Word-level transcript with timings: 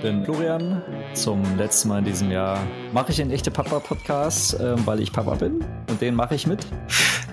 bin 0.00 0.24
Florian. 0.24 0.82
Zum 1.14 1.42
letzten 1.56 1.88
Mal 1.88 1.98
in 1.98 2.04
diesem 2.04 2.30
Jahr 2.30 2.58
mache 2.92 3.12
ich 3.12 3.20
einen 3.20 3.30
echte 3.30 3.50
Papa-Podcast, 3.50 4.54
äh, 4.54 4.74
weil 4.86 5.00
ich 5.00 5.12
Papa 5.12 5.34
bin. 5.34 5.64
Und 5.88 6.00
den 6.00 6.14
mache 6.14 6.34
ich 6.34 6.46
mit. 6.46 6.66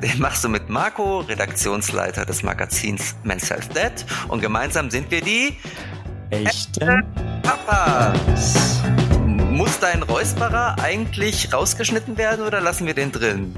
Den 0.01 0.19
machst 0.19 0.43
du 0.43 0.49
mit 0.49 0.69
Marco, 0.69 1.19
Redaktionsleiter 1.19 2.25
des 2.25 2.43
Magazins 2.43 3.15
Men's 3.23 3.49
Health 3.49 3.75
Dead. 3.75 4.05
Und 4.27 4.41
gemeinsam 4.41 4.89
sind 4.89 5.09
wir 5.09 5.21
die 5.21 5.57
echten 6.29 7.03
Papas. 7.41 8.81
Muss 9.25 9.79
dein 9.79 10.03
Räusperer 10.03 10.75
eigentlich 10.81 11.53
rausgeschnitten 11.53 12.17
werden 12.17 12.45
oder 12.45 12.61
lassen 12.61 12.85
wir 12.85 12.93
den 12.93 13.11
drin? 13.11 13.55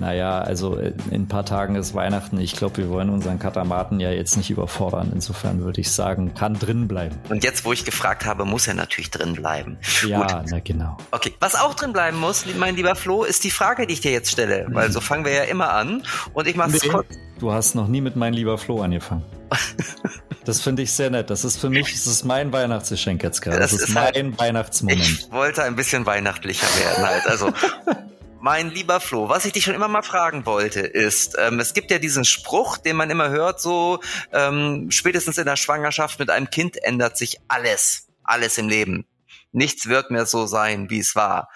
Naja, 0.00 0.40
also 0.40 0.76
in 0.76 0.94
ein 1.12 1.28
paar 1.28 1.44
Tagen 1.44 1.76
ist 1.76 1.94
Weihnachten. 1.94 2.38
Ich 2.38 2.56
glaube, 2.56 2.78
wir 2.78 2.88
wollen 2.90 3.10
unseren 3.10 3.38
Katamaten 3.38 4.00
ja 4.00 4.10
jetzt 4.10 4.36
nicht 4.36 4.50
überfordern. 4.50 5.10
Insofern 5.14 5.62
würde 5.62 5.80
ich 5.80 5.90
sagen, 5.90 6.34
kann 6.34 6.54
drin 6.54 6.88
bleiben. 6.88 7.16
Und 7.28 7.44
jetzt, 7.44 7.64
wo 7.64 7.72
ich 7.72 7.84
gefragt 7.84 8.24
habe, 8.26 8.44
muss 8.44 8.66
er 8.66 8.74
natürlich 8.74 9.10
drin 9.10 9.34
bleiben. 9.34 9.78
Ja, 10.06 10.20
Gut. 10.20 10.46
na 10.50 10.58
genau. 10.60 10.96
Okay, 11.10 11.32
was 11.40 11.54
auch 11.54 11.74
drin 11.74 11.92
bleiben 11.92 12.18
muss, 12.18 12.44
mein 12.56 12.76
lieber 12.76 12.94
Flo, 12.94 13.24
ist 13.24 13.44
die 13.44 13.50
Frage, 13.50 13.86
die 13.86 13.94
ich 13.94 14.00
dir 14.00 14.12
jetzt 14.12 14.30
stelle. 14.30 14.66
Weil 14.70 14.90
so 14.90 15.00
fangen 15.00 15.24
wir 15.24 15.32
ja 15.32 15.42
immer 15.44 15.72
an. 15.72 16.02
Und 16.32 16.46
ich 16.46 16.56
mache 16.56 16.76
es 16.76 16.82
nee, 16.82 16.88
kurz. 16.88 17.06
Du 17.38 17.52
hast 17.52 17.74
noch 17.74 17.88
nie 17.88 18.00
mit 18.00 18.16
mein 18.16 18.32
lieber 18.32 18.58
Flo 18.58 18.82
angefangen. 18.82 19.24
Das 20.44 20.60
finde 20.60 20.82
ich 20.82 20.92
sehr 20.92 21.10
nett. 21.10 21.30
Das 21.30 21.44
ist 21.44 21.58
für 21.58 21.70
mich, 21.70 21.92
das 21.92 22.06
ist 22.06 22.24
mein 22.24 22.52
Weihnachtsgeschenk 22.52 23.22
jetzt 23.22 23.40
gerade. 23.40 23.58
Das, 23.58 23.70
das 23.70 23.80
ist, 23.80 23.88
ist 23.88 23.94
mein 23.94 24.04
halt, 24.04 24.38
Weihnachtsmoment. 24.38 25.00
Ich 25.00 25.30
wollte 25.32 25.62
ein 25.62 25.74
bisschen 25.74 26.04
weihnachtlicher 26.04 26.66
werden 26.66 27.06
halt. 27.06 27.26
Also 27.26 27.50
Mein 28.44 28.68
lieber 28.68 29.00
Flo, 29.00 29.30
was 29.30 29.46
ich 29.46 29.54
dich 29.54 29.64
schon 29.64 29.74
immer 29.74 29.88
mal 29.88 30.02
fragen 30.02 30.44
wollte, 30.44 30.80
ist, 30.80 31.34
ähm, 31.38 31.60
es 31.60 31.72
gibt 31.72 31.90
ja 31.90 31.98
diesen 31.98 32.26
Spruch, 32.26 32.76
den 32.76 32.94
man 32.94 33.08
immer 33.08 33.30
hört, 33.30 33.58
so 33.58 34.00
ähm, 34.32 34.90
spätestens 34.90 35.38
in 35.38 35.46
der 35.46 35.56
Schwangerschaft 35.56 36.18
mit 36.18 36.28
einem 36.28 36.50
Kind 36.50 36.76
ändert 36.84 37.16
sich 37.16 37.40
alles, 37.48 38.06
alles 38.22 38.58
im 38.58 38.68
Leben. 38.68 39.06
Nichts 39.52 39.88
wird 39.88 40.10
mehr 40.10 40.26
so 40.26 40.44
sein, 40.44 40.90
wie 40.90 40.98
es 40.98 41.16
war. 41.16 41.48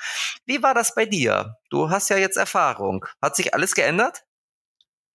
Wie 0.47 0.63
war 0.63 0.73
das 0.73 0.95
bei 0.95 1.05
dir? 1.05 1.59
Du 1.69 1.91
hast 1.91 2.09
ja 2.09 2.17
jetzt 2.17 2.39
Erfahrung. 2.39 3.05
Hat 3.21 3.37
sich 3.37 3.53
alles 3.53 3.75
geändert? 3.75 4.25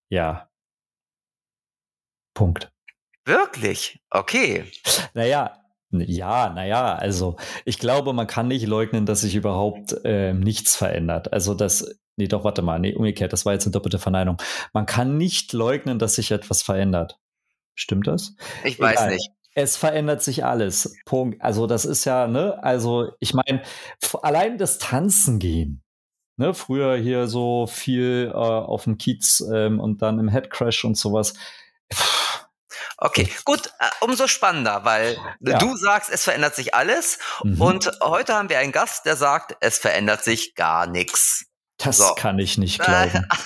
Ja. 0.10 0.52
Punkt. 2.36 2.72
Wirklich? 3.26 4.00
Okay. 4.12 4.72
Naja, 5.16 5.63
ja, 6.02 6.50
naja, 6.50 6.96
also 6.96 7.38
ich 7.66 7.80
glaube, 7.80 8.14
man 8.14 8.28
kann 8.28 8.48
nicht 8.48 8.68
leugnen, 8.68 9.06
dass 9.06 9.22
sich 9.22 9.36
überhaupt 9.36 9.96
äh, 10.04 10.34
nichts 10.34 10.76
verändert. 10.76 11.32
Also 11.34 11.54
das, 11.54 12.00
nee, 12.16 12.28
doch, 12.28 12.44
warte 12.44 12.62
mal, 12.62 12.80
nee, 12.80 12.94
umgekehrt, 12.94 13.34
das 13.34 13.46
war 13.46 13.54
jetzt 13.54 13.66
eine 13.66 13.72
doppelte 13.72 14.00
Verneinung. 14.00 14.38
Man 14.74 14.86
kann 14.86 15.18
nicht 15.18 15.54
leugnen, 15.54 16.00
dass 16.00 16.16
sich 16.16 16.32
etwas 16.32 16.62
verändert. 16.64 17.20
Stimmt 17.76 18.08
das? 18.08 18.36
Ich 18.64 18.80
weiß 18.80 19.00
Egal. 19.00 19.14
nicht. 19.14 19.30
Es 19.56 19.78
verändert 19.78 20.24
sich 20.24 20.44
alles. 20.44 20.96
Punkt. 21.06 21.42
Also 21.42 21.68
das 21.68 21.86
ist 21.86 22.06
ja, 22.06 22.28
ne, 22.28 22.62
also 22.64 23.12
ich 23.20 23.34
meine, 23.34 23.62
allein 24.22 24.58
das 24.58 24.80
Tanzen 24.80 25.38
gehen. 25.40 25.84
Ne, 26.36 26.56
früher 26.56 26.98
hier 26.98 27.28
so 27.28 27.68
viel 27.68 28.32
äh, 28.34 28.36
auf 28.36 28.86
dem 28.86 28.98
Kiez 28.98 29.44
ähm, 29.54 29.80
und 29.80 30.02
dann 30.02 30.20
im 30.20 30.28
Headcrash 30.28 30.84
und 30.84 30.98
sowas. 30.98 31.36
Pff, 31.94 32.33
Okay, 33.06 33.30
gut, 33.44 33.68
äh, 33.80 33.90
umso 34.00 34.28
spannender, 34.28 34.86
weil 34.86 35.18
ja. 35.42 35.58
du 35.58 35.76
sagst, 35.76 36.10
es 36.10 36.24
verändert 36.24 36.56
sich 36.56 36.74
alles 36.74 37.20
mhm. 37.44 37.62
und 37.62 37.92
heute 38.02 38.34
haben 38.34 38.48
wir 38.48 38.60
einen 38.60 38.72
Gast, 38.72 39.06
der 39.06 39.18
sagt, 39.18 39.58
es 39.60 39.78
verändert 39.78 40.24
sich 40.24 40.56
gar 40.56 40.88
nichts. 40.88 41.46
Das 41.84 41.98
so. 41.98 42.16
kann 42.16 42.40
ich 42.40 42.58
nicht 42.58 42.80
glauben. 42.80 43.28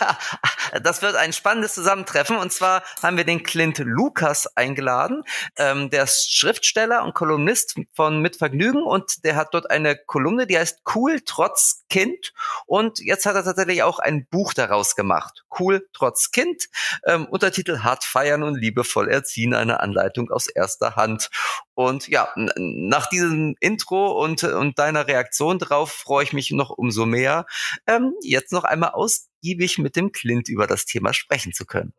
Das 0.84 1.02
wird 1.02 1.16
ein 1.16 1.34
spannendes 1.34 1.74
Zusammentreffen. 1.74 2.38
Und 2.38 2.52
zwar 2.52 2.84
haben 3.02 3.16
wir 3.16 3.24
den 3.24 3.44
Clint 3.44 3.80
Lukas 3.80 4.48
eingeladen. 4.58 5.24
Ähm, 5.56 5.90
der 5.90 6.04
ist 6.04 6.36
Schriftsteller 6.36 7.04
und 7.04 7.14
Kolumnist 7.14 7.76
von 7.94 8.22
Mit 8.22 8.36
Vergnügen 8.36 8.84
und 8.84 9.24
der 9.24 9.36
hat 9.36 9.54
dort 9.54 9.72
eine 9.72 9.96
Kolumne, 9.96 10.46
die 10.46 10.58
heißt 10.58 10.82
Cool 10.94 11.22
trotz 11.26 11.86
Kind. 11.90 12.34
Und 12.66 13.00
jetzt 13.00 13.26
hat 13.26 13.36
er 13.36 13.44
tatsächlich 13.44 13.84
auch 13.84 14.00
ein 14.00 14.28
Buch 14.30 14.54
daraus 14.54 14.96
gemacht. 14.96 15.46
Cool 15.58 15.88
trotz 15.94 16.32
Kind. 16.32 16.68
Ähm, 17.06 17.26
Untertitel 17.28 17.80
Hart 17.80 18.04
feiern 18.04 18.44
und 18.44 18.56
liebevoll 18.56 19.10
erziehen. 19.10 19.54
Eine 19.54 19.80
Anleitung 19.80 20.30
aus 20.32 20.48
erster 20.48 20.96
Hand. 20.96 21.30
Und 21.74 22.08
ja, 22.08 22.30
nach 22.56 23.08
diesem 23.08 23.56
Intro 23.60 24.24
und, 24.24 24.44
und 24.44 24.80
deiner 24.80 25.08
Reaktion 25.08 25.60
drauf 25.60 25.92
freue 25.92 26.24
ich 26.24 26.34
mich 26.34 26.50
noch 26.50 26.72
umso 26.72 27.06
mehr, 27.06 27.46
ähm, 27.86 28.16
jetzt 28.30 28.52
noch 28.52 28.64
einmal 28.64 28.92
ausgiebig 28.92 29.78
mit 29.78 29.96
dem 29.96 30.12
Clint 30.12 30.50
über 30.50 30.68
das 30.68 30.86
Thema 30.86 31.14
sprechen 31.14 31.54
zu 31.54 31.66
können. 31.66 31.94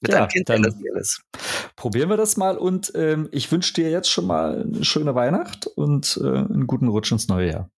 Mit 0.00 0.12
ja, 0.12 0.18
einem 0.18 0.28
Kind, 0.28 0.48
dann 0.48 0.62
das 0.62 0.74
ist. 1.00 1.22
Probieren 1.76 2.10
wir 2.10 2.16
das 2.16 2.36
mal 2.36 2.58
und 2.58 2.92
ähm, 2.94 3.28
ich 3.32 3.50
wünsche 3.50 3.72
dir 3.74 3.90
jetzt 3.90 4.10
schon 4.10 4.26
mal 4.26 4.62
eine 4.62 4.84
schöne 4.84 5.14
Weihnacht 5.14 5.66
und 5.66 6.20
äh, 6.22 6.26
einen 6.26 6.66
guten 6.66 6.88
Rutsch 6.88 7.12
ins 7.12 7.28
neue 7.28 7.50
Jahr. 7.50 7.70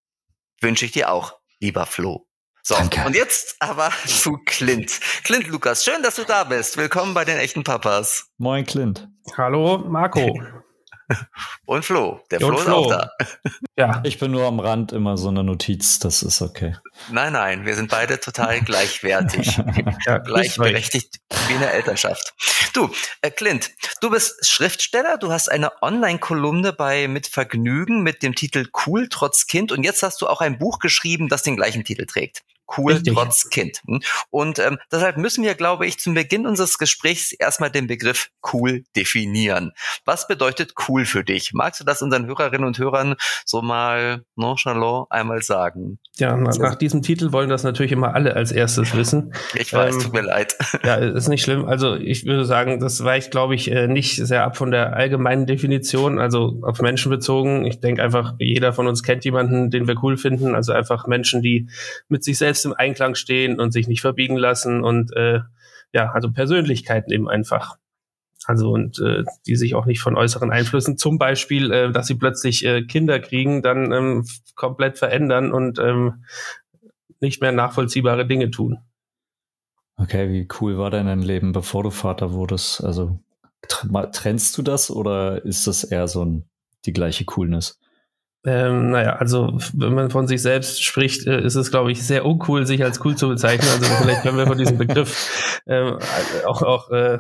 Wünsche 0.61 0.87
ich 0.87 0.93
dir 0.93 1.13
auch, 1.13 1.39
lieber 1.61 1.87
Flo. 1.87 2.27
So, 2.63 2.75
Danke. 2.75 3.05
und 3.07 3.15
jetzt 3.15 3.57
aber 3.61 3.93
zu 4.07 4.39
Clint. 4.45 4.99
Clint 5.23 5.47
Lukas, 5.47 5.85
schön, 5.85 6.03
dass 6.03 6.17
du 6.17 6.25
da 6.25 6.43
bist. 6.43 6.77
Willkommen 6.77 7.15
bei 7.15 7.25
den 7.25 7.39
echten 7.39 7.63
Papas. 7.63 8.29
Moin, 8.39 8.67
Clint. 8.67 9.09
Hallo, 9.37 9.79
Marco. 9.79 10.41
Und 11.67 11.85
Flo. 11.85 12.21
Der 12.31 12.41
Flo, 12.41 12.57
Flo, 12.57 12.59
ist 12.59 12.69
auch 12.69 12.91
da. 12.91 13.11
Ja. 13.77 14.03
Ich 14.05 14.19
bin 14.19 14.31
nur 14.31 14.47
am 14.47 14.61
Rand 14.61 14.93
immer 14.93 15.17
so 15.17 15.29
eine 15.29 15.45
Notiz, 15.45 15.99
das 15.99 16.23
ist 16.23 16.41
okay. 16.43 16.77
Nein, 17.11 17.33
nein, 17.33 17.65
wir 17.65 17.75
sind 17.75 17.91
beide 17.91 18.21
total 18.21 18.61
gleichwertig. 18.61 19.57
ja, 20.07 20.19
gleichberechtigt 20.19 21.17
wie 21.49 21.55
in 21.55 21.61
der 21.61 21.75
Elternschaft. 21.75 22.35
Du, 22.73 22.91
äh, 23.23 23.31
Clint, 23.31 23.71
du 24.01 24.11
bist 24.11 24.47
Schriftsteller, 24.47 25.19
du 25.19 25.31
hast 25.31 25.51
eine 25.51 25.83
Online-Kolumne 25.83 26.73
bei 26.73 27.09
Mit 27.09 27.27
Vergnügen 27.27 28.03
mit 28.03 28.23
dem 28.23 28.35
Titel 28.35 28.69
Cool 28.87 29.09
trotz 29.09 29.47
Kind 29.47 29.73
und 29.73 29.83
jetzt 29.83 30.03
hast 30.03 30.21
du 30.21 30.29
auch 30.29 30.41
ein 30.41 30.59
Buch 30.59 30.79
geschrieben, 30.79 31.29
das 31.29 31.43
den 31.43 31.57
gleichen 31.57 31.85
Titel 31.85 32.07
trägt 32.07 32.43
cool 32.77 32.95
Richtig. 32.95 33.15
trotz 33.15 33.49
Kind. 33.51 33.81
Hm? 33.87 34.01
Und 34.31 34.59
ähm, 34.59 34.79
deshalb 34.91 35.17
müssen 35.17 35.45
wir, 35.45 35.55
glaube 35.55 35.87
ich, 35.87 35.99
zum 35.99 36.15
Beginn 36.15 36.47
unseres 36.47 36.79
Gesprächs 36.79 37.33
erstmal 37.33 37.71
den 37.71 37.87
Begriff 37.87 38.31
cool 38.53 38.85
definieren. 38.95 39.73
Was 40.05 40.27
bedeutet 40.27 40.75
cool 40.89 41.05
für 41.05 41.25
dich? 41.25 41.53
Magst 41.53 41.81
du 41.81 41.85
das 41.85 42.03
unseren 42.03 42.27
Hörerinnen 42.27 42.67
und 42.67 42.79
Hörern 42.79 43.17
so 43.45 43.63
mal 43.63 44.25
nonchalant 44.37 45.07
einmal 45.11 45.43
sagen? 45.43 45.99
Ja, 46.19 46.37
nach, 46.37 46.57
nach 46.59 46.75
diesem 46.77 47.03
Titel 47.03 47.33
wollen 47.33 47.51
das 47.51 47.63
natürlich 47.63 47.93
immer 47.93 48.15
alle 48.15 48.35
als 48.35 48.51
erstes 48.51 48.97
wissen. 48.97 49.35
Ich 49.55 49.73
weiß, 49.73 49.97
ähm, 49.97 50.01
tut 50.03 50.13
mir 50.13 50.23
leid. 50.23 50.57
Ja, 50.83 50.97
ist 50.97 51.29
nicht 51.29 51.43
schlimm. 51.43 51.65
Also 51.65 51.97
ich 51.97 52.27
würde 52.27 52.45
sagen, 52.45 52.81
das 52.81 53.03
weicht, 53.03 53.31
glaube 53.31 53.55
ich, 53.55 53.71
äh, 53.71 53.89
nicht 53.89 54.17
sehr 54.17 54.45
ab 54.45 54.57
von 54.57 54.71
der 54.71 54.95
allgemeinen 54.95 55.47
Definition, 55.47 56.19
also 56.21 56.61
auf 56.63 56.81
Menschen 56.81 57.11
bezogen. 57.11 57.65
Ich 57.65 57.81
denke 57.81 58.03
einfach, 58.03 58.35
jeder 58.39 58.73
von 58.73 58.87
uns 58.87 59.03
kennt 59.03 59.25
jemanden, 59.25 59.71
den 59.71 59.89
wir 59.89 59.97
cool 60.03 60.17
finden. 60.17 60.55
Also 60.55 60.73
einfach 60.73 61.07
Menschen, 61.07 61.43
die 61.43 61.69
mit 62.09 62.25
sich 62.25 62.39
selbst 62.39 62.56
selbst 62.57 62.65
im 62.65 62.75
Einklang 62.75 63.15
stehen 63.15 63.61
und 63.61 63.73
sich 63.73 63.87
nicht 63.89 64.01
verbiegen 64.01 64.37
lassen 64.37 64.83
und 64.83 65.15
äh, 65.15 65.41
ja, 65.93 66.11
also 66.13 66.31
Persönlichkeiten 66.33 67.13
eben 67.13 67.29
einfach. 67.29 67.77
Also 68.47 68.71
und 68.71 68.99
äh, 69.01 69.25
die 69.47 69.57
sich 69.57 69.75
auch 69.75 69.87
nicht 69.87 70.01
von 70.01 70.17
äußeren 70.17 70.51
Einflüssen, 70.51 70.97
zum 70.97 71.19
Beispiel, 71.19 71.73
äh, 71.73 71.93
dass 71.93 72.07
sie 72.07 72.15
plötzlich 72.15 72.65
äh, 72.65 72.83
Kinder 72.83 73.19
kriegen, 73.19 73.63
dann 73.63 73.93
ähm, 73.93 74.27
komplett 74.55 74.99
verändern 74.99 75.53
und 75.53 75.79
ähm, 75.79 76.25
nicht 77.21 77.41
mehr 77.41 77.53
nachvollziehbare 77.53 78.27
Dinge 78.27 78.51
tun. 78.51 78.79
Okay, 79.97 80.31
wie 80.31 80.47
cool 80.61 80.79
war 80.79 80.91
denn 80.91 81.07
dein 81.07 81.23
Leben, 81.23 81.53
bevor 81.53 81.83
du 81.83 81.91
Vater 81.91 82.33
wurdest? 82.33 82.85
Also 82.85 83.19
trennst 83.67 84.57
du 84.57 84.63
das 84.63 84.91
oder 84.91 85.45
ist 85.45 85.67
das 85.67 85.83
eher 85.85 86.07
so 86.07 86.25
ein, 86.25 86.45
die 86.85 86.93
gleiche 86.93 87.25
Coolness? 87.25 87.81
Ähm, 88.47 88.91
naja, 88.93 89.17
also 89.17 89.59
wenn 89.75 89.93
man 89.93 90.11
von 90.11 90.29
sich 90.29 90.41
selbst 90.41 90.85
spricht, 90.85 91.27
äh, 91.27 91.41
ist 91.41 91.57
es, 91.57 91.73
glaube 91.73 91.91
ich, 91.91 92.07
sehr 92.07 92.25
uncool, 92.25 92.65
sich 92.65 92.85
als 92.85 93.05
cool 93.05 93.17
zu 93.17 93.29
bezeichnen. 93.29 93.69
Also 93.69 93.85
vielleicht 93.87 94.23
können 94.23 94.39
wir 94.39 94.47
von 94.47 94.57
diesem 94.57 94.79
Begriff 94.79 95.61
ähm, 95.67 95.99
auch, 96.47 96.63
auch 96.63 96.91
äh, 96.93 97.19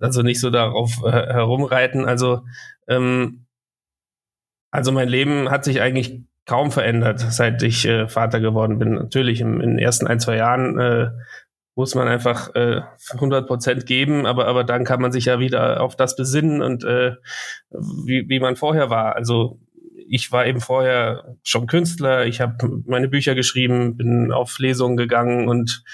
also 0.00 0.22
nicht 0.22 0.40
so 0.40 0.50
darauf 0.50 1.04
äh, 1.04 1.10
herumreiten. 1.10 2.06
Also, 2.06 2.42
ähm, 2.88 3.46
also 4.72 4.90
mein 4.90 5.08
Leben 5.08 5.48
hat 5.48 5.64
sich 5.64 5.80
eigentlich 5.80 6.22
kaum 6.44 6.72
verändert, 6.72 7.20
seit 7.20 7.62
ich 7.62 7.86
äh, 7.86 8.08
Vater 8.08 8.40
geworden 8.40 8.80
bin. 8.80 8.94
Natürlich 8.94 9.40
im, 9.40 9.60
in 9.60 9.70
den 9.70 9.78
ersten 9.78 10.08
ein, 10.08 10.18
zwei 10.18 10.36
Jahren 10.36 10.76
äh, 10.76 11.10
muss 11.76 11.94
man 11.94 12.08
einfach 12.08 12.52
äh, 12.56 12.80
100 13.12 13.46
Prozent 13.46 13.86
geben, 13.86 14.26
aber, 14.26 14.48
aber 14.48 14.64
dann 14.64 14.84
kann 14.84 15.00
man 15.00 15.12
sich 15.12 15.26
ja 15.26 15.38
wieder 15.38 15.80
auf 15.80 15.94
das 15.94 16.16
besinnen 16.16 16.62
und 16.62 16.82
äh, 16.82 17.12
wie, 17.70 18.28
wie 18.28 18.40
man 18.40 18.56
vorher 18.56 18.90
war. 18.90 19.14
Also 19.14 19.60
ich 20.08 20.32
war 20.32 20.46
eben 20.46 20.60
vorher 20.60 21.36
schon 21.42 21.66
Künstler, 21.66 22.26
ich 22.26 22.40
habe 22.40 22.82
meine 22.86 23.08
Bücher 23.08 23.34
geschrieben, 23.34 23.96
bin 23.96 24.32
auf 24.32 24.58
Lesungen 24.58 24.96
gegangen 24.96 25.48
und 25.48 25.84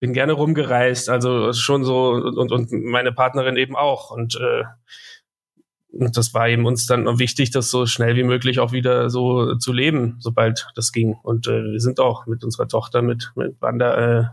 bin 0.00 0.12
gerne 0.12 0.32
rumgereist, 0.32 1.08
also 1.08 1.52
schon 1.52 1.84
so 1.84 2.10
und, 2.12 2.52
und 2.52 2.72
meine 2.72 3.12
Partnerin 3.12 3.56
eben 3.56 3.76
auch 3.76 4.10
und 4.10 4.36
äh, 4.36 4.64
und 5.92 6.16
das 6.16 6.34
war 6.34 6.48
eben 6.48 6.66
uns 6.66 6.86
dann 6.86 7.18
wichtig, 7.18 7.50
das 7.50 7.70
so 7.70 7.84
schnell 7.86 8.14
wie 8.16 8.22
möglich 8.22 8.60
auch 8.60 8.72
wieder 8.72 9.10
so 9.10 9.56
zu 9.56 9.72
leben, 9.72 10.16
sobald 10.20 10.68
das 10.76 10.92
ging. 10.92 11.16
Und 11.22 11.48
äh, 11.48 11.64
wir 11.64 11.80
sind 11.80 11.98
auch 11.98 12.26
mit 12.26 12.44
unserer 12.44 12.68
Tochter, 12.68 13.02
mit, 13.02 13.32
mit 13.34 13.60
Wanda, 13.60 14.20
äh, 14.20 14.24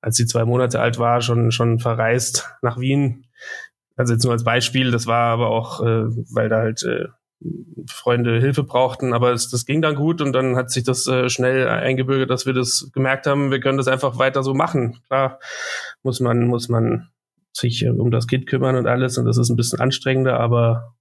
als 0.00 0.16
sie 0.16 0.26
zwei 0.26 0.44
Monate 0.44 0.80
alt 0.80 0.98
war, 0.98 1.20
schon, 1.20 1.50
schon 1.50 1.80
verreist 1.80 2.48
nach 2.62 2.78
Wien. 2.78 3.26
Also 3.96 4.12
jetzt 4.12 4.24
nur 4.24 4.32
als 4.32 4.44
Beispiel, 4.44 4.90
das 4.90 5.06
war 5.06 5.32
aber 5.32 5.48
auch, 5.48 5.80
äh, 5.80 6.04
weil 6.32 6.48
da 6.48 6.58
halt 6.58 6.82
äh, 6.84 7.06
Freunde 7.88 8.40
Hilfe 8.40 8.62
brauchten, 8.62 9.12
aber 9.12 9.32
es, 9.32 9.48
das 9.50 9.66
ging 9.66 9.82
dann 9.82 9.94
gut 9.94 10.20
und 10.20 10.32
dann 10.32 10.56
hat 10.56 10.70
sich 10.70 10.84
das 10.84 11.06
äh, 11.06 11.28
schnell 11.28 11.68
eingebürgert, 11.68 12.30
dass 12.30 12.46
wir 12.46 12.52
das 12.52 12.90
gemerkt 12.92 13.26
haben, 13.26 13.50
wir 13.50 13.60
können 13.60 13.78
das 13.78 13.88
einfach 13.88 14.18
weiter 14.18 14.42
so 14.42 14.54
machen. 14.54 15.00
Klar 15.06 15.40
muss 16.02 16.20
man, 16.20 16.46
muss 16.46 16.68
man 16.68 17.10
sich 17.52 17.84
äh, 17.84 17.90
um 17.90 18.10
das 18.10 18.26
Kind 18.26 18.46
kümmern 18.46 18.76
und 18.76 18.86
alles 18.86 19.18
und 19.18 19.24
das 19.24 19.38
ist 19.38 19.50
ein 19.50 19.56
bisschen 19.56 19.80
anstrengender, 19.80 20.38
aber 20.38 20.94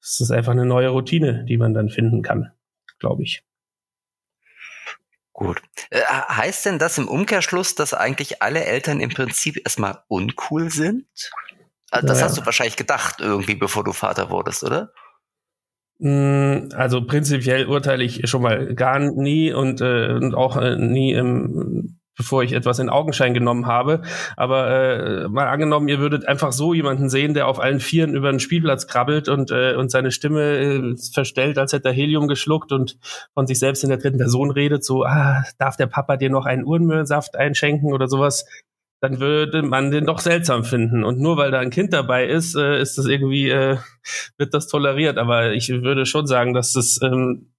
es 0.00 0.20
ist 0.20 0.30
einfach 0.30 0.52
eine 0.52 0.66
neue 0.66 0.88
Routine, 0.88 1.44
die 1.44 1.56
man 1.56 1.74
dann 1.74 1.88
finden 1.88 2.22
kann, 2.22 2.52
glaube 2.98 3.22
ich. 3.22 3.42
Gut. 5.32 5.62
Äh, 5.90 6.00
heißt 6.02 6.66
denn 6.66 6.80
das 6.80 6.98
im 6.98 7.06
Umkehrschluss, 7.06 7.76
dass 7.76 7.94
eigentlich 7.94 8.42
alle 8.42 8.64
Eltern 8.64 9.00
im 9.00 9.10
Prinzip 9.10 9.56
erstmal 9.64 10.02
uncool 10.08 10.70
sind? 10.70 11.06
Also 11.90 12.06
das 12.08 12.18
ja. 12.18 12.26
hast 12.26 12.38
du 12.38 12.44
wahrscheinlich 12.44 12.76
gedacht 12.76 13.20
irgendwie, 13.20 13.54
bevor 13.54 13.84
du 13.84 13.92
Vater 13.92 14.30
wurdest, 14.30 14.64
oder? 14.64 14.92
Mm, 15.98 16.68
also 16.74 17.04
prinzipiell 17.04 17.66
urteile 17.66 18.04
ich 18.04 18.28
schon 18.28 18.42
mal 18.42 18.74
gar 18.74 18.98
nie 18.98 19.52
und, 19.52 19.80
äh, 19.80 20.12
und 20.12 20.34
auch 20.34 20.56
äh, 20.56 20.76
nie 20.76 21.12
im 21.12 21.98
bevor 22.18 22.42
ich 22.42 22.52
etwas 22.52 22.80
in 22.80 22.90
Augenschein 22.90 23.32
genommen 23.32 23.66
habe. 23.66 24.02
Aber 24.36 24.68
äh, 24.68 25.28
mal 25.28 25.46
angenommen, 25.46 25.88
ihr 25.88 26.00
würdet 26.00 26.26
einfach 26.26 26.52
so 26.52 26.74
jemanden 26.74 27.08
sehen, 27.08 27.32
der 27.32 27.46
auf 27.46 27.60
allen 27.60 27.80
Vieren 27.80 28.14
über 28.14 28.30
den 28.30 28.40
Spielplatz 28.40 28.88
krabbelt 28.88 29.28
und, 29.28 29.52
äh, 29.52 29.76
und 29.76 29.90
seine 29.90 30.10
Stimme 30.10 30.58
äh, 30.58 30.96
verstellt, 31.14 31.58
als 31.58 31.72
hätte 31.72 31.88
er 31.88 31.94
Helium 31.94 32.26
geschluckt 32.26 32.72
und 32.72 32.98
von 33.34 33.46
sich 33.46 33.60
selbst 33.60 33.84
in 33.84 33.88
der 33.88 33.98
dritten 33.98 34.18
Person 34.18 34.50
redet, 34.50 34.84
so, 34.84 35.04
ah, 35.04 35.44
darf 35.58 35.76
der 35.76 35.86
Papa 35.86 36.16
dir 36.16 36.28
noch 36.28 36.44
einen 36.44 36.64
Uhrenmüllsaft 36.64 37.36
einschenken 37.36 37.92
oder 37.92 38.08
sowas 38.08 38.44
dann 39.00 39.20
würde 39.20 39.62
man 39.62 39.90
den 39.90 40.06
doch 40.06 40.18
seltsam 40.18 40.64
finden. 40.64 41.04
Und 41.04 41.20
nur 41.20 41.36
weil 41.36 41.50
da 41.50 41.60
ein 41.60 41.70
Kind 41.70 41.92
dabei 41.92 42.26
ist, 42.26 42.56
äh, 42.56 42.80
ist 42.80 42.98
das 42.98 43.06
irgendwie, 43.06 43.48
äh, 43.48 43.78
wird 44.36 44.54
das 44.54 44.66
toleriert. 44.66 45.18
Aber 45.18 45.52
ich 45.52 45.68
würde 45.68 46.04
schon 46.06 46.26
sagen, 46.26 46.52
dass 46.54 46.72
das 46.72 47.00
ähm, 47.02 47.52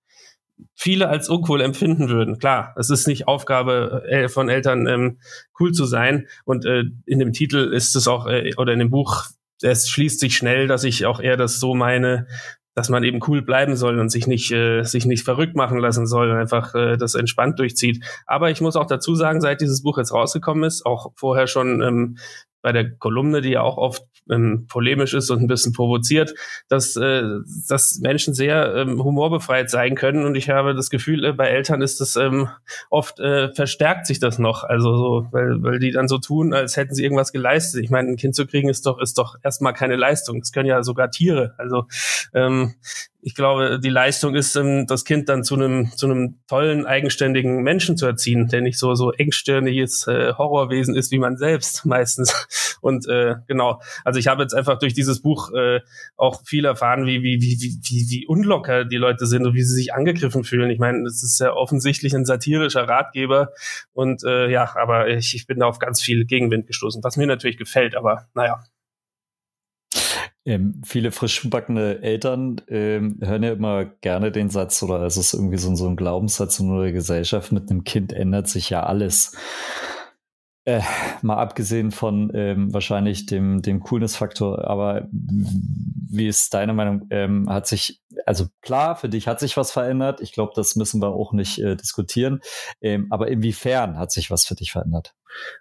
viele 0.75 1.09
als 1.09 1.30
uncool 1.30 1.62
empfinden 1.62 2.09
würden. 2.09 2.39
Klar, 2.39 2.74
es 2.77 2.89
ist 2.89 3.07
nicht 3.07 3.27
Aufgabe 3.27 4.03
äh, 4.07 4.27
von 4.27 4.50
Eltern, 4.50 4.88
ähm, 4.88 5.19
cool 5.59 5.71
zu 5.71 5.86
sein. 5.86 6.27
Und 6.45 6.65
äh, 6.65 6.83
in 7.06 7.19
dem 7.19 7.33
Titel 7.33 7.71
ist 7.74 7.95
es 7.95 8.07
auch, 8.07 8.27
äh, 8.27 8.53
oder 8.57 8.74
in 8.74 8.80
dem 8.80 8.89
Buch, 8.89 9.25
es 9.62 9.89
schließt 9.89 10.19
sich 10.19 10.35
schnell, 10.35 10.68
dass 10.68 10.83
ich 10.83 11.06
auch 11.06 11.19
eher 11.19 11.38
das 11.38 11.59
so 11.59 11.74
meine, 11.74 12.27
dass 12.75 12.89
man 12.89 13.04
eben 13.04 13.19
cool 13.27 13.42
bleiben 13.42 13.75
soll 13.75 14.00
und 14.00 14.10
sich 14.10 14.27
nicht 14.27 14.51
äh, 14.51 14.83
sich 14.83 15.06
nicht 15.06 15.24
verrückt 15.24 15.56
machen 15.56 15.80
lassen 15.80 16.07
soll 16.07 16.31
und 16.31 16.38
einfach 16.38 16.75
äh, 16.75 16.98
das 16.98 17.16
entspannt 17.16 17.60
durchzieht. 17.60 18.04
Aber 18.25 18.51
ich 18.51 18.62
muss 18.62 18.75
auch 18.75 18.88
dazu 18.88 19.16
sagen, 19.16 19.42
seit 19.42 19.62
dieses 19.62 19.83
Buch 19.83 19.98
jetzt 19.98 20.13
rausgekommen 20.13 20.63
ist, 20.63 20.86
auch 20.86 21.12
vorher 21.16 21.48
schon 21.48 21.81
ähm, 21.81 22.18
bei 22.61 22.71
der 22.71 22.91
Kolumne, 22.91 23.41
die 23.41 23.51
ja 23.51 23.61
auch 23.61 23.77
oft 23.77 24.03
ähm, 24.29 24.67
polemisch 24.67 25.13
ist 25.13 25.29
und 25.29 25.41
ein 25.41 25.47
bisschen 25.47 25.73
provoziert, 25.73 26.33
dass, 26.67 26.95
äh, 26.95 27.23
dass 27.67 28.00
Menschen 28.00 28.33
sehr 28.33 28.75
ähm, 28.75 29.03
humorbefreit 29.03 29.69
sein 29.69 29.95
können. 29.95 30.25
Und 30.25 30.35
ich 30.35 30.50
habe 30.50 30.75
das 30.75 30.89
Gefühl, 30.89 31.25
äh, 31.25 31.33
bei 31.33 31.47
Eltern 31.47 31.81
ist 31.81 32.00
das 32.00 32.15
ähm, 32.15 32.50
oft 32.89 33.19
äh, 33.19 33.53
verstärkt 33.53 34.06
sich 34.06 34.19
das 34.19 34.39
noch. 34.39 34.63
Also 34.63 34.95
so, 34.95 35.27
weil, 35.31 35.61
weil 35.63 35.79
die 35.79 35.91
dann 35.91 36.07
so 36.07 36.17
tun, 36.17 36.53
als 36.53 36.77
hätten 36.77 36.94
sie 36.94 37.03
irgendwas 37.03 37.31
geleistet. 37.31 37.83
Ich 37.83 37.89
meine, 37.89 38.09
ein 38.09 38.17
Kind 38.17 38.35
zu 38.35 38.45
kriegen 38.45 38.69
ist 38.69 38.85
doch, 38.85 39.00
ist 39.00 39.17
doch 39.17 39.35
erstmal 39.44 39.73
keine 39.73 39.95
Leistung. 39.95 40.39
Das 40.39 40.51
können 40.51 40.67
ja 40.67 40.83
sogar 40.83 41.11
Tiere. 41.11 41.56
Also 41.57 41.85
ähm, 42.33 42.75
ich 43.21 43.36
glaube, 43.36 43.80
die 43.80 43.89
Leistung 43.89 44.36
ist, 44.36 44.56
ähm, 44.56 44.88
das 44.88 45.04
Kind 45.04 45.27
dann 45.27 45.44
zu 45.44 45.56
einem 45.56 45.92
zu 45.95 46.06
einem 46.06 46.39
tollen, 46.48 46.86
eigenständigen 46.86 47.63
Menschen 47.63 47.98
zu 47.98 48.06
erziehen, 48.06 48.48
der 48.48 48.62
nicht 48.62 48.80
so 48.80 48.95
so 48.95 49.12
engstirniges 49.12 50.07
äh, 50.07 50.33
Horrorwesen 50.38 50.95
ist 50.95 51.12
wie 51.12 51.19
man 51.19 51.38
selbst 51.38 51.86
meistens. 51.86 52.77
Und 52.81 53.07
äh, 53.07 53.36
genau, 53.48 53.81
also 54.06 54.19
ich 54.19 54.27
habe 54.27 54.42
jetzt 54.42 54.54
einfach 54.54 54.80
durch 54.80 54.94
dieses 54.94 55.21
Buch 55.21 55.51
äh, 55.54 55.81
auch 56.16 56.42
viel 56.45 56.66
erfahren, 56.66 57.06
wie 57.06 57.21
wie 57.21 57.42
wie 57.42 57.60
wie 57.60 58.10
wie 58.10 58.27
unlocker 58.27 58.86
die 58.86 58.98
Leute 58.98 59.25
sind 59.25 59.45
und 59.45 59.54
wie 59.54 59.63
sie 59.63 59.75
sich 59.75 59.94
angegriffen 59.94 60.44
fühlen. 60.44 60.69
Ich 60.69 60.80
meine, 60.80 61.06
es 61.06 61.21
ist 61.21 61.39
ja 61.39 61.54
offensichtlich 61.54 62.16
ein 62.16 62.25
satirischer 62.25 62.88
Ratgeber 62.88 63.50
und 63.92 64.24
äh, 64.24 64.50
ja, 64.50 64.75
aber 64.75 65.10
ich, 65.10 65.36
ich 65.36 65.45
bin 65.45 65.60
da 65.60 65.66
auf 65.66 65.80
ganz 65.80 66.01
viel 66.01 66.25
Gegenwind 66.25 66.68
gestoßen, 66.68 67.04
was 67.04 67.18
mir 67.18 67.27
natürlich 67.27 67.57
gefällt, 67.57 67.95
aber 67.95 68.27
naja. 68.33 68.63
Ähm, 70.45 70.81
viele 70.86 71.12
frischbackene 71.12 72.01
Eltern 72.01 72.62
ähm, 72.69 73.19
hören 73.21 73.44
ja 73.44 73.51
immer 73.51 73.86
gerne 73.86 74.31
den 74.31 74.50
Satz, 74.50 74.81
oder 74.81 75.01
es 75.03 75.18
ist 75.18 75.33
irgendwie 75.33 75.57
so, 75.57 75.75
so 75.75 75.88
ein 75.88 75.95
Glaubenssatz 75.95 76.59
in 76.59 76.69
unserer 76.69 76.91
Gesellschaft, 76.91 77.51
mit 77.51 77.69
einem 77.69 77.83
Kind 77.83 78.13
ändert 78.13 78.47
sich 78.47 78.69
ja 78.69 78.83
alles. 78.83 79.36
Äh, 80.65 80.81
mal 81.21 81.38
abgesehen 81.38 81.91
von 81.91 82.31
ähm, 82.36 82.74
wahrscheinlich 82.74 83.25
dem, 83.25 83.62
dem 83.62 83.80
Coolness-Faktor, 83.80 84.68
aber 84.68 85.07
wie 85.12 86.27
ist 86.27 86.53
deine 86.53 86.74
Meinung? 86.74 87.07
Ähm, 87.09 87.50
hat 87.50 87.68
sich, 87.68 88.01
also 88.25 88.47
klar, 88.62 88.95
für 88.95 89.09
dich 89.09 89.27
hat 89.27 89.39
sich 89.39 89.57
was 89.57 89.71
verändert. 89.71 90.21
Ich 90.21 90.31
glaube, 90.33 90.53
das 90.56 90.75
müssen 90.75 91.01
wir 91.01 91.09
auch 91.09 91.33
nicht 91.33 91.59
äh, 91.59 91.75
diskutieren. 91.75 92.42
Ähm, 92.81 93.07
aber 93.09 93.30
inwiefern 93.30 93.97
hat 93.97 94.12
sich 94.12 94.31
was 94.31 94.45
für 94.45 94.56
dich 94.56 94.71
verändert? 94.71 95.15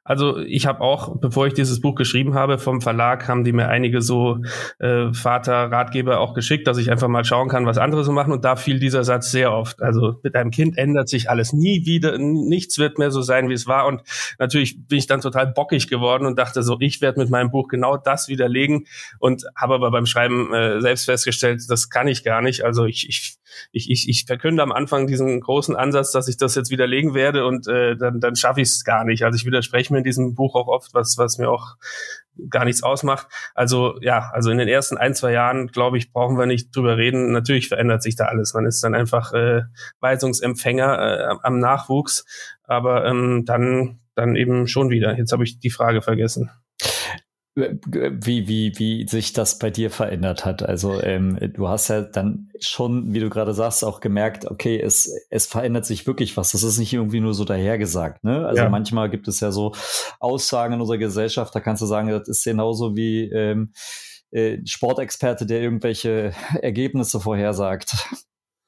Also 0.04 0.38
ich 0.38 0.66
habe 0.66 0.80
auch, 0.80 1.20
bevor 1.20 1.46
ich 1.46 1.54
dieses 1.54 1.80
Buch 1.80 1.94
geschrieben 1.94 2.34
habe, 2.34 2.58
vom 2.58 2.80
Verlag 2.80 3.28
haben 3.28 3.44
die 3.44 3.52
mir 3.52 3.68
einige 3.68 4.00
so 4.00 4.38
äh, 4.78 5.12
Vater-Ratgeber 5.12 6.20
auch 6.20 6.34
geschickt, 6.34 6.66
dass 6.66 6.78
ich 6.78 6.90
einfach 6.90 7.08
mal 7.08 7.24
schauen 7.24 7.48
kann, 7.48 7.66
was 7.66 7.78
andere 7.78 8.04
so 8.04 8.12
machen. 8.12 8.32
Und 8.32 8.44
da 8.44 8.56
fiel 8.56 8.80
dieser 8.80 9.04
Satz 9.04 9.30
sehr 9.30 9.52
oft. 9.52 9.82
Also 9.82 10.18
mit 10.22 10.34
einem 10.34 10.50
Kind 10.50 10.78
ändert 10.78 11.08
sich 11.08 11.30
alles 11.30 11.52
nie 11.52 11.84
wieder, 11.84 12.18
nichts 12.18 12.78
wird 12.78 12.98
mehr 12.98 13.10
so 13.10 13.22
sein, 13.22 13.48
wie 13.48 13.54
es 13.54 13.66
war. 13.66 13.86
Und 13.86 14.02
natürlich 14.38 14.86
bin 14.86 14.98
ich 14.98 15.06
dann 15.06 15.20
total 15.20 15.46
bockig 15.46 15.88
geworden 15.88 16.26
und 16.26 16.38
dachte 16.38 16.62
so, 16.62 16.76
ich 16.80 17.00
werde 17.00 17.20
mit 17.20 17.30
meinem 17.30 17.50
Buch 17.50 17.68
genau 17.68 17.96
das 17.96 18.28
widerlegen 18.28 18.86
und 19.18 19.44
habe 19.54 19.74
aber 19.74 19.90
beim 19.90 20.06
Schreiben 20.06 20.52
äh, 20.54 20.80
selbst 20.80 21.04
festgestellt, 21.04 21.62
das 21.68 21.90
kann 21.90 22.08
ich 22.08 22.24
gar 22.24 22.42
nicht. 22.42 22.64
Also 22.64 22.84
ich, 22.84 23.08
ich 23.08 23.38
ich, 23.72 23.90
ich, 23.90 24.08
ich 24.08 24.24
verkünde 24.24 24.62
am 24.62 24.72
Anfang 24.72 25.06
diesen 25.06 25.40
großen 25.40 25.76
Ansatz, 25.76 26.12
dass 26.12 26.28
ich 26.28 26.36
das 26.36 26.54
jetzt 26.54 26.70
widerlegen 26.70 27.14
werde 27.14 27.46
und 27.46 27.66
äh, 27.66 27.96
dann, 27.96 28.20
dann 28.20 28.36
schaffe 28.36 28.60
ich 28.60 28.68
es 28.68 28.84
gar 28.84 29.04
nicht. 29.04 29.24
Also 29.24 29.36
ich 29.36 29.44
widerspreche 29.58 29.92
mir 29.92 29.98
in 29.98 30.04
diesem 30.04 30.34
Buch 30.34 30.54
auch 30.54 30.68
oft, 30.68 30.94
was, 30.94 31.18
was 31.18 31.38
mir 31.38 31.50
auch 31.50 31.76
gar 32.48 32.64
nichts 32.64 32.82
ausmacht. 32.82 33.26
Also 33.54 33.98
ja, 34.00 34.30
also 34.32 34.50
in 34.50 34.58
den 34.58 34.68
ersten 34.68 34.96
ein, 34.96 35.14
zwei 35.14 35.32
Jahren, 35.32 35.68
glaube 35.68 35.98
ich, 35.98 36.12
brauchen 36.12 36.38
wir 36.38 36.46
nicht 36.46 36.74
drüber 36.74 36.96
reden. 36.96 37.32
Natürlich 37.32 37.68
verändert 37.68 38.02
sich 38.02 38.16
da 38.16 38.26
alles. 38.26 38.54
Man 38.54 38.66
ist 38.66 38.82
dann 38.82 38.94
einfach 38.94 39.32
äh, 39.32 39.62
Weisungsempfänger 40.00 40.98
äh, 40.98 41.36
am 41.42 41.58
Nachwuchs, 41.58 42.24
aber 42.64 43.04
ähm, 43.06 43.44
dann, 43.44 44.00
dann 44.14 44.36
eben 44.36 44.68
schon 44.68 44.90
wieder. 44.90 45.16
Jetzt 45.18 45.32
habe 45.32 45.44
ich 45.44 45.58
die 45.58 45.70
Frage 45.70 46.02
vergessen 46.02 46.50
wie, 47.54 48.46
wie, 48.46 48.72
wie 48.78 49.08
sich 49.08 49.32
das 49.32 49.58
bei 49.58 49.70
dir 49.70 49.90
verändert 49.90 50.44
hat. 50.44 50.62
Also 50.62 51.00
ähm, 51.02 51.38
du 51.54 51.68
hast 51.68 51.88
ja 51.88 52.02
dann 52.02 52.50
schon, 52.60 53.12
wie 53.12 53.20
du 53.20 53.30
gerade 53.30 53.52
sagst, 53.52 53.84
auch 53.84 54.00
gemerkt, 54.00 54.46
okay, 54.46 54.80
es, 54.80 55.12
es 55.30 55.46
verändert 55.46 55.84
sich 55.84 56.06
wirklich 56.06 56.36
was. 56.36 56.52
Das 56.52 56.62
ist 56.62 56.78
nicht 56.78 56.92
irgendwie 56.92 57.20
nur 57.20 57.34
so 57.34 57.44
dahergesagt. 57.44 58.22
Ne? 58.22 58.46
Also 58.46 58.62
ja. 58.62 58.68
manchmal 58.68 59.10
gibt 59.10 59.26
es 59.28 59.40
ja 59.40 59.50
so 59.50 59.74
Aussagen 60.20 60.74
in 60.74 60.80
unserer 60.80 60.98
Gesellschaft, 60.98 61.54
da 61.54 61.60
kannst 61.60 61.82
du 61.82 61.86
sagen, 61.86 62.08
das 62.08 62.28
ist 62.28 62.44
genauso 62.44 62.94
wie 62.96 63.28
ähm, 63.30 63.72
äh, 64.30 64.58
Sportexperte, 64.64 65.46
der 65.46 65.60
irgendwelche 65.60 66.32
Ergebnisse 66.62 67.20
vorhersagt. 67.20 67.92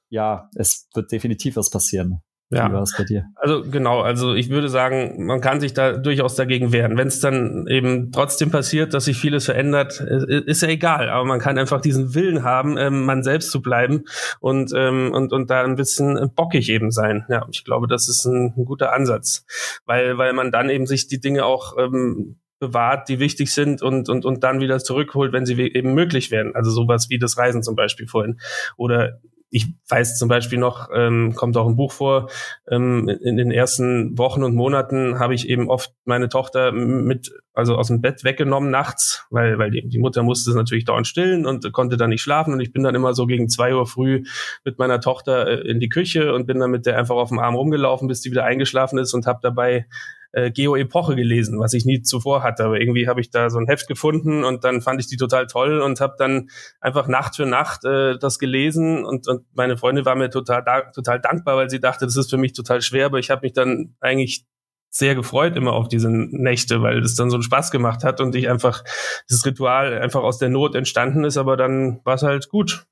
Ja, 0.09 0.51
es 0.57 0.89
wird 0.95 1.13
definitiv 1.13 1.57
was 1.57 1.71
passieren. 1.71 2.23
Ja. 2.53 2.69
Wie 2.69 2.73
war 2.73 2.83
es 2.83 2.97
bei 2.97 3.05
dir? 3.05 3.27
Also 3.37 3.63
genau, 3.63 4.01
also 4.01 4.35
ich 4.35 4.51
würde 4.51 4.69
sagen, 4.69 5.25
man 5.25 5.41
kann 5.41 5.61
sich 5.61 5.73
da 5.73 5.93
durchaus 5.93 6.35
dagegen 6.35 6.73
wehren. 6.73 6.99
Wenn 6.99 7.07
es 7.07 7.21
dann 7.21 7.67
eben 7.69 8.11
trotzdem 8.11 8.51
passiert, 8.51 8.93
dass 8.93 9.05
sich 9.05 9.17
vieles 9.19 9.45
verändert, 9.45 10.01
ist 10.01 10.63
ja 10.63 10.69
egal. 10.69 11.11
Aber 11.11 11.25
man 11.25 11.39
kann 11.39 11.59
einfach 11.59 11.81
diesen 11.81 12.13
Willen 12.15 12.43
haben, 12.43 12.77
ähm, 12.77 13.05
man 13.05 13.23
selbst 13.23 13.53
zu 13.53 13.63
bleiben 13.63 14.03
und, 14.41 14.73
ähm, 14.75 15.13
und, 15.13 15.33
und 15.33 15.49
da 15.49 15.63
ein 15.63 15.77
bisschen 15.77 16.19
bockig 16.35 16.71
eben 16.71 16.91
sein. 16.91 17.25
Ja, 17.29 17.47
ich 17.53 17.65
glaube, 17.65 17.87
das 17.87 18.09
ist 18.09 18.25
ein, 18.25 18.53
ein 18.57 18.65
guter 18.65 18.93
Ansatz, 18.93 19.47
weil, 19.87 20.19
weil 20.19 20.33
man 20.33 20.51
dann 20.51 20.71
eben 20.71 20.87
sich 20.87 21.07
die 21.07 21.21
Dinge 21.21 21.45
auch 21.45 21.79
ähm, 21.79 22.41
bewahrt, 22.59 23.09
die 23.09 23.21
wichtig 23.21 23.55
sind 23.55 23.81
und, 23.81 24.09
und, 24.09 24.25
und 24.25 24.43
dann 24.43 24.61
wieder 24.61 24.81
zurückholt, 24.81 25.33
wenn 25.33 25.47
sie 25.47 25.55
eben 25.55 25.95
möglich 25.95 26.33
werden. 26.33 26.57
Also 26.57 26.73
sowas 26.73 27.09
wie 27.11 27.19
das 27.19 27.39
Reisen 27.39 27.63
zum 27.63 27.77
Beispiel 27.77 28.09
vorhin. 28.09 28.41
Oder 28.77 29.21
ich 29.51 29.67
weiß 29.89 30.17
zum 30.17 30.29
Beispiel 30.29 30.59
noch, 30.59 30.89
ähm, 30.95 31.35
kommt 31.35 31.57
auch 31.57 31.67
im 31.67 31.77
Buch 31.77 31.93
vor, 31.93 32.31
ähm, 32.71 33.09
in 33.09 33.37
den 33.37 33.51
ersten 33.51 34.17
Wochen 34.17 34.45
und 34.45 34.55
Monaten 34.55 35.19
habe 35.19 35.35
ich 35.35 35.49
eben 35.49 35.69
oft 35.69 35.93
meine 36.05 36.29
Tochter 36.29 36.71
mit, 36.71 37.33
also 37.53 37.77
aus 37.77 37.89
dem 37.89 38.01
Bett 38.01 38.23
weggenommen 38.23 38.71
nachts, 38.71 39.27
weil, 39.31 39.59
weil 39.59 39.73
die, 39.73 39.89
die 39.89 39.99
Mutter 39.99 40.23
musste 40.23 40.55
natürlich 40.55 40.85
dauernd 40.85 41.09
stillen 41.09 41.47
und 41.47 41.73
konnte 41.73 41.97
dann 41.97 42.11
nicht 42.11 42.23
schlafen. 42.23 42.55
Und 42.55 42.61
ich 42.61 42.73
bin 42.73 42.85
dann 42.85 42.95
immer 42.95 43.13
so 43.13 43.27
gegen 43.27 43.49
zwei 43.49 43.75
Uhr 43.75 43.87
früh 43.87 44.23
mit 44.65 44.79
meiner 44.79 45.01
Tochter 45.01 45.49
äh, 45.49 45.69
in 45.69 45.81
die 45.81 45.89
Küche 45.89 46.33
und 46.33 46.47
bin 46.47 46.61
dann 46.61 46.71
mit 46.71 46.87
der 46.87 46.97
einfach 46.97 47.17
auf 47.17 47.31
dem 47.31 47.41
Arm 47.41 47.57
rumgelaufen, 47.57 48.07
bis 48.07 48.21
die 48.21 48.31
wieder 48.31 48.45
eingeschlafen 48.45 48.99
ist 48.99 49.15
und 49.15 49.27
habe 49.27 49.41
dabei 49.43 49.87
äh, 50.33 50.51
Geo-Epoche 50.51 51.17
gelesen, 51.17 51.59
was 51.59 51.73
ich 51.73 51.85
nie 51.85 52.03
zuvor 52.03 52.43
hatte. 52.43 52.65
Aber 52.65 52.81
irgendwie 52.81 53.09
habe 53.09 53.21
ich 53.21 53.31
da 53.31 53.51
so 53.51 53.59
ein 53.59 53.67
Heft 53.67 53.89
gefunden 53.89 54.45
und 54.45 54.65
dann 54.65 54.81
fand 54.81 55.01
ich 55.01 55.07
die 55.07 55.17
total 55.17 55.47
toll 55.47 55.81
und 55.81 56.01
habe 56.01 56.15
dann 56.19 56.51
einfach 56.81 57.09
Nacht 57.09 57.37
für 57.37 57.47
Nacht 57.47 57.85
äh, 57.85 58.19
das 58.19 58.39
gelesen 58.39 59.05
und, 59.05 59.29
und 59.29 59.45
meine 59.55 59.77
Freundin 59.77 60.05
war 60.05 60.15
mir 60.15 60.31
total, 60.31 60.63
da, 60.63 60.83
total 60.83 61.21
dankbar, 61.21 61.57
weil 61.57 61.71
sie 61.71 61.81
dachte, 61.81 62.05
das 62.05 62.17
ist 62.17 62.31
für 62.31 62.39
mich 62.39 62.53
total 62.53 62.83
schwer, 62.83 63.07
aber 63.07 63.19
ich 63.19 63.31
habe 63.31 63.43
mich 63.43 63.53
dann 63.53 63.95
eigentlich 64.01 64.45
sehr 64.91 65.15
gefreut 65.15 65.57
immer 65.57 65.73
auf 65.73 65.89
diese 65.89 66.11
Nächte, 66.11 66.83
weil 66.83 66.99
es 67.01 67.15
dann 67.15 67.31
so 67.31 67.37
einen 67.37 67.45
Spaß 67.45 67.71
gemacht 67.71 68.03
hat 68.03 68.21
und 68.21 68.35
ich 68.35 68.49
einfach 68.49 68.83
dieses 69.29 69.47
Ritual 69.47 69.99
einfach 69.99 70.23
aus 70.23 70.39
der 70.39 70.49
Not 70.49 70.75
entstanden 70.75 71.25
ist, 71.25 71.37
aber 71.37 71.57
dann 71.57 72.01
war 72.05 72.15
es 72.15 72.23
halt 72.23 72.49
gut. 72.49 72.87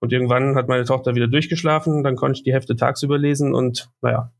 Und 0.00 0.12
irgendwann 0.12 0.56
hat 0.56 0.68
meine 0.68 0.84
Tochter 0.84 1.14
wieder 1.14 1.26
durchgeschlafen, 1.26 2.04
dann 2.04 2.16
konnte 2.16 2.38
ich 2.38 2.44
die 2.44 2.52
Hefte 2.52 2.76
tagsüber 2.76 3.18
lesen 3.18 3.54
und 3.54 3.90
naja, 4.00 4.32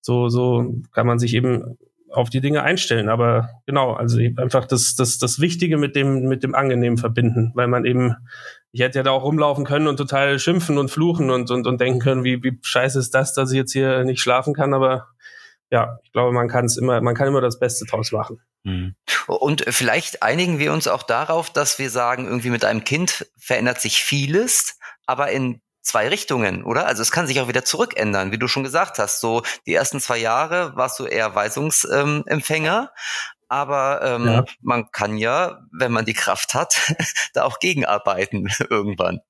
so, 0.00 0.28
so 0.28 0.74
kann 0.92 1.06
man 1.06 1.18
sich 1.18 1.34
eben 1.34 1.78
auf 2.10 2.30
die 2.30 2.40
Dinge 2.40 2.62
einstellen. 2.62 3.08
Aber 3.08 3.50
genau, 3.66 3.92
also 3.92 4.18
einfach 4.18 4.66
das, 4.66 4.94
das, 4.96 5.18
das 5.18 5.40
Wichtige 5.40 5.78
mit 5.78 5.96
dem, 5.96 6.28
mit 6.28 6.42
dem 6.42 6.54
Angenehmen 6.54 6.98
verbinden, 6.98 7.52
weil 7.54 7.68
man 7.68 7.84
eben, 7.84 8.16
ich 8.72 8.80
hätte 8.80 8.98
ja 8.98 9.02
da 9.02 9.10
auch 9.10 9.24
rumlaufen 9.24 9.64
können 9.64 9.88
und 9.88 9.96
total 9.96 10.38
schimpfen 10.38 10.78
und 10.78 10.90
fluchen 10.90 11.30
und, 11.30 11.50
und, 11.50 11.66
und 11.66 11.80
denken 11.80 12.00
können, 12.00 12.24
wie, 12.24 12.42
wie 12.42 12.58
scheiße 12.62 12.98
ist 12.98 13.14
das, 13.14 13.34
dass 13.34 13.50
ich 13.50 13.56
jetzt 13.56 13.72
hier 13.72 14.04
nicht 14.04 14.20
schlafen 14.20 14.54
kann, 14.54 14.74
aber 14.74 15.08
ja, 15.70 15.98
ich 16.02 16.12
glaube, 16.12 16.32
man 16.32 16.48
kann 16.48 16.64
es 16.64 16.76
immer, 16.76 17.00
man 17.00 17.14
kann 17.14 17.28
immer 17.28 17.40
das 17.40 17.58
Beste 17.58 17.84
draus 17.86 18.10
machen. 18.10 18.40
Mhm. 18.64 18.96
Und 19.26 19.64
vielleicht 19.68 20.22
einigen 20.22 20.58
wir 20.58 20.72
uns 20.72 20.88
auch 20.88 21.04
darauf, 21.04 21.50
dass 21.50 21.78
wir 21.78 21.90
sagen, 21.90 22.26
irgendwie 22.26 22.50
mit 22.50 22.64
einem 22.64 22.84
Kind 22.84 23.26
verändert 23.38 23.80
sich 23.80 24.02
vieles, 24.02 24.78
aber 25.06 25.30
in 25.30 25.60
zwei 25.82 26.08
Richtungen, 26.08 26.64
oder? 26.64 26.86
Also 26.86 27.02
es 27.02 27.12
kann 27.12 27.26
sich 27.26 27.40
auch 27.40 27.48
wieder 27.48 27.64
zurückändern, 27.64 28.32
wie 28.32 28.38
du 28.38 28.48
schon 28.48 28.64
gesagt 28.64 28.98
hast. 28.98 29.20
So 29.20 29.42
die 29.66 29.74
ersten 29.74 30.00
zwei 30.00 30.18
Jahre 30.18 30.72
warst 30.76 30.98
du 30.98 31.06
eher 31.06 31.34
Weisungsempfänger, 31.34 32.92
aber 33.48 34.00
ähm, 34.02 34.26
ja. 34.26 34.44
man 34.60 34.90
kann 34.92 35.16
ja, 35.16 35.60
wenn 35.72 35.92
man 35.92 36.04
die 36.04 36.14
Kraft 36.14 36.54
hat, 36.54 36.94
da 37.34 37.44
auch 37.44 37.58
gegenarbeiten 37.58 38.48
irgendwann. 38.70 39.20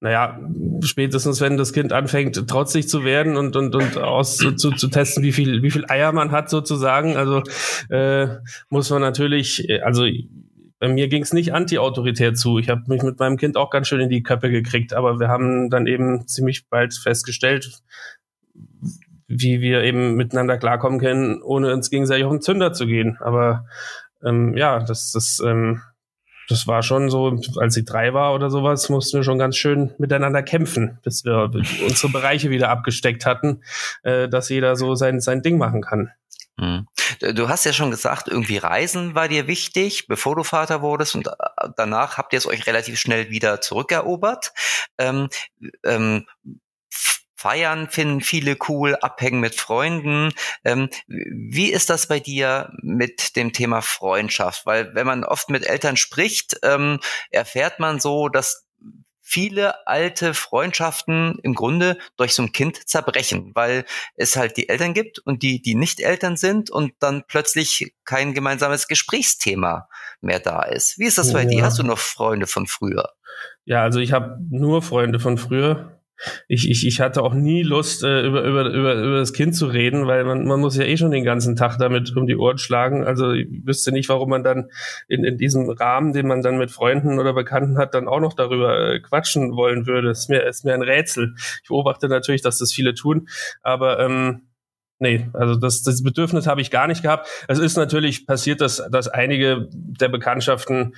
Naja, 0.00 0.38
spätestens 0.84 1.40
wenn 1.40 1.56
das 1.56 1.72
Kind 1.72 1.92
anfängt, 1.92 2.48
trotzig 2.48 2.88
zu 2.88 3.04
werden 3.04 3.36
und 3.36 3.56
und 3.56 3.74
und 3.74 3.96
aus 3.98 4.36
zu, 4.36 4.52
zu, 4.52 4.88
testen, 4.88 5.24
wie 5.24 5.32
viel 5.32 5.62
wie 5.62 5.70
viel 5.72 5.84
Eier 5.88 6.12
man 6.12 6.30
hat 6.30 6.48
sozusagen, 6.48 7.16
also 7.16 7.42
äh, 7.90 8.36
muss 8.68 8.90
man 8.90 9.00
natürlich, 9.00 9.66
also 9.82 10.06
bei 10.84 10.92
mir 10.92 11.08
ging 11.08 11.22
es 11.22 11.32
nicht 11.32 11.54
anti-autoritär 11.54 12.34
zu. 12.34 12.58
Ich 12.58 12.68
habe 12.68 12.82
mich 12.88 13.02
mit 13.02 13.18
meinem 13.18 13.38
Kind 13.38 13.56
auch 13.56 13.70
ganz 13.70 13.88
schön 13.88 14.00
in 14.00 14.10
die 14.10 14.22
Köpfe 14.22 14.50
gekriegt, 14.50 14.92
aber 14.92 15.18
wir 15.18 15.28
haben 15.28 15.70
dann 15.70 15.86
eben 15.86 16.28
ziemlich 16.28 16.68
bald 16.68 16.92
festgestellt, 16.92 17.80
wie 19.26 19.62
wir 19.62 19.82
eben 19.82 20.14
miteinander 20.14 20.58
klarkommen 20.58 21.00
können, 21.00 21.40
ohne 21.40 21.72
uns 21.72 21.88
gegenseitig 21.88 22.26
auf 22.26 22.32
den 22.32 22.42
Zünder 22.42 22.74
zu 22.74 22.86
gehen. 22.86 23.16
Aber 23.20 23.64
ähm, 24.22 24.58
ja, 24.58 24.78
das, 24.80 25.10
das, 25.12 25.40
ähm, 25.42 25.80
das 26.50 26.66
war 26.66 26.82
schon 26.82 27.08
so, 27.08 27.40
als 27.56 27.72
sie 27.72 27.86
drei 27.86 28.12
war 28.12 28.34
oder 28.34 28.50
sowas, 28.50 28.90
mussten 28.90 29.16
wir 29.16 29.24
schon 29.24 29.38
ganz 29.38 29.56
schön 29.56 29.92
miteinander 29.96 30.42
kämpfen, 30.42 30.98
bis 31.02 31.24
wir 31.24 31.50
unsere 31.82 32.12
Bereiche 32.12 32.50
wieder 32.50 32.68
abgesteckt 32.68 33.24
hatten, 33.24 33.62
äh, 34.02 34.28
dass 34.28 34.50
jeder 34.50 34.76
so 34.76 34.96
sein, 34.96 35.22
sein 35.22 35.40
Ding 35.40 35.56
machen 35.56 35.80
kann. 35.80 36.10
Mhm. 36.56 36.86
Du 37.34 37.48
hast 37.48 37.64
ja 37.64 37.72
schon 37.72 37.90
gesagt, 37.90 38.28
irgendwie 38.28 38.58
Reisen 38.58 39.14
war 39.14 39.28
dir 39.28 39.46
wichtig, 39.48 40.06
bevor 40.06 40.36
du 40.36 40.44
Vater 40.44 40.82
wurdest 40.82 41.14
und 41.16 41.26
äh, 41.26 41.32
danach 41.76 42.16
habt 42.16 42.32
ihr 42.32 42.38
es 42.38 42.46
euch 42.46 42.66
relativ 42.66 42.98
schnell 42.98 43.30
wieder 43.30 43.60
zurückerobert. 43.60 44.52
Ähm, 44.98 45.28
ähm, 45.84 46.26
Feiern 47.36 47.90
finden 47.90 48.22
viele 48.22 48.56
cool, 48.68 48.96
abhängen 48.96 49.40
mit 49.40 49.54
Freunden. 49.54 50.32
Ähm, 50.64 50.88
wie 51.08 51.70
ist 51.70 51.90
das 51.90 52.06
bei 52.06 52.18
dir 52.18 52.72
mit 52.80 53.36
dem 53.36 53.52
Thema 53.52 53.82
Freundschaft? 53.82 54.64
Weil 54.64 54.94
wenn 54.94 55.06
man 55.06 55.24
oft 55.24 55.50
mit 55.50 55.66
Eltern 55.66 55.98
spricht, 55.98 56.56
ähm, 56.62 57.00
erfährt 57.30 57.80
man 57.80 58.00
so, 58.00 58.30
dass 58.30 58.63
viele 59.26 59.86
alte 59.86 60.34
Freundschaften 60.34 61.38
im 61.42 61.54
Grunde 61.54 61.96
durch 62.16 62.34
so 62.34 62.42
ein 62.42 62.52
Kind 62.52 62.86
zerbrechen, 62.86 63.52
weil 63.54 63.86
es 64.16 64.36
halt 64.36 64.58
die 64.58 64.68
Eltern 64.68 64.92
gibt 64.92 65.18
und 65.18 65.42
die, 65.42 65.62
die 65.62 65.74
nicht 65.74 66.00
Eltern 66.00 66.36
sind 66.36 66.70
und 66.70 66.92
dann 67.00 67.24
plötzlich 67.26 67.94
kein 68.04 68.34
gemeinsames 68.34 68.86
Gesprächsthema 68.86 69.88
mehr 70.20 70.40
da 70.40 70.62
ist. 70.62 70.98
Wie 70.98 71.06
ist 71.06 71.16
das 71.16 71.32
bei 71.32 71.42
ja. 71.42 71.48
dir? 71.48 71.64
Hast 71.64 71.78
du 71.78 71.82
noch 71.82 71.98
Freunde 71.98 72.46
von 72.46 72.66
früher? 72.66 73.08
Ja, 73.64 73.82
also 73.82 73.98
ich 73.98 74.12
habe 74.12 74.38
nur 74.50 74.82
Freunde 74.82 75.18
von 75.18 75.38
früher 75.38 75.98
ich, 76.48 76.70
ich, 76.70 76.86
ich 76.86 77.00
hatte 77.00 77.22
auch 77.22 77.34
nie 77.34 77.62
Lust, 77.62 78.02
äh, 78.04 78.26
über, 78.26 78.42
über, 78.42 78.66
über, 78.66 78.94
über 78.94 79.18
das 79.18 79.32
Kind 79.32 79.54
zu 79.54 79.66
reden, 79.66 80.06
weil 80.06 80.24
man, 80.24 80.44
man 80.46 80.60
muss 80.60 80.76
ja 80.76 80.84
eh 80.84 80.96
schon 80.96 81.10
den 81.10 81.24
ganzen 81.24 81.56
Tag 81.56 81.78
damit 81.78 82.16
um 82.16 82.26
die 82.26 82.36
Ohren 82.36 82.58
schlagen. 82.58 83.04
Also 83.04 83.32
ich 83.32 83.48
wüsste 83.64 83.92
nicht, 83.92 84.08
warum 84.08 84.30
man 84.30 84.44
dann 84.44 84.70
in, 85.08 85.24
in 85.24 85.38
diesem 85.38 85.68
Rahmen, 85.68 86.12
den 86.12 86.26
man 86.26 86.42
dann 86.42 86.58
mit 86.58 86.70
Freunden 86.70 87.18
oder 87.18 87.32
Bekannten 87.32 87.78
hat, 87.78 87.94
dann 87.94 88.08
auch 88.08 88.20
noch 88.20 88.34
darüber 88.34 88.94
äh, 88.94 89.00
quatschen 89.00 89.56
wollen 89.56 89.86
würde. 89.86 90.10
Ist 90.10 90.30
mir, 90.30 90.44
ist 90.44 90.64
mir 90.64 90.74
ein 90.74 90.82
Rätsel. 90.82 91.34
Ich 91.62 91.68
beobachte 91.68 92.08
natürlich, 92.08 92.42
dass 92.42 92.58
das 92.58 92.72
viele 92.72 92.94
tun, 92.94 93.28
aber 93.62 93.98
ähm, 94.00 94.42
Nee, 95.00 95.28
also 95.32 95.56
das, 95.56 95.82
das 95.82 96.04
Bedürfnis 96.04 96.46
habe 96.46 96.60
ich 96.60 96.70
gar 96.70 96.86
nicht 96.86 97.02
gehabt. 97.02 97.28
Es 97.48 97.58
ist 97.58 97.76
natürlich 97.76 98.26
passiert, 98.28 98.60
dass, 98.60 98.82
dass 98.90 99.08
einige 99.08 99.68
der 99.72 100.08
Bekanntschaften 100.08 100.94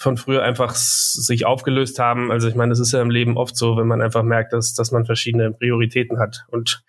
von 0.00 0.16
früher 0.16 0.42
einfach 0.42 0.74
sich 0.74 1.44
aufgelöst 1.44 1.98
haben. 1.98 2.32
Also 2.32 2.48
ich 2.48 2.54
meine, 2.54 2.70
das 2.70 2.80
ist 2.80 2.92
ja 2.92 3.02
im 3.02 3.10
Leben 3.10 3.36
oft 3.36 3.54
so, 3.54 3.76
wenn 3.76 3.86
man 3.86 4.00
einfach 4.00 4.22
merkt, 4.22 4.54
dass, 4.54 4.72
dass 4.72 4.92
man 4.92 5.04
verschiedene 5.04 5.52
Prioritäten 5.52 6.18
hat. 6.18 6.46
Und 6.48 6.82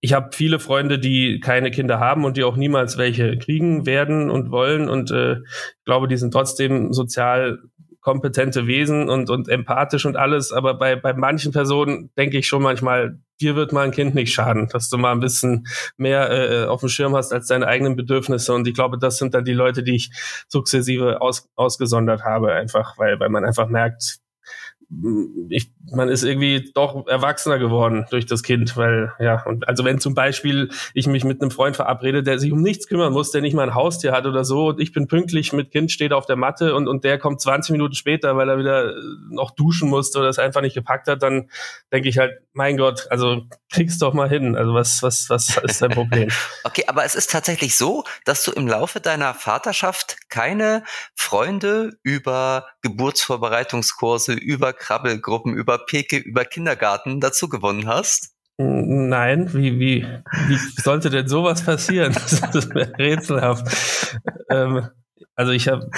ich 0.00 0.12
habe 0.12 0.28
viele 0.32 0.58
Freunde, 0.58 0.98
die 0.98 1.40
keine 1.40 1.70
Kinder 1.70 1.98
haben 1.98 2.26
und 2.26 2.36
die 2.36 2.44
auch 2.44 2.56
niemals 2.56 2.98
welche 2.98 3.38
kriegen 3.38 3.86
werden 3.86 4.30
und 4.30 4.50
wollen. 4.50 4.90
Und 4.90 5.10
äh, 5.10 5.38
ich 5.38 5.84
glaube, 5.86 6.08
die 6.08 6.18
sind 6.18 6.30
trotzdem 6.30 6.92
sozial 6.92 7.58
kompetente 8.00 8.66
Wesen 8.66 9.08
und, 9.08 9.28
und 9.30 9.48
empathisch 9.48 10.06
und 10.06 10.16
alles. 10.16 10.52
Aber 10.52 10.74
bei, 10.74 10.96
bei 10.96 11.12
manchen 11.12 11.52
Personen 11.52 12.10
denke 12.16 12.38
ich 12.38 12.46
schon 12.46 12.62
manchmal, 12.62 13.18
dir 13.40 13.56
wird 13.56 13.72
mal 13.72 13.84
ein 13.84 13.90
Kind 13.90 14.14
nicht 14.14 14.32
schaden, 14.32 14.68
dass 14.68 14.88
du 14.88 14.98
mal 14.98 15.12
ein 15.12 15.20
bisschen 15.20 15.66
mehr 15.96 16.30
äh, 16.30 16.66
auf 16.66 16.80
dem 16.80 16.88
Schirm 16.88 17.16
hast 17.16 17.32
als 17.32 17.48
deine 17.48 17.66
eigenen 17.66 17.96
Bedürfnisse. 17.96 18.54
Und 18.54 18.66
ich 18.66 18.74
glaube, 18.74 18.98
das 18.98 19.18
sind 19.18 19.34
dann 19.34 19.44
die 19.44 19.52
Leute, 19.52 19.82
die 19.82 19.96
ich 19.96 20.10
sukzessive 20.48 21.20
aus, 21.20 21.48
ausgesondert 21.56 22.24
habe, 22.24 22.52
einfach, 22.52 22.98
weil, 22.98 23.18
weil 23.20 23.28
man 23.28 23.44
einfach 23.44 23.68
merkt, 23.68 24.18
ich, 25.50 25.70
man 25.92 26.08
ist 26.08 26.22
irgendwie 26.22 26.70
doch 26.74 27.06
erwachsener 27.06 27.58
geworden 27.58 28.06
durch 28.10 28.24
das 28.24 28.42
Kind, 28.42 28.74
weil 28.78 29.12
ja 29.20 29.44
und 29.44 29.68
also 29.68 29.84
wenn 29.84 30.00
zum 30.00 30.14
Beispiel 30.14 30.70
ich 30.94 31.06
mich 31.06 31.24
mit 31.24 31.42
einem 31.42 31.50
Freund 31.50 31.76
verabrede, 31.76 32.22
der 32.22 32.38
sich 32.38 32.52
um 32.52 32.62
nichts 32.62 32.88
kümmern 32.88 33.12
muss, 33.12 33.30
der 33.30 33.42
nicht 33.42 33.52
mal 33.52 33.64
ein 33.64 33.74
Haustier 33.74 34.12
hat 34.12 34.24
oder 34.24 34.44
so 34.44 34.68
und 34.68 34.80
ich 34.80 34.92
bin 34.92 35.06
pünktlich 35.06 35.52
mit 35.52 35.72
Kind 35.72 35.92
steht 35.92 36.14
auf 36.14 36.24
der 36.24 36.36
Matte 36.36 36.74
und 36.74 36.88
und 36.88 37.04
der 37.04 37.18
kommt 37.18 37.42
20 37.42 37.72
Minuten 37.72 37.94
später, 37.94 38.34
weil 38.38 38.48
er 38.48 38.58
wieder 38.58 38.94
noch 39.30 39.50
duschen 39.50 39.90
musste 39.90 40.20
oder 40.20 40.30
es 40.30 40.38
einfach 40.38 40.62
nicht 40.62 40.74
gepackt 40.74 41.06
hat, 41.06 41.22
dann 41.22 41.50
denke 41.92 42.08
ich 42.08 42.16
halt, 42.16 42.40
mein 42.54 42.78
Gott, 42.78 43.08
also 43.10 43.42
kriegst 43.70 44.00
doch 44.00 44.14
mal 44.14 44.28
hin. 44.28 44.56
Also 44.56 44.72
was 44.72 45.02
was 45.02 45.28
was 45.28 45.58
ist 45.58 45.82
dein 45.82 45.90
Problem? 45.90 46.30
okay, 46.64 46.84
aber 46.86 47.04
es 47.04 47.14
ist 47.14 47.30
tatsächlich 47.30 47.76
so, 47.76 48.04
dass 48.24 48.42
du 48.42 48.52
im 48.52 48.66
Laufe 48.66 49.00
deiner 49.00 49.34
Vaterschaft 49.34 50.16
keine 50.30 50.82
Freunde 51.14 51.98
über 52.02 52.66
Geburtsvorbereitungskurse, 52.80 54.32
über 54.32 54.77
Krabbelgruppen, 54.78 55.54
über 55.54 55.78
Peke, 55.78 56.16
über 56.16 56.44
Kindergarten 56.44 57.20
dazu 57.20 57.48
gewonnen 57.48 57.86
hast? 57.86 58.34
Nein, 58.56 59.52
wie, 59.54 59.78
wie, 59.78 60.06
wie 60.48 60.56
sollte 60.82 61.10
denn 61.10 61.28
sowas 61.28 61.64
passieren? 61.64 62.12
Das 62.52 62.64
ist 62.64 62.74
rätselhaft. 62.74 64.16
ähm, 64.50 64.88
also 65.36 65.52
ich 65.52 65.68
habe 65.68 65.88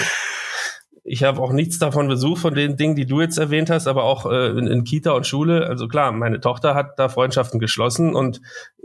ich 1.03 1.23
habe 1.23 1.41
auch 1.41 1.51
nichts 1.51 1.79
davon 1.79 2.07
besucht, 2.07 2.41
von 2.41 2.53
den 2.53 2.77
Dingen, 2.77 2.95
die 2.95 3.07
du 3.07 3.21
jetzt 3.21 3.39
erwähnt 3.39 3.71
hast, 3.71 3.87
aber 3.87 4.03
auch 4.03 4.31
äh, 4.31 4.49
in, 4.49 4.67
in, 4.67 4.83
Kita 4.83 5.11
und 5.11 5.25
Schule. 5.25 5.65
Also 5.67 5.87
klar, 5.87 6.11
meine 6.11 6.39
Tochter 6.39 6.75
hat 6.75 6.99
da 6.99 7.09
Freundschaften 7.09 7.59
geschlossen 7.59 8.13
und 8.13 8.41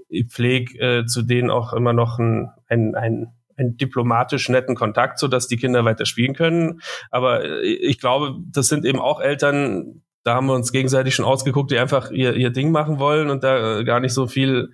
ich 0.09 0.27
pflege 0.29 0.79
äh, 0.79 1.07
zu 1.07 1.23
denen 1.23 1.51
auch 1.51 1.73
immer 1.75 1.93
noch 1.93 2.19
ein, 2.19 2.51
ein, 2.69 2.95
ein 2.95 3.36
einen 3.57 3.77
diplomatisch 3.77 4.49
netten 4.49 4.75
Kontakt, 4.75 5.19
so 5.19 5.29
dass 5.29 5.49
die 5.49 5.57
Kinder 5.57 5.85
weiter 5.85 6.07
spielen 6.07 6.35
können. 6.35 6.81
Aber 7.11 7.45
äh, 7.45 7.63
ich 7.63 7.99
glaube, 7.99 8.37
das 8.51 8.69
sind 8.69 8.85
eben 8.85 9.01
auch 9.01 9.21
Eltern, 9.21 10.03
da 10.25 10.35
haben 10.35 10.47
wir 10.47 10.55
uns 10.55 10.73
gegenseitig 10.73 11.15
schon 11.15 11.25
ausgeguckt, 11.25 11.71
die 11.71 11.79
einfach 11.79 12.11
ihr, 12.11 12.35
ihr 12.35 12.51
Ding 12.51 12.71
machen 12.71 12.99
wollen 12.99 13.31
und 13.31 13.45
da 13.45 13.79
äh, 13.79 13.85
gar 13.85 14.01
nicht 14.01 14.13
so 14.13 14.27
viel 14.27 14.71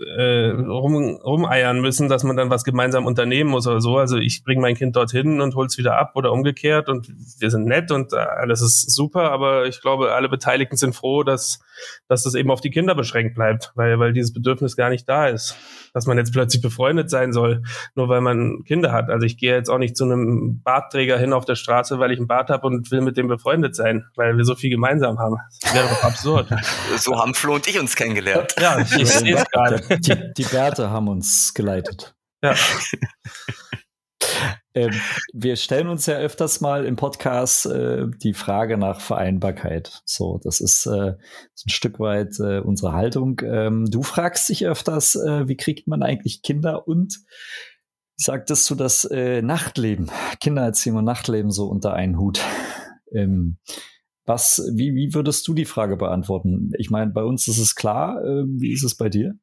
äh, 0.00 0.50
rum, 0.50 1.16
rumeiern 1.16 1.80
müssen, 1.80 2.08
dass 2.08 2.24
man 2.24 2.36
dann 2.36 2.50
was 2.50 2.64
gemeinsam 2.64 3.06
unternehmen 3.06 3.50
muss 3.50 3.66
oder 3.66 3.80
so. 3.80 3.96
Also 3.96 4.18
ich 4.18 4.44
bringe 4.44 4.60
mein 4.60 4.74
Kind 4.74 4.96
dorthin 4.96 5.40
und 5.40 5.54
hol's 5.54 5.78
wieder 5.78 5.98
ab 5.98 6.12
oder 6.14 6.32
umgekehrt 6.32 6.88
und 6.88 7.08
wir 7.40 7.50
sind 7.50 7.66
nett 7.66 7.90
und 7.90 8.14
alles 8.14 8.60
ist 8.60 8.90
super, 8.94 9.30
aber 9.30 9.66
ich 9.66 9.80
glaube, 9.80 10.12
alle 10.12 10.28
Beteiligten 10.28 10.76
sind 10.76 10.94
froh, 10.94 11.22
dass, 11.22 11.60
dass 12.06 12.22
das 12.22 12.34
eben 12.34 12.50
auf 12.50 12.60
die 12.60 12.70
Kinder 12.70 12.94
beschränkt 12.94 13.34
bleibt, 13.34 13.72
weil, 13.74 13.98
weil 13.98 14.12
dieses 14.12 14.32
Bedürfnis 14.32 14.76
gar 14.76 14.90
nicht 14.90 15.08
da 15.08 15.28
ist. 15.28 15.56
Dass 15.98 16.06
man 16.06 16.16
jetzt 16.16 16.32
plötzlich 16.32 16.62
befreundet 16.62 17.10
sein 17.10 17.32
soll, 17.32 17.64
nur 17.96 18.08
weil 18.08 18.20
man 18.20 18.62
Kinder 18.62 18.92
hat. 18.92 19.10
Also 19.10 19.26
ich 19.26 19.36
gehe 19.36 19.52
jetzt 19.52 19.68
auch 19.68 19.78
nicht 19.78 19.96
zu 19.96 20.04
einem 20.04 20.62
Bartträger 20.62 21.18
hin 21.18 21.32
auf 21.32 21.44
der 21.44 21.56
Straße, 21.56 21.98
weil 21.98 22.12
ich 22.12 22.18
einen 22.18 22.28
Bart 22.28 22.50
habe 22.50 22.68
und 22.68 22.92
will 22.92 23.00
mit 23.00 23.16
dem 23.16 23.26
befreundet 23.26 23.74
sein, 23.74 24.04
weil 24.14 24.36
wir 24.36 24.44
so 24.44 24.54
viel 24.54 24.70
gemeinsam 24.70 25.18
haben. 25.18 25.38
Das 25.60 25.74
wäre 25.74 25.88
doch 25.88 26.04
absurd. 26.04 26.48
So 26.98 27.18
haben 27.18 27.34
Flo 27.34 27.56
und 27.56 27.66
ich 27.66 27.80
uns 27.80 27.96
kennengelernt. 27.96 28.54
Ja, 28.60 28.78
ich, 28.78 28.92
ich 28.94 29.08
sehe 29.08 29.36
es 29.36 29.44
gerade. 29.50 29.82
Die, 29.98 30.32
die 30.36 30.44
Bärte 30.44 30.90
haben 30.90 31.08
uns 31.08 31.52
geleitet. 31.52 32.14
Ja. 32.44 32.54
ähm, 34.74 34.92
wir 35.32 35.56
stellen 35.56 35.88
uns 35.88 36.06
ja 36.06 36.16
öfters 36.16 36.60
mal 36.60 36.84
im 36.84 36.96
Podcast 36.96 37.66
äh, 37.66 38.06
die 38.22 38.34
Frage 38.34 38.78
nach 38.78 39.00
Vereinbarkeit. 39.00 40.02
So, 40.04 40.40
das 40.42 40.60
ist 40.60 40.86
äh, 40.86 41.12
ein 41.12 41.70
Stück 41.70 41.98
weit 41.98 42.38
äh, 42.40 42.60
unsere 42.60 42.92
Haltung. 42.92 43.40
Ähm, 43.44 43.86
du 43.90 44.02
fragst 44.02 44.48
dich 44.48 44.66
öfters, 44.66 45.14
äh, 45.16 45.48
wie 45.48 45.56
kriegt 45.56 45.88
man 45.88 46.02
eigentlich 46.02 46.42
Kinder 46.42 46.86
und 46.86 47.18
sagtest 48.16 48.68
du 48.70 48.74
das 48.74 49.04
äh, 49.04 49.42
Nachtleben, 49.42 50.10
Kindererziehung 50.40 50.98
und 50.98 51.04
Nachtleben 51.04 51.50
so 51.50 51.66
unter 51.66 51.94
einen 51.94 52.18
Hut? 52.18 52.40
Ähm, 53.12 53.58
was, 54.26 54.62
wie, 54.74 54.94
wie 54.94 55.14
würdest 55.14 55.48
du 55.48 55.54
die 55.54 55.64
Frage 55.64 55.96
beantworten? 55.96 56.72
Ich 56.78 56.90
meine, 56.90 57.10
bei 57.12 57.22
uns 57.22 57.48
ist 57.48 57.58
es 57.58 57.74
klar. 57.74 58.22
Äh, 58.22 58.44
wie 58.46 58.72
ist 58.72 58.84
es 58.84 58.96
bei 58.96 59.08
dir? 59.08 59.34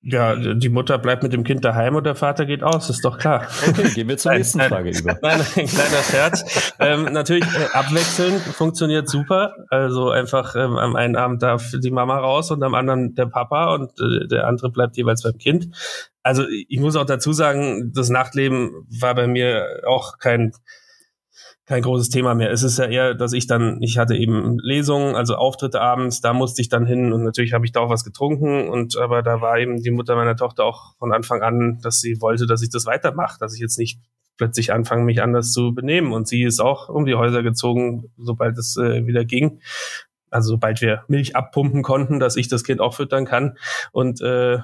Ja, 0.00 0.36
die 0.36 0.68
Mutter 0.68 0.96
bleibt 0.96 1.24
mit 1.24 1.32
dem 1.32 1.42
Kind 1.42 1.64
daheim 1.64 1.96
und 1.96 2.04
der 2.04 2.14
Vater 2.14 2.46
geht 2.46 2.62
aus, 2.62 2.88
ist 2.88 3.04
doch 3.04 3.18
klar. 3.18 3.48
Okay, 3.68 3.90
gehen 3.94 4.08
wir 4.08 4.16
zur 4.16 4.32
nächsten 4.32 4.58
nein, 4.58 4.68
Frage 4.68 4.90
über. 4.90 5.18
Nein, 5.22 5.40
ein 5.40 5.66
kleiner 5.66 6.02
Scherz. 6.08 6.72
ähm, 6.78 7.12
natürlich, 7.12 7.44
äh, 7.44 7.76
abwechseln 7.76 8.38
funktioniert 8.38 9.08
super. 9.08 9.54
Also 9.70 10.10
einfach 10.10 10.54
ähm, 10.54 10.76
am 10.76 10.94
einen 10.94 11.16
Abend 11.16 11.42
darf 11.42 11.72
die 11.82 11.90
Mama 11.90 12.16
raus 12.16 12.52
und 12.52 12.62
am 12.62 12.74
anderen 12.74 13.16
der 13.16 13.26
Papa 13.26 13.74
und 13.74 13.90
äh, 14.00 14.28
der 14.28 14.46
andere 14.46 14.70
bleibt 14.70 14.96
jeweils 14.96 15.24
beim 15.24 15.36
Kind. 15.36 15.74
Also 16.22 16.44
ich 16.48 16.78
muss 16.78 16.94
auch 16.94 17.06
dazu 17.06 17.32
sagen, 17.32 17.92
das 17.92 18.08
Nachtleben 18.08 18.86
war 19.00 19.16
bei 19.16 19.26
mir 19.26 19.82
auch 19.84 20.18
kein 20.18 20.52
kein 21.68 21.82
großes 21.82 22.08
Thema 22.08 22.34
mehr. 22.34 22.50
Es 22.50 22.62
ist 22.62 22.78
ja 22.78 22.86
eher, 22.86 23.14
dass 23.14 23.34
ich 23.34 23.46
dann, 23.46 23.82
ich 23.82 23.98
hatte 23.98 24.16
eben 24.16 24.58
Lesungen, 24.58 25.14
also 25.14 25.34
Auftritte 25.34 25.82
abends, 25.82 26.22
da 26.22 26.32
musste 26.32 26.62
ich 26.62 26.70
dann 26.70 26.86
hin 26.86 27.12
und 27.12 27.22
natürlich 27.22 27.52
habe 27.52 27.66
ich 27.66 27.72
da 27.72 27.80
auch 27.80 27.90
was 27.90 28.04
getrunken 28.04 28.70
und 28.70 28.96
aber 28.96 29.22
da 29.22 29.42
war 29.42 29.58
eben 29.58 29.82
die 29.82 29.90
Mutter 29.90 30.16
meiner 30.16 30.34
Tochter 30.34 30.64
auch 30.64 30.96
von 30.96 31.12
Anfang 31.12 31.42
an, 31.42 31.78
dass 31.82 32.00
sie 32.00 32.22
wollte, 32.22 32.46
dass 32.46 32.62
ich 32.62 32.70
das 32.70 32.86
weitermache, 32.86 33.38
dass 33.38 33.54
ich 33.54 33.60
jetzt 33.60 33.78
nicht 33.78 34.00
plötzlich 34.38 34.72
anfange, 34.72 35.04
mich 35.04 35.20
anders 35.20 35.52
zu 35.52 35.74
benehmen 35.74 36.12
und 36.12 36.26
sie 36.26 36.42
ist 36.42 36.58
auch 36.58 36.88
um 36.88 37.04
die 37.04 37.16
Häuser 37.16 37.42
gezogen, 37.42 38.10
sobald 38.16 38.56
es 38.56 38.78
äh, 38.78 39.06
wieder 39.06 39.26
ging. 39.26 39.60
Also 40.30 40.50
sobald 40.52 40.80
wir 40.80 41.04
Milch 41.08 41.36
abpumpen 41.36 41.82
konnten, 41.82 42.18
dass 42.18 42.36
ich 42.36 42.48
das 42.48 42.64
Kind 42.64 42.80
auch 42.80 42.94
füttern 42.94 43.26
kann 43.26 43.58
und 43.92 44.22
äh, 44.22 44.60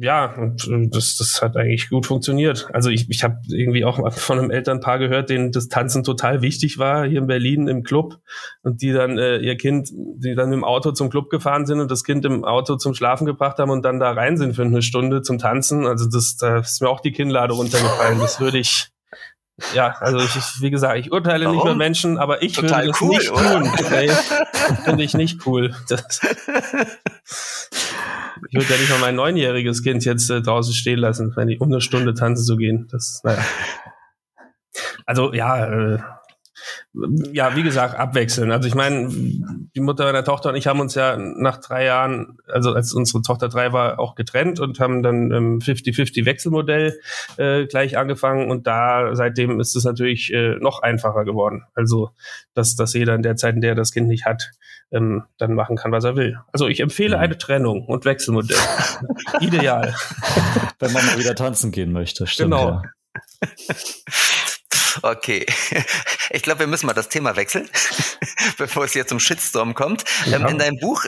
ja, 0.00 0.32
und 0.36 0.94
das, 0.94 1.16
das 1.16 1.42
hat 1.42 1.56
eigentlich 1.56 1.90
gut 1.90 2.06
funktioniert. 2.06 2.68
Also 2.72 2.88
ich, 2.88 3.10
ich 3.10 3.24
habe 3.24 3.40
irgendwie 3.48 3.84
auch 3.84 4.12
von 4.12 4.38
einem 4.38 4.52
Elternpaar 4.52 5.00
gehört, 5.00 5.28
denen 5.28 5.50
das 5.50 5.66
Tanzen 5.66 6.04
total 6.04 6.40
wichtig 6.40 6.78
war 6.78 7.04
hier 7.04 7.18
in 7.18 7.26
Berlin 7.26 7.66
im 7.66 7.82
Club 7.82 8.20
und 8.62 8.80
die 8.80 8.92
dann 8.92 9.18
äh, 9.18 9.38
ihr 9.38 9.56
Kind, 9.56 9.90
die 9.92 10.36
dann 10.36 10.52
im 10.52 10.62
Auto 10.62 10.92
zum 10.92 11.10
Club 11.10 11.30
gefahren 11.30 11.66
sind 11.66 11.80
und 11.80 11.90
das 11.90 12.04
Kind 12.04 12.24
im 12.24 12.44
Auto 12.44 12.76
zum 12.76 12.94
Schlafen 12.94 13.26
gebracht 13.26 13.58
haben 13.58 13.70
und 13.70 13.84
dann 13.84 13.98
da 13.98 14.12
rein 14.12 14.36
sind 14.36 14.54
für 14.54 14.62
eine 14.62 14.82
Stunde 14.82 15.22
zum 15.22 15.38
Tanzen. 15.38 15.84
Also 15.84 16.08
das, 16.08 16.36
da 16.36 16.58
ist 16.58 16.80
mir 16.80 16.90
auch 16.90 17.00
die 17.00 17.10
Kinnlade 17.10 17.54
runtergefallen. 17.54 18.20
Das 18.20 18.40
würde 18.40 18.58
ich 18.58 18.90
ja, 19.74 19.96
also 19.98 20.18
ich, 20.18 20.60
wie 20.60 20.70
gesagt, 20.70 20.96
ich 21.00 21.10
urteile 21.10 21.46
Warum? 21.46 21.56
nicht 21.56 21.64
über 21.64 21.74
Menschen, 21.74 22.18
aber 22.18 22.40
ich 22.40 22.52
Total 22.52 22.86
würde 22.86 22.92
das 22.92 23.00
cool, 23.00 23.08
nicht 23.08 23.32
oder? 23.32 23.62
tun. 23.62 23.72
Nee, 23.90 24.06
das 24.06 24.84
finde 24.84 25.02
ich 25.02 25.14
nicht 25.14 25.44
cool. 25.44 25.74
Das, 25.88 26.20
ich 28.48 28.54
würde 28.54 28.72
ja 28.72 28.80
nicht 28.80 28.90
mal 28.90 29.00
mein 29.00 29.14
neunjähriges 29.14 29.82
Kind 29.82 30.04
jetzt 30.04 30.30
äh, 30.30 30.40
draußen 30.40 30.72
stehen 30.72 30.98
lassen, 30.98 31.32
wenn 31.36 31.48
ich 31.48 31.60
um 31.60 31.68
eine 31.68 31.80
Stunde 31.80 32.14
tanzen 32.14 32.44
zu 32.44 32.56
gehen. 32.56 32.88
Das, 32.90 33.20
naja. 33.24 33.44
Also 35.06 35.32
ja, 35.32 35.66
äh, 35.66 35.98
ja, 37.32 37.54
wie 37.56 37.62
gesagt, 37.62 37.94
abwechseln. 37.98 38.50
Also 38.50 38.68
ich 38.68 38.74
meine, 38.74 39.08
die 39.10 39.80
Mutter 39.80 40.04
meiner 40.04 40.24
Tochter 40.24 40.50
und 40.50 40.56
ich 40.56 40.66
haben 40.66 40.80
uns 40.80 40.94
ja 40.94 41.16
nach 41.16 41.58
drei 41.58 41.84
Jahren, 41.84 42.38
also 42.46 42.72
als 42.72 42.92
unsere 42.92 43.22
Tochter 43.22 43.48
drei 43.48 43.72
war, 43.72 43.98
auch 43.98 44.14
getrennt 44.14 44.60
und 44.60 44.80
haben 44.80 45.02
dann 45.02 45.30
im 45.30 45.58
50-50 45.60 46.24
Wechselmodell 46.24 46.98
äh, 47.36 47.66
gleich 47.66 47.96
angefangen 47.96 48.50
und 48.50 48.66
da 48.66 49.14
seitdem 49.14 49.60
ist 49.60 49.76
es 49.76 49.84
natürlich 49.84 50.32
äh, 50.32 50.56
noch 50.56 50.82
einfacher 50.82 51.24
geworden. 51.24 51.64
Also, 51.74 52.10
dass, 52.54 52.76
dass 52.76 52.94
jeder 52.94 53.14
in 53.14 53.22
der 53.22 53.36
Zeit, 53.36 53.54
in 53.54 53.60
der 53.60 53.70
er 53.70 53.76
das 53.76 53.92
Kind 53.92 54.08
nicht 54.08 54.24
hat, 54.24 54.50
ähm, 54.90 55.24
dann 55.36 55.54
machen 55.54 55.76
kann, 55.76 55.92
was 55.92 56.04
er 56.04 56.16
will. 56.16 56.38
Also 56.52 56.68
ich 56.68 56.80
empfehle 56.80 57.16
mhm. 57.16 57.22
eine 57.22 57.38
Trennung 57.38 57.84
und 57.86 58.04
Wechselmodell. 58.04 58.56
Ideal. 59.40 59.94
Wenn 60.78 60.92
man 60.92 61.04
mal 61.06 61.18
wieder 61.18 61.34
tanzen 61.34 61.72
gehen 61.72 61.92
möchte, 61.92 62.26
stimmt. 62.26 62.52
Genau. 62.52 62.82
Ja. 62.82 62.82
Okay. 65.02 65.46
Ich 66.30 66.42
glaube, 66.42 66.60
wir 66.60 66.66
müssen 66.66 66.86
mal 66.86 66.92
das 66.92 67.08
Thema 67.08 67.36
wechseln, 67.36 67.70
bevor 68.58 68.84
es 68.84 68.92
hier 68.92 69.06
zum 69.06 69.18
Shitstorm 69.18 69.74
kommt. 69.74 70.04
Ja. 70.26 70.36
Ähm, 70.36 70.46
in 70.46 70.58
deinem 70.58 70.78
Buch 70.78 71.04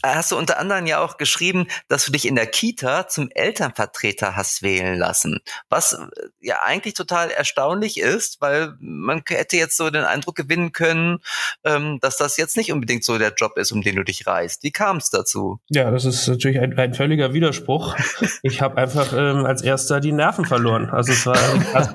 hast 0.00 0.30
du 0.30 0.36
unter 0.36 0.58
anderem 0.58 0.86
ja 0.86 1.00
auch 1.00 1.16
geschrieben, 1.16 1.66
dass 1.88 2.04
du 2.04 2.12
dich 2.12 2.26
in 2.26 2.36
der 2.36 2.46
Kita 2.46 3.08
zum 3.08 3.30
Elternvertreter 3.30 4.36
hast 4.36 4.62
wählen 4.62 4.96
lassen. 4.96 5.40
Was 5.68 5.94
äh, 5.94 6.06
ja 6.40 6.60
eigentlich 6.62 6.94
total 6.94 7.30
erstaunlich 7.30 7.98
ist, 7.98 8.40
weil 8.40 8.74
man 8.78 9.22
hätte 9.28 9.56
jetzt 9.56 9.76
so 9.76 9.90
den 9.90 10.04
Eindruck 10.04 10.36
gewinnen 10.36 10.72
können, 10.72 11.18
ähm, 11.64 11.98
dass 12.00 12.16
das 12.16 12.36
jetzt 12.36 12.56
nicht 12.56 12.70
unbedingt 12.70 13.04
so 13.04 13.18
der 13.18 13.34
Job 13.36 13.58
ist, 13.58 13.72
um 13.72 13.82
den 13.82 13.96
du 13.96 14.04
dich 14.04 14.26
reist. 14.26 14.62
Wie 14.62 14.70
kam 14.70 14.98
es 14.98 15.10
dazu? 15.10 15.58
Ja, 15.68 15.90
das 15.90 16.04
ist 16.04 16.28
natürlich 16.28 16.60
ein, 16.60 16.78
ein 16.78 16.94
völliger 16.94 17.34
Widerspruch. 17.34 17.96
Ich 18.42 18.60
habe 18.60 18.76
einfach 18.76 19.12
ähm, 19.12 19.44
als 19.44 19.62
erster 19.62 20.00
die 20.00 20.12
Nerven 20.12 20.44
verloren. 20.44 20.90
Also 20.90 21.12
es 21.12 21.26
war 21.26 21.36
also 21.72 21.90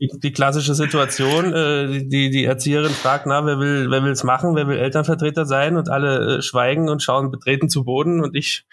die, 0.00 0.10
die 0.18 0.32
klassische 0.32 0.59
Situation, 0.60 1.52
äh, 1.52 2.04
die, 2.06 2.30
die 2.30 2.44
Erzieherin 2.44 2.92
fragt, 2.92 3.26
na, 3.26 3.44
wer 3.44 3.58
will, 3.58 3.90
wer 3.90 4.24
machen, 4.24 4.54
wer 4.54 4.68
will 4.68 4.78
Elternvertreter 4.78 5.46
sein 5.46 5.76
und 5.76 5.88
alle 5.88 6.38
äh, 6.38 6.42
schweigen 6.42 6.88
und 6.88 7.02
schauen 7.02 7.30
betreten 7.30 7.68
zu 7.68 7.84
Boden 7.84 8.20
und 8.20 8.36
ich 8.36 8.66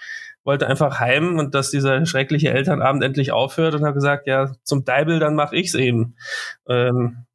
wollte 0.44 0.68
einfach 0.68 1.00
heim 1.00 1.40
und 1.40 1.54
dass 1.56 1.72
dieser 1.72 2.06
schreckliche 2.06 2.50
Elternabend 2.52 3.04
endlich 3.04 3.32
aufhört 3.34 3.76
und 3.76 3.84
habe 3.84 3.96
gesagt, 3.96 4.28
ja, 4.28 4.54
zum 4.64 4.86
Deibel, 4.86 5.20
dann 5.20 5.36
mache 5.36 5.56
ich's 5.56 5.74
eben. 5.74 6.16
Ähm, 6.68 7.28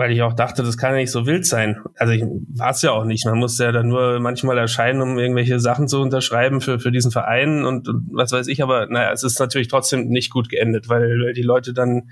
weil 0.00 0.12
ich 0.12 0.22
auch 0.22 0.32
dachte, 0.32 0.62
das 0.62 0.78
kann 0.78 0.92
ja 0.92 0.96
nicht 0.96 1.10
so 1.10 1.26
wild 1.26 1.44
sein. 1.44 1.78
Also 1.96 2.14
ich 2.14 2.22
war 2.22 2.70
es 2.70 2.80
ja 2.80 2.92
auch 2.92 3.04
nicht. 3.04 3.26
Man 3.26 3.38
muss 3.38 3.58
ja 3.58 3.70
dann 3.70 3.88
nur 3.88 4.18
manchmal 4.18 4.56
erscheinen, 4.56 5.02
um 5.02 5.18
irgendwelche 5.18 5.60
Sachen 5.60 5.88
zu 5.88 6.00
unterschreiben 6.00 6.62
für, 6.62 6.78
für 6.78 6.90
diesen 6.90 7.10
Verein 7.10 7.66
und, 7.66 7.86
und 7.86 8.08
was 8.12 8.32
weiß 8.32 8.46
ich. 8.46 8.62
Aber 8.62 8.86
naja, 8.86 9.12
es 9.12 9.24
ist 9.24 9.38
natürlich 9.38 9.68
trotzdem 9.68 10.08
nicht 10.08 10.30
gut 10.30 10.48
geendet, 10.48 10.88
weil, 10.88 11.02
weil 11.22 11.32
die 11.34 11.42
Leute 11.42 11.74
dann 11.74 12.08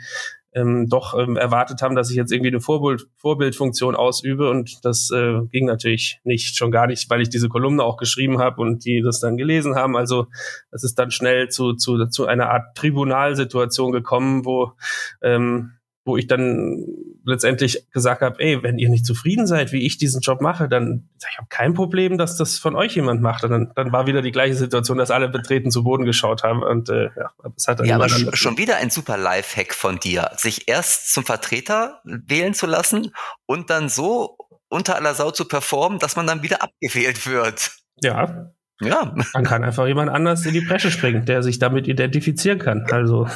ähm, 0.53 0.89
doch 0.89 1.19
ähm, 1.19 1.37
erwartet 1.37 1.83
haben, 1.83 1.95
dass 1.95 2.11
ich 2.11 2.17
jetzt 2.17 2.33
irgendwie 2.33 2.51
eine 2.51 2.61
Vorbild, 2.61 3.07
Vorbildfunktion 3.17 3.95
ausübe 3.95 4.51
und 4.51 4.85
das 4.85 5.11
äh, 5.11 5.41
ging 5.51 5.67
natürlich 5.67 6.21
nicht, 6.25 6.57
schon 6.57 6.71
gar 6.71 6.87
nicht, 6.87 7.09
weil 7.11 7.21
ich 7.21 7.29
diese 7.29 7.49
Kolumne 7.49 7.83
auch 7.83 7.97
geschrieben 7.97 8.39
habe 8.39 8.61
und 8.63 8.85
die 8.85 9.03
das 9.03 9.21
dann 9.21 9.37
gelesen 9.37 9.75
haben. 9.75 9.97
Also 9.97 10.27
es 10.71 10.85
ist 10.85 10.99
dann 10.99 11.11
schnell 11.11 11.49
zu, 11.49 11.75
zu, 11.75 12.07
zu 12.07 12.27
einer 12.27 12.51
Art 12.51 12.77
Tribunalsituation 12.77 13.93
gekommen, 13.93 14.45
wo 14.45 14.73
ähm, 15.23 15.73
wo 16.09 16.17
ich 16.17 16.27
dann 16.27 16.85
letztendlich 17.25 17.87
gesagt 17.93 18.23
habe, 18.23 18.41
ey, 18.41 18.63
wenn 18.63 18.79
ihr 18.79 18.89
nicht 18.89 19.07
zufrieden 19.07 19.47
seid, 19.47 19.71
wie 19.71 19.87
ich 19.87 19.99
diesen 19.99 20.21
Job 20.21 20.41
mache, 20.41 20.69
dann 20.69 21.09
ich 21.19 21.39
habe 21.39 21.47
kein 21.49 21.75
Problem, 21.75 22.19
dass 22.19 22.37
das 22.37 22.59
von 22.59 22.75
euch 22.75 22.97
jemand 22.97 23.21
macht. 23.21 23.45
Und 23.45 23.51
dann, 23.51 23.73
dann 23.77 23.93
war 23.93 24.07
wieder 24.07 24.23
die 24.23 24.33
gleiche 24.33 24.55
Situation, 24.55 24.99
dass 24.99 25.11
alle 25.11 25.29
betreten 25.29 25.71
zu 25.71 25.85
Boden 25.85 26.05
geschaut 26.05 26.43
haben. 26.43 26.63
Und 26.63 26.89
äh, 26.89 27.11
ja, 27.17 27.31
es 27.57 27.69
hat 27.69 27.81
dann 27.81 27.87
ja, 27.87 27.97
aber 27.97 28.09
sch 28.09 28.27
schon 28.33 28.59
wieder 28.59 28.77
ein 28.77 28.91
super 28.91 29.17
Lifehack 29.17 29.75
von 29.75 30.01
dir, 30.01 30.31
sich 30.37 30.67
erst 30.69 31.13
zum 31.13 31.25
Vertreter 31.25 32.01
wählen 32.05 32.55
zu 32.55 32.67
lassen 32.67 33.13
und 33.47 33.71
dann 33.71 33.89
so 33.89 34.39
unter 34.69 34.97
aller 34.97 35.15
Sau 35.15 35.31
zu 35.31 35.47
performen, 35.47 35.99
dass 35.99 36.17
man 36.17 36.27
dann 36.27 36.43
wieder 36.43 36.63
abgewählt 36.63 37.27
wird. 37.27 37.71
Ja. 38.03 38.53
Ja. 38.81 39.15
Dann 39.33 39.45
kann 39.45 39.65
einfach 39.65 39.87
jemand 39.87 40.11
anders 40.11 40.47
in 40.47 40.55
die 40.55 40.61
Bresche 40.61 40.91
springen, 40.91 41.25
der 41.25 41.43
sich 41.43 41.59
damit 41.59 41.89
identifizieren 41.89 42.59
kann. 42.59 42.87
Also. 42.91 43.29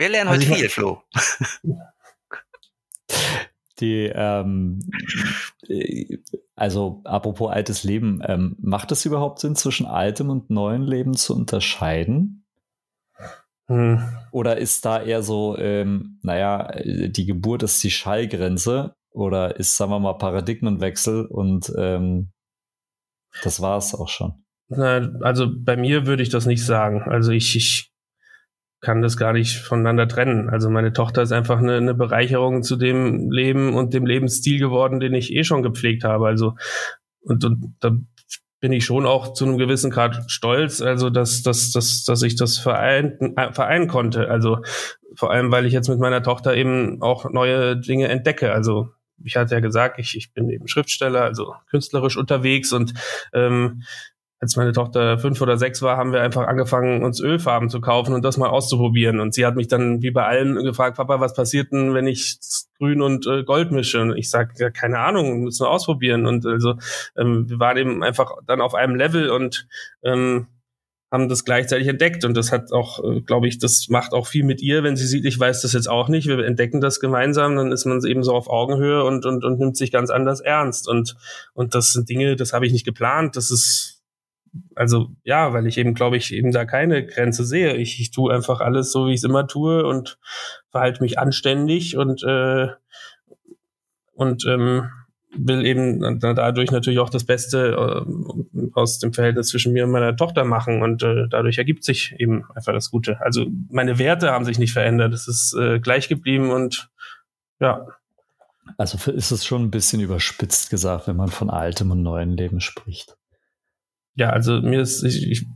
Wir 0.00 0.08
lernen 0.08 0.30
also 0.30 0.48
heute 0.48 0.58
viel, 0.60 0.68
Flo. 0.70 1.02
Die, 3.80 4.10
ähm, 4.14 4.80
also 6.54 7.02
apropos 7.04 7.50
altes 7.50 7.84
Leben, 7.84 8.22
ähm, 8.26 8.56
macht 8.62 8.92
es 8.92 9.04
überhaupt 9.04 9.40
Sinn, 9.40 9.56
zwischen 9.56 9.84
altem 9.84 10.30
und 10.30 10.48
neuem 10.48 10.84
Leben 10.84 11.12
zu 11.12 11.36
unterscheiden? 11.36 12.46
Hm. 13.66 14.02
Oder 14.32 14.56
ist 14.56 14.86
da 14.86 15.02
eher 15.02 15.22
so, 15.22 15.58
ähm, 15.58 16.18
naja, 16.22 16.72
die 16.82 17.26
Geburt 17.26 17.62
ist 17.62 17.84
die 17.84 17.90
Schallgrenze 17.90 18.94
oder 19.10 19.56
ist, 19.56 19.76
sagen 19.76 19.90
wir 19.90 20.00
mal, 20.00 20.14
Paradigmenwechsel 20.14 21.26
und 21.26 21.70
ähm, 21.76 22.32
das 23.44 23.60
war 23.60 23.76
es 23.76 23.94
auch 23.94 24.08
schon? 24.08 24.46
Also 24.70 25.50
bei 25.54 25.76
mir 25.76 26.06
würde 26.06 26.22
ich 26.22 26.30
das 26.30 26.46
nicht 26.46 26.64
sagen. 26.64 27.02
Also 27.02 27.32
ich, 27.32 27.54
ich 27.54 27.89
kann 28.80 29.02
das 29.02 29.16
gar 29.16 29.32
nicht 29.32 29.58
voneinander 29.58 30.08
trennen. 30.08 30.48
Also 30.48 30.70
meine 30.70 30.92
Tochter 30.92 31.22
ist 31.22 31.32
einfach 31.32 31.58
eine, 31.58 31.76
eine 31.76 31.94
Bereicherung 31.94 32.62
zu 32.62 32.76
dem 32.76 33.30
Leben 33.30 33.74
und 33.74 33.92
dem 33.92 34.06
Lebensstil 34.06 34.58
geworden, 34.58 35.00
den 35.00 35.14
ich 35.14 35.34
eh 35.34 35.44
schon 35.44 35.62
gepflegt 35.62 36.04
habe. 36.04 36.26
Also 36.26 36.54
und, 37.22 37.44
und 37.44 37.74
da 37.80 37.92
bin 38.60 38.72
ich 38.72 38.84
schon 38.84 39.06
auch 39.06 39.32
zu 39.32 39.46
einem 39.46 39.58
gewissen 39.58 39.90
Grad 39.90 40.30
stolz, 40.30 40.82
also 40.82 41.08
dass, 41.08 41.42
dass, 41.42 41.72
dass, 41.72 42.04
dass 42.04 42.22
ich 42.22 42.36
das 42.36 42.58
vereinen, 42.58 43.36
äh, 43.36 43.52
vereinen 43.52 43.88
konnte. 43.88 44.28
Also 44.28 44.58
vor 45.14 45.30
allem, 45.30 45.50
weil 45.50 45.66
ich 45.66 45.72
jetzt 45.72 45.88
mit 45.88 45.98
meiner 45.98 46.22
Tochter 46.22 46.54
eben 46.54 47.00
auch 47.02 47.30
neue 47.30 47.76
Dinge 47.76 48.08
entdecke. 48.08 48.52
Also 48.52 48.90
ich 49.22 49.36
hatte 49.36 49.54
ja 49.54 49.60
gesagt, 49.60 49.98
ich, 49.98 50.16
ich 50.16 50.32
bin 50.32 50.48
eben 50.50 50.68
Schriftsteller, 50.68 51.22
also 51.22 51.54
künstlerisch 51.70 52.16
unterwegs 52.16 52.72
und 52.72 52.94
ähm, 53.32 53.82
als 54.40 54.56
meine 54.56 54.72
Tochter 54.72 55.18
fünf 55.18 55.40
oder 55.42 55.58
sechs 55.58 55.82
war, 55.82 55.98
haben 55.98 56.12
wir 56.12 56.22
einfach 56.22 56.46
angefangen, 56.46 57.02
uns 57.04 57.20
Ölfarben 57.20 57.68
zu 57.68 57.82
kaufen 57.82 58.14
und 58.14 58.24
das 58.24 58.38
mal 58.38 58.48
auszuprobieren. 58.48 59.20
Und 59.20 59.34
sie 59.34 59.44
hat 59.44 59.54
mich 59.54 59.68
dann 59.68 60.00
wie 60.00 60.10
bei 60.10 60.24
allen 60.24 60.54
gefragt, 60.64 60.96
Papa, 60.96 61.20
was 61.20 61.34
passiert 61.34 61.72
denn, 61.72 61.92
wenn 61.92 62.06
ich 62.06 62.38
Grün 62.78 63.02
und 63.02 63.26
äh, 63.26 63.44
Gold 63.44 63.70
mische? 63.70 64.00
Und 64.00 64.16
ich 64.16 64.30
sage, 64.30 64.54
ja, 64.56 64.70
keine 64.70 64.98
Ahnung, 64.98 65.44
müssen 65.44 65.64
wir 65.64 65.70
ausprobieren. 65.70 66.26
Und 66.26 66.46
also 66.46 66.76
ähm, 67.18 67.50
wir 67.50 67.58
waren 67.58 67.76
eben 67.76 68.02
einfach 68.02 68.32
dann 68.46 68.62
auf 68.62 68.74
einem 68.74 68.94
Level 68.96 69.28
und 69.28 69.68
ähm, 70.02 70.46
haben 71.12 71.28
das 71.28 71.44
gleichzeitig 71.44 71.88
entdeckt 71.88 72.24
und 72.24 72.36
das 72.36 72.52
hat 72.52 72.72
auch, 72.72 73.02
äh, 73.04 73.20
glaube 73.20 73.48
ich, 73.48 73.58
das 73.58 73.88
macht 73.88 74.12
auch 74.12 74.26
viel 74.26 74.44
mit 74.44 74.62
ihr, 74.62 74.84
wenn 74.84 74.96
sie 74.96 75.06
sieht, 75.06 75.24
ich 75.24 75.38
weiß 75.38 75.62
das 75.62 75.72
jetzt 75.72 75.88
auch 75.88 76.08
nicht, 76.08 76.28
wir 76.28 76.38
entdecken 76.44 76.80
das 76.80 77.00
gemeinsam, 77.00 77.56
dann 77.56 77.72
ist 77.72 77.84
man 77.84 78.04
eben 78.04 78.22
so 78.22 78.32
auf 78.32 78.48
Augenhöhe 78.48 79.02
und, 79.02 79.26
und, 79.26 79.44
und 79.44 79.58
nimmt 79.58 79.76
sich 79.76 79.90
ganz 79.90 80.10
anders 80.10 80.40
ernst 80.40 80.88
und, 80.88 81.16
und 81.52 81.74
das 81.74 81.92
sind 81.92 82.08
Dinge, 82.08 82.36
das 82.36 82.52
habe 82.52 82.64
ich 82.64 82.72
nicht 82.72 82.84
geplant, 82.84 83.34
das 83.34 83.50
ist, 83.50 83.99
also 84.74 85.10
ja, 85.24 85.52
weil 85.52 85.66
ich 85.66 85.78
eben, 85.78 85.94
glaube 85.94 86.16
ich, 86.16 86.32
eben 86.32 86.52
da 86.52 86.64
keine 86.64 87.06
Grenze 87.06 87.44
sehe. 87.44 87.76
Ich, 87.76 88.00
ich 88.00 88.10
tue 88.10 88.32
einfach 88.32 88.60
alles 88.60 88.92
so, 88.92 89.06
wie 89.06 89.12
ich 89.12 89.18
es 89.20 89.24
immer 89.24 89.46
tue 89.46 89.86
und 89.86 90.18
verhalte 90.70 91.02
mich 91.02 91.18
anständig 91.18 91.96
und, 91.96 92.22
äh, 92.22 92.68
und 94.14 94.44
ähm, 94.46 94.90
will 95.32 95.64
eben 95.64 96.18
dadurch 96.18 96.72
natürlich 96.72 96.98
auch 96.98 97.10
das 97.10 97.24
Beste 97.24 98.04
äh, 98.04 98.70
aus 98.74 98.98
dem 98.98 99.12
Verhältnis 99.12 99.48
zwischen 99.48 99.72
mir 99.72 99.84
und 99.84 99.92
meiner 99.92 100.16
Tochter 100.16 100.44
machen 100.44 100.82
und 100.82 101.02
äh, 101.02 101.28
dadurch 101.28 101.58
ergibt 101.58 101.84
sich 101.84 102.14
eben 102.18 102.44
einfach 102.54 102.72
das 102.72 102.90
Gute. 102.90 103.20
Also 103.20 103.46
meine 103.70 103.98
Werte 103.98 104.32
haben 104.32 104.44
sich 104.44 104.58
nicht 104.58 104.72
verändert, 104.72 105.14
es 105.14 105.28
ist 105.28 105.54
äh, 105.54 105.78
gleich 105.78 106.08
geblieben 106.08 106.50
und 106.50 106.90
ja. 107.60 107.86
Also 108.76 109.10
ist 109.10 109.30
es 109.30 109.44
schon 109.44 109.64
ein 109.64 109.70
bisschen 109.70 110.00
überspitzt 110.00 110.70
gesagt, 110.70 111.06
wenn 111.06 111.16
man 111.16 111.28
von 111.28 111.50
altem 111.50 111.90
und 111.90 112.02
neuem 112.02 112.34
Leben 112.34 112.60
spricht. 112.60 113.16
Ja, 114.14 114.30
also 114.30 114.60
mir 114.60 114.80
ist, 114.80 115.02
ich, 115.02 115.30
ich 115.30 115.46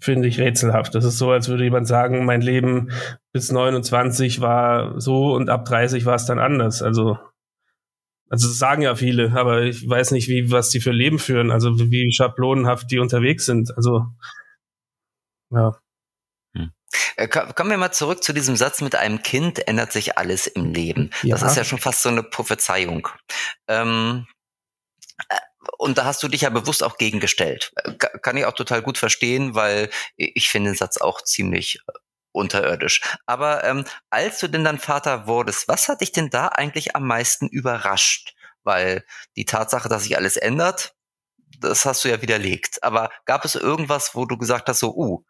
finde 0.00 0.28
ich 0.28 0.38
rätselhaft. 0.38 0.94
Das 0.94 1.04
ist 1.04 1.18
so, 1.18 1.30
als 1.30 1.48
würde 1.48 1.64
jemand 1.64 1.86
sagen, 1.86 2.24
mein 2.24 2.40
Leben 2.42 2.90
bis 3.32 3.50
29 3.50 4.40
war 4.40 5.00
so 5.00 5.34
und 5.34 5.48
ab 5.48 5.64
30 5.64 6.04
war 6.04 6.14
es 6.14 6.26
dann 6.26 6.38
anders. 6.38 6.82
Also 6.82 7.18
also 8.32 8.48
das 8.48 8.56
sagen 8.56 8.80
ja 8.80 8.94
viele, 8.94 9.32
aber 9.32 9.60
ich 9.60 9.86
weiß 9.86 10.12
nicht, 10.12 10.26
wie 10.26 10.50
was 10.50 10.70
die 10.70 10.80
für 10.80 10.90
Leben 10.90 11.18
führen, 11.18 11.50
also 11.50 11.78
wie 11.78 12.10
schablonenhaft 12.10 12.90
die 12.90 12.98
unterwegs 12.98 13.44
sind. 13.44 13.76
Also 13.76 14.06
ja. 15.50 15.78
Hm. 16.56 16.72
Äh, 17.16 17.28
kommen 17.28 17.68
wir 17.68 17.76
mal 17.76 17.92
zurück 17.92 18.24
zu 18.24 18.32
diesem 18.32 18.56
Satz, 18.56 18.80
mit 18.80 18.94
einem 18.94 19.22
Kind 19.22 19.68
ändert 19.68 19.92
sich 19.92 20.16
alles 20.16 20.46
im 20.46 20.72
Leben. 20.72 21.10
Ja. 21.22 21.36
Das 21.36 21.42
ist 21.42 21.58
ja 21.58 21.64
schon 21.64 21.78
fast 21.78 22.00
so 22.00 22.08
eine 22.08 22.22
Prophezeiung. 22.22 23.06
Ähm, 23.68 24.26
äh, 25.28 25.36
und 25.78 25.98
da 25.98 26.04
hast 26.04 26.22
du 26.22 26.28
dich 26.28 26.42
ja 26.42 26.50
bewusst 26.50 26.82
auch 26.82 26.98
gegengestellt. 26.98 27.72
Äh, 27.76 27.94
kann 27.94 28.36
ich 28.36 28.44
auch 28.46 28.54
total 28.54 28.82
gut 28.82 28.98
verstehen, 28.98 29.54
weil 29.54 29.90
ich 30.16 30.48
finde 30.48 30.70
den 30.70 30.76
Satz 30.76 30.98
auch 30.98 31.22
ziemlich 31.22 31.80
unterirdisch. 32.32 33.02
Aber 33.26 33.64
ähm, 33.64 33.84
als 34.10 34.40
du 34.40 34.48
denn 34.48 34.64
dann 34.64 34.78
Vater 34.78 35.26
wurdest, 35.26 35.68
was 35.68 35.88
hat 35.88 36.00
dich 36.00 36.12
denn 36.12 36.30
da 36.30 36.48
eigentlich 36.48 36.96
am 36.96 37.06
meisten 37.06 37.48
überrascht? 37.48 38.34
Weil 38.64 39.04
die 39.36 39.44
Tatsache, 39.44 39.88
dass 39.88 40.04
sich 40.04 40.16
alles 40.16 40.36
ändert, 40.36 40.94
das 41.60 41.84
hast 41.84 42.04
du 42.04 42.08
ja 42.08 42.22
widerlegt. 42.22 42.82
Aber 42.82 43.10
gab 43.24 43.44
es 43.44 43.54
irgendwas, 43.54 44.14
wo 44.14 44.24
du 44.24 44.36
gesagt 44.36 44.68
hast, 44.68 44.80
so, 44.80 44.94
uh, 44.94 45.24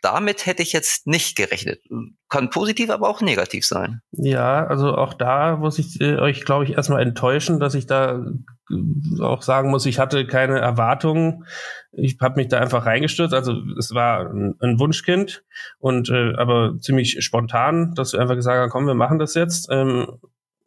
damit 0.00 0.46
hätte 0.46 0.62
ich 0.62 0.72
jetzt 0.72 1.06
nicht 1.06 1.36
gerechnet? 1.36 1.80
Kann 2.28 2.50
positiv, 2.50 2.90
aber 2.90 3.08
auch 3.08 3.20
negativ 3.20 3.66
sein. 3.66 4.00
Ja, 4.12 4.66
also 4.66 4.94
auch 4.94 5.14
da 5.14 5.56
muss 5.56 5.78
ich 5.78 6.00
äh, 6.00 6.16
euch, 6.16 6.44
glaube 6.44 6.64
ich, 6.64 6.72
erstmal 6.72 7.02
enttäuschen, 7.02 7.58
dass 7.58 7.74
ich 7.74 7.86
da 7.86 8.24
äh, 8.70 9.22
auch 9.22 9.42
sagen 9.42 9.70
muss, 9.70 9.86
ich 9.86 9.98
hatte 9.98 10.26
keine 10.26 10.58
Erwartungen. 10.58 11.44
Ich 11.92 12.18
habe 12.20 12.36
mich 12.36 12.48
da 12.48 12.58
einfach 12.58 12.86
reingestürzt. 12.86 13.34
Also 13.34 13.54
es 13.78 13.92
war 13.92 14.30
ein, 14.30 14.54
ein 14.60 14.78
Wunschkind 14.78 15.44
und 15.78 16.10
äh, 16.10 16.34
aber 16.36 16.78
ziemlich 16.80 17.24
spontan, 17.24 17.94
dass 17.94 18.12
wir 18.12 18.20
einfach 18.20 18.36
gesagt 18.36 18.58
haben, 18.58 18.70
komm, 18.70 18.86
wir 18.86 18.94
machen 18.94 19.18
das 19.18 19.34
jetzt. 19.34 19.68
Ähm, 19.70 20.18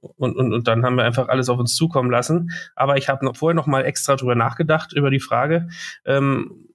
und, 0.01 0.35
und, 0.35 0.53
und 0.53 0.67
dann 0.67 0.83
haben 0.83 0.95
wir 0.95 1.03
einfach 1.03 1.29
alles 1.29 1.49
auf 1.49 1.59
uns 1.59 1.75
zukommen 1.75 2.11
lassen. 2.11 2.51
Aber 2.75 2.97
ich 2.97 3.09
habe 3.09 3.25
noch 3.25 3.35
vorher 3.35 3.55
noch 3.55 3.67
mal 3.67 3.85
extra 3.85 4.15
drüber 4.15 4.35
nachgedacht 4.35 4.93
über 4.93 5.09
die 5.09 5.19
Frage. 5.19 5.69
Ähm, 6.05 6.67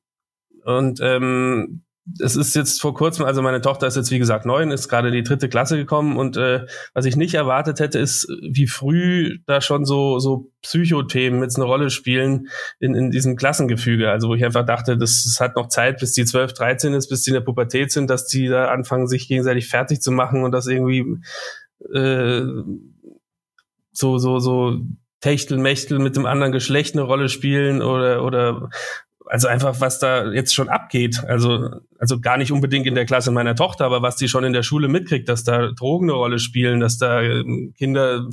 und 0.64 1.00
ähm, 1.02 1.82
es 2.20 2.36
ist 2.36 2.54
jetzt 2.54 2.80
vor 2.80 2.94
kurzem, 2.94 3.24
also 3.24 3.42
meine 3.42 3.60
Tochter 3.60 3.86
ist 3.86 3.96
jetzt 3.96 4.12
wie 4.12 4.18
gesagt 4.20 4.46
neun, 4.46 4.70
ist 4.70 4.88
gerade 4.88 5.10
die 5.10 5.24
dritte 5.24 5.48
Klasse 5.48 5.76
gekommen 5.76 6.16
und 6.16 6.36
äh, 6.36 6.66
was 6.94 7.04
ich 7.04 7.16
nicht 7.16 7.34
erwartet 7.34 7.80
hätte, 7.80 7.98
ist, 7.98 8.28
wie 8.42 8.68
früh 8.68 9.38
da 9.46 9.60
schon 9.60 9.84
so 9.84 10.20
so 10.20 10.52
Psychothemen 10.62 11.42
jetzt 11.42 11.56
eine 11.56 11.64
Rolle 11.64 11.90
spielen 11.90 12.48
in, 12.78 12.94
in 12.94 13.10
diesem 13.10 13.34
Klassengefüge. 13.34 14.10
Also 14.10 14.28
wo 14.28 14.34
ich 14.34 14.44
einfach 14.44 14.64
dachte, 14.64 14.96
das, 14.96 15.24
das 15.24 15.40
hat 15.40 15.56
noch 15.56 15.68
Zeit, 15.68 15.98
bis 15.98 16.12
die 16.12 16.24
12, 16.24 16.52
13 16.52 16.94
ist, 16.94 17.08
bis 17.08 17.22
die 17.22 17.30
in 17.30 17.34
der 17.34 17.40
Pubertät 17.40 17.90
sind, 17.90 18.08
dass 18.08 18.26
die 18.28 18.46
da 18.46 18.68
anfangen, 18.68 19.08
sich 19.08 19.26
gegenseitig 19.26 19.68
fertig 19.68 20.00
zu 20.00 20.12
machen 20.12 20.44
und 20.44 20.52
das 20.52 20.68
irgendwie 20.68 21.20
äh, 21.92 22.42
so, 23.96 24.18
so, 24.18 24.38
so 24.38 24.80
Techtelmechtel 25.20 25.98
mit 25.98 26.16
dem 26.16 26.26
anderen 26.26 26.52
Geschlecht 26.52 26.94
eine 26.94 27.02
Rolle 27.02 27.28
spielen 27.28 27.82
oder, 27.82 28.22
oder 28.22 28.68
also 29.26 29.48
einfach, 29.48 29.80
was 29.80 29.98
da 29.98 30.30
jetzt 30.30 30.54
schon 30.54 30.68
abgeht. 30.68 31.24
Also, 31.26 31.70
also 31.98 32.20
gar 32.20 32.36
nicht 32.36 32.52
unbedingt 32.52 32.86
in 32.86 32.94
der 32.94 33.06
Klasse 33.06 33.30
meiner 33.32 33.56
Tochter, 33.56 33.84
aber 33.84 34.02
was 34.02 34.16
die 34.16 34.28
schon 34.28 34.44
in 34.44 34.52
der 34.52 34.62
Schule 34.62 34.88
mitkriegt, 34.88 35.28
dass 35.28 35.42
da 35.42 35.72
Drogen 35.72 36.10
eine 36.10 36.16
Rolle 36.16 36.38
spielen, 36.38 36.80
dass 36.80 36.98
da 36.98 37.22
ähm, 37.22 37.74
Kinder 37.76 38.28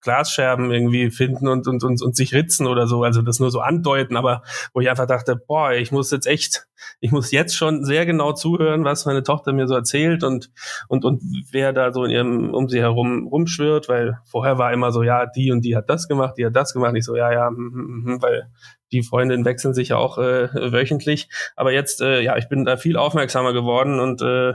Glasscherben 0.00 0.70
irgendwie 0.70 1.10
finden 1.10 1.48
und, 1.48 1.66
und, 1.66 1.82
und, 1.82 2.00
und 2.02 2.16
sich 2.16 2.32
ritzen 2.34 2.66
oder 2.66 2.86
so. 2.86 3.02
Also 3.02 3.22
das 3.22 3.40
nur 3.40 3.50
so 3.50 3.60
andeuten, 3.60 4.16
aber 4.16 4.42
wo 4.72 4.80
ich 4.80 4.88
einfach 4.88 5.06
dachte, 5.06 5.36
boah, 5.36 5.72
ich 5.72 5.90
muss 5.90 6.10
jetzt 6.10 6.26
echt, 6.26 6.66
ich 7.00 7.10
muss 7.10 7.30
jetzt 7.32 7.56
schon 7.56 7.84
sehr 7.84 8.06
genau 8.06 8.32
zuhören, 8.32 8.84
was 8.84 9.06
meine 9.06 9.22
Tochter 9.22 9.52
mir 9.52 9.66
so 9.66 9.74
erzählt 9.74 10.22
und, 10.22 10.50
und, 10.88 11.04
und 11.04 11.22
wer 11.50 11.72
da 11.72 11.92
so 11.92 12.04
in 12.04 12.10
ihrem, 12.10 12.54
um 12.54 12.68
sie 12.68 12.80
herum 12.80 13.26
rumschwirrt, 13.26 13.88
weil 13.88 14.18
vorher 14.24 14.58
war 14.58 14.72
immer 14.72 14.92
so, 14.92 15.02
ja, 15.02 15.26
die 15.26 15.50
und 15.50 15.62
die 15.62 15.76
hat 15.76 15.90
das 15.90 16.08
gemacht, 16.08 16.34
die 16.38 16.46
hat 16.46 16.54
das 16.54 16.72
gemacht. 16.72 16.94
Ich 16.96 17.04
so, 17.04 17.16
ja, 17.16 17.32
ja, 17.32 17.50
mm, 17.50 18.04
mm, 18.04 18.22
weil 18.22 18.50
die 18.92 19.02
Freundinnen 19.02 19.44
wechseln 19.44 19.74
sich 19.74 19.88
ja 19.88 19.96
auch 19.96 20.18
äh, 20.18 20.48
wöchentlich. 20.72 21.28
Aber 21.56 21.72
jetzt, 21.72 22.00
äh, 22.00 22.20
ja, 22.20 22.36
ich 22.36 22.48
bin 22.48 22.64
da 22.64 22.76
viel 22.76 22.96
aufmerksamer 22.96 23.52
geworden 23.52 24.00
und 24.00 24.22
äh, 24.22 24.54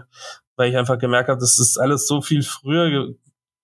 weil 0.55 0.69
ich 0.69 0.77
einfach 0.77 0.99
gemerkt 0.99 1.29
habe, 1.29 1.39
das 1.39 1.59
ist 1.59 1.77
alles 1.77 2.07
so 2.07 2.21
viel 2.21 2.43
früher 2.43 3.13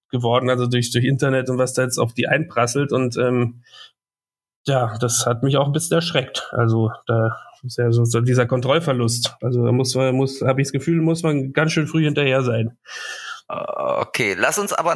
geworden, 0.09 0.49
also 0.49 0.67
durch, 0.67 0.91
durch 0.91 1.05
Internet 1.05 1.49
und 1.49 1.57
was 1.57 1.73
da 1.73 1.83
jetzt 1.83 1.97
auf 1.97 2.13
die 2.13 2.27
einprasselt. 2.27 2.91
Und 2.91 3.17
ähm, 3.17 3.63
ja, 4.65 4.97
das 4.99 5.25
hat 5.25 5.43
mich 5.43 5.57
auch 5.57 5.65
ein 5.65 5.71
bisschen 5.71 5.95
erschreckt. 5.95 6.47
Also 6.51 6.91
da 7.07 7.37
ist 7.63 7.77
ja 7.77 7.91
so, 7.91 8.03
dieser 8.21 8.45
Kontrollverlust. 8.45 9.35
Also 9.41 9.65
da 9.65 9.71
muss 9.71 9.95
man, 9.95 10.15
muss, 10.15 10.41
habe 10.41 10.61
ich 10.61 10.67
das 10.67 10.73
Gefühl, 10.73 11.01
muss 11.01 11.23
man 11.23 11.53
ganz 11.53 11.71
schön 11.71 11.87
früh 11.87 12.03
hinterher 12.03 12.43
sein. 12.43 12.77
Okay, 13.51 14.35
lass 14.37 14.59
uns 14.59 14.73
aber 14.73 14.95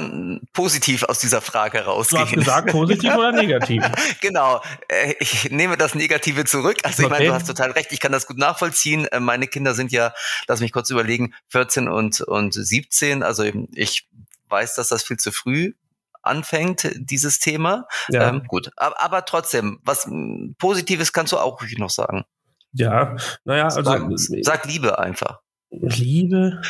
positiv 0.54 1.02
aus 1.06 1.18
dieser 1.18 1.42
Frage 1.42 1.86
rausgehen. 1.86 2.22
Du 2.22 2.28
hast 2.28 2.36
gesagt, 2.36 2.72
positiv 2.72 3.16
oder 3.16 3.32
negativ? 3.32 3.84
genau, 4.22 4.62
äh, 4.90 5.16
ich 5.20 5.50
nehme 5.50 5.76
das 5.76 5.96
Negative 5.96 6.46
zurück. 6.46 6.78
Also 6.84 7.02
ich 7.02 7.08
okay. 7.08 7.16
meine, 7.16 7.30
du 7.30 7.34
hast 7.34 7.48
total 7.48 7.72
recht, 7.72 7.92
ich 7.92 8.00
kann 8.00 8.12
das 8.12 8.28
gut 8.28 8.38
nachvollziehen. 8.38 9.08
Äh, 9.08 9.20
meine 9.20 9.48
Kinder 9.48 9.74
sind 9.74 9.92
ja, 9.92 10.14
lass 10.48 10.60
mich 10.60 10.72
kurz 10.72 10.92
überlegen, 10.92 11.34
14 11.50 11.88
und, 11.88 12.22
und 12.22 12.54
17. 12.54 13.24
Also 13.24 13.44
ich 13.74 14.08
weiß, 14.50 14.76
dass 14.76 14.90
das 14.90 15.04
viel 15.04 15.18
zu 15.18 15.32
früh 15.32 15.74
anfängt, 16.22 16.90
dieses 16.96 17.40
Thema. 17.40 17.86
Ja. 18.10 18.30
Ähm, 18.30 18.44
gut, 18.48 18.72
aber, 18.78 19.00
aber, 19.02 19.26
trotzdem, 19.26 19.80
was 19.84 20.10
Positives 20.58 21.14
kannst 21.14 21.34
du 21.34 21.38
auch 21.38 21.62
noch 21.78 21.90
sagen. 21.90 22.24
Ja, 22.72 23.16
naja, 23.44 23.66
also. 23.66 23.84
Sag, 23.84 24.04
sag 24.42 24.66
Liebe 24.66 24.98
einfach. 24.98 25.42
Liebe, 25.82 26.62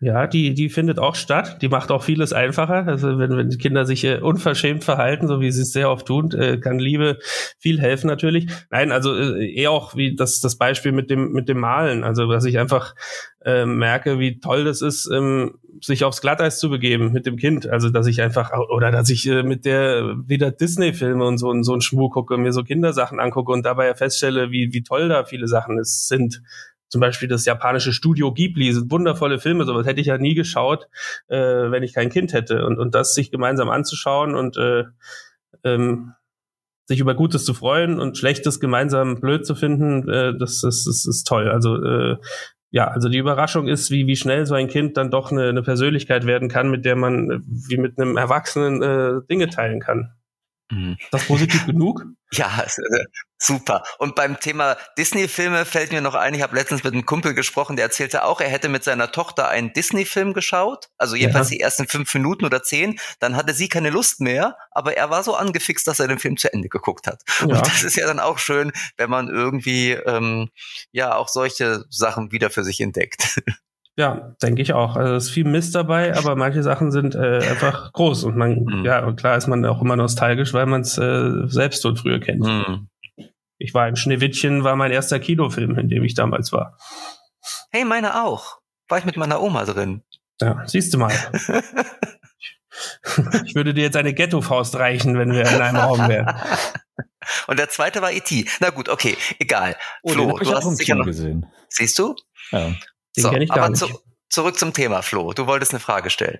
ja, 0.00 0.26
die, 0.26 0.54
die 0.54 0.68
findet 0.68 0.98
auch 0.98 1.16
statt. 1.16 1.60
Die 1.60 1.68
macht 1.68 1.90
auch 1.90 2.04
vieles 2.04 2.32
einfacher. 2.32 2.86
Also 2.86 3.18
wenn, 3.18 3.36
wenn 3.36 3.50
die 3.50 3.58
Kinder 3.58 3.84
sich 3.84 4.04
äh, 4.04 4.20
unverschämt 4.20 4.84
verhalten, 4.84 5.26
so 5.26 5.40
wie 5.40 5.50
sie 5.50 5.62
es 5.62 5.72
sehr 5.72 5.90
oft 5.90 6.06
tun, 6.06 6.30
äh, 6.32 6.58
kann 6.58 6.78
Liebe 6.78 7.18
viel 7.58 7.80
helfen 7.80 8.06
natürlich. 8.06 8.46
Nein, 8.70 8.92
also 8.92 9.14
äh, 9.14 9.52
eher 9.52 9.72
auch 9.72 9.96
wie 9.96 10.14
das, 10.14 10.40
das 10.40 10.56
Beispiel 10.56 10.92
mit 10.92 11.10
dem, 11.10 11.32
mit 11.32 11.48
dem 11.48 11.58
Malen. 11.58 12.04
Also 12.04 12.30
dass 12.30 12.44
ich 12.44 12.58
einfach 12.58 12.94
äh, 13.44 13.66
merke, 13.66 14.18
wie 14.20 14.38
toll 14.38 14.64
das 14.64 14.82
ist, 14.82 15.10
ähm, 15.12 15.58
sich 15.80 16.04
aufs 16.04 16.20
Glatteis 16.20 16.60
zu 16.60 16.70
begeben 16.70 17.12
mit 17.12 17.26
dem 17.26 17.36
Kind. 17.36 17.68
Also 17.68 17.90
dass 17.90 18.06
ich 18.06 18.22
einfach, 18.22 18.52
oder 18.70 18.92
dass 18.92 19.10
ich 19.10 19.26
äh, 19.26 19.42
mit 19.42 19.64
der 19.64 20.16
wieder 20.26 20.52
Disney-Filme 20.52 21.24
und 21.24 21.38
so, 21.38 21.48
und 21.48 21.64
so 21.64 21.72
einen 21.72 21.80
Schmuck 21.80 22.14
gucke, 22.14 22.36
mir 22.36 22.52
so 22.52 22.62
Kindersachen 22.62 23.18
angucke 23.18 23.50
und 23.50 23.66
dabei 23.66 23.94
feststelle, 23.94 24.52
wie, 24.52 24.72
wie 24.72 24.82
toll 24.82 25.08
da 25.08 25.24
viele 25.24 25.48
Sachen 25.48 25.78
es 25.78 26.06
sind 26.06 26.40
zum 26.88 27.00
Beispiel 27.00 27.28
das 27.28 27.44
japanische 27.44 27.92
Studio 27.92 28.32
Ghibli, 28.32 28.72
sind 28.72 28.90
wundervolle 28.90 29.38
Filme, 29.38 29.64
sowas 29.64 29.86
hätte 29.86 30.00
ich 30.00 30.06
ja 30.06 30.18
nie 30.18 30.34
geschaut, 30.34 30.88
äh, 31.28 31.36
wenn 31.36 31.82
ich 31.82 31.94
kein 31.94 32.10
Kind 32.10 32.32
hätte. 32.32 32.64
Und, 32.66 32.78
und 32.78 32.94
das 32.94 33.14
sich 33.14 33.30
gemeinsam 33.30 33.68
anzuschauen 33.68 34.34
und 34.34 34.56
äh, 34.56 34.84
ähm, 35.64 36.12
sich 36.86 37.00
über 37.00 37.14
Gutes 37.14 37.44
zu 37.44 37.52
freuen 37.52 38.00
und 38.00 38.16
Schlechtes 38.16 38.60
gemeinsam 38.60 39.20
blöd 39.20 39.46
zu 39.46 39.54
finden, 39.54 40.08
äh, 40.08 40.36
das, 40.38 40.62
das, 40.62 40.84
das 40.84 41.06
ist 41.06 41.26
toll. 41.26 41.50
Also 41.50 41.76
äh, 41.82 42.16
ja, 42.70 42.88
also 42.88 43.08
die 43.08 43.18
Überraschung 43.18 43.66
ist, 43.66 43.90
wie, 43.90 44.06
wie 44.06 44.16
schnell 44.16 44.46
so 44.46 44.54
ein 44.54 44.68
Kind 44.68 44.96
dann 44.96 45.10
doch 45.10 45.30
eine, 45.32 45.48
eine 45.48 45.62
Persönlichkeit 45.62 46.26
werden 46.26 46.48
kann, 46.48 46.70
mit 46.70 46.84
der 46.84 46.96
man 46.96 47.42
wie 47.46 47.78
mit 47.78 47.98
einem 47.98 48.16
Erwachsenen 48.16 48.82
äh, 48.82 49.26
Dinge 49.28 49.48
teilen 49.48 49.80
kann. 49.80 50.12
Mhm. 50.70 50.96
Das 51.10 51.26
positiv 51.26 51.66
genug? 51.66 52.04
Ja, 52.30 52.62
es, 52.62 52.76
äh, 52.76 53.04
Super. 53.38 53.84
Und 53.98 54.16
beim 54.16 54.40
Thema 54.40 54.76
Disney-Filme 54.98 55.64
fällt 55.64 55.92
mir 55.92 56.00
noch 56.00 56.14
ein, 56.14 56.34
ich 56.34 56.42
habe 56.42 56.56
letztens 56.56 56.82
mit 56.82 56.92
einem 56.92 57.06
Kumpel 57.06 57.34
gesprochen, 57.34 57.76
der 57.76 57.84
erzählte 57.84 58.24
auch, 58.24 58.40
er 58.40 58.48
hätte 58.48 58.68
mit 58.68 58.82
seiner 58.82 59.12
Tochter 59.12 59.48
einen 59.48 59.72
Disney-Film 59.72 60.34
geschaut, 60.34 60.88
also 60.98 61.14
jedenfalls 61.14 61.50
ja. 61.50 61.56
die 61.56 61.60
ersten 61.60 61.86
fünf 61.86 62.12
Minuten 62.14 62.44
oder 62.44 62.62
zehn, 62.62 62.98
dann 63.20 63.36
hatte 63.36 63.54
sie 63.54 63.68
keine 63.68 63.90
Lust 63.90 64.20
mehr, 64.20 64.56
aber 64.72 64.96
er 64.96 65.10
war 65.10 65.22
so 65.22 65.36
angefixt, 65.36 65.86
dass 65.86 66.00
er 66.00 66.08
den 66.08 66.18
Film 66.18 66.36
zu 66.36 66.52
Ende 66.52 66.68
geguckt 66.68 67.06
hat. 67.06 67.22
Ja. 67.40 67.46
Und 67.46 67.66
das 67.66 67.84
ist 67.84 67.96
ja 67.96 68.06
dann 68.06 68.18
auch 68.18 68.38
schön, 68.38 68.72
wenn 68.96 69.08
man 69.08 69.28
irgendwie 69.28 69.92
ähm, 69.92 70.50
ja 70.90 71.14
auch 71.14 71.28
solche 71.28 71.84
Sachen 71.90 72.32
wieder 72.32 72.50
für 72.50 72.64
sich 72.64 72.80
entdeckt. 72.80 73.40
Ja, 73.98 74.36
denke 74.40 74.62
ich 74.62 74.74
auch. 74.74 74.94
Also 74.94 75.14
es 75.16 75.24
ist 75.24 75.30
viel 75.30 75.42
Mist 75.42 75.74
dabei, 75.74 76.16
aber 76.16 76.36
manche 76.36 76.62
Sachen 76.62 76.92
sind 76.92 77.16
äh, 77.16 77.38
einfach 77.38 77.92
groß 77.92 78.22
und 78.22 78.36
man, 78.36 78.62
mhm. 78.62 78.84
ja, 78.84 79.04
und 79.04 79.16
klar 79.16 79.36
ist 79.36 79.48
man 79.48 79.64
auch 79.64 79.82
immer 79.82 79.96
nostalgisch, 79.96 80.54
weil 80.54 80.66
man 80.66 80.82
es 80.82 80.96
äh, 80.98 81.48
selbst 81.48 81.82
so 81.82 81.92
früher 81.96 82.20
kennt. 82.20 82.44
Mhm. 82.44 82.86
Ich 83.58 83.74
war 83.74 83.88
im 83.88 83.96
Schneewittchen, 83.96 84.64
war 84.64 84.76
mein 84.76 84.92
erster 84.92 85.18
Kinofilm, 85.18 85.76
in 85.78 85.88
dem 85.88 86.04
ich 86.04 86.14
damals 86.14 86.52
war. 86.52 86.78
Hey, 87.70 87.84
meine 87.84 88.24
auch. 88.24 88.58
War 88.88 88.98
ich 88.98 89.04
mit 89.04 89.16
meiner 89.16 89.42
Oma 89.42 89.64
drin. 89.64 90.02
Ja, 90.40 90.62
siehst 90.66 90.94
du 90.94 90.98
mal. 90.98 91.12
ich 93.44 93.54
würde 93.54 93.74
dir 93.74 93.82
jetzt 93.82 93.96
eine 93.96 94.14
Ghetto-Faust 94.14 94.76
reichen, 94.76 95.18
wenn 95.18 95.32
wir 95.32 95.42
in 95.42 95.60
einem 95.60 95.76
Raum 95.76 96.08
wären. 96.08 96.34
Und 97.46 97.58
der 97.58 97.68
zweite 97.68 98.00
war 98.00 98.12
E.T. 98.12 98.46
Na 98.60 98.70
gut, 98.70 98.88
okay, 98.88 99.16
egal. 99.38 99.76
Oh, 100.02 100.12
Flo, 100.12 100.38
du 100.38 100.54
hast 100.54 100.76
sicher 100.76 100.94
noch 100.94 101.04
gesehen. 101.04 101.46
Siehst 101.68 101.98
du? 101.98 102.14
Ja. 102.52 102.68
Den 102.68 103.22
so, 103.22 103.30
kenne 103.30 103.44
ich 103.44 103.50
gar 103.50 103.58
aber 103.64 103.70
nicht. 103.70 103.80
Zu, 103.80 104.00
zurück 104.28 104.58
zum 104.58 104.72
Thema, 104.72 105.02
Flo. 105.02 105.32
Du 105.32 105.46
wolltest 105.46 105.72
eine 105.72 105.80
Frage 105.80 106.10
stellen. 106.10 106.38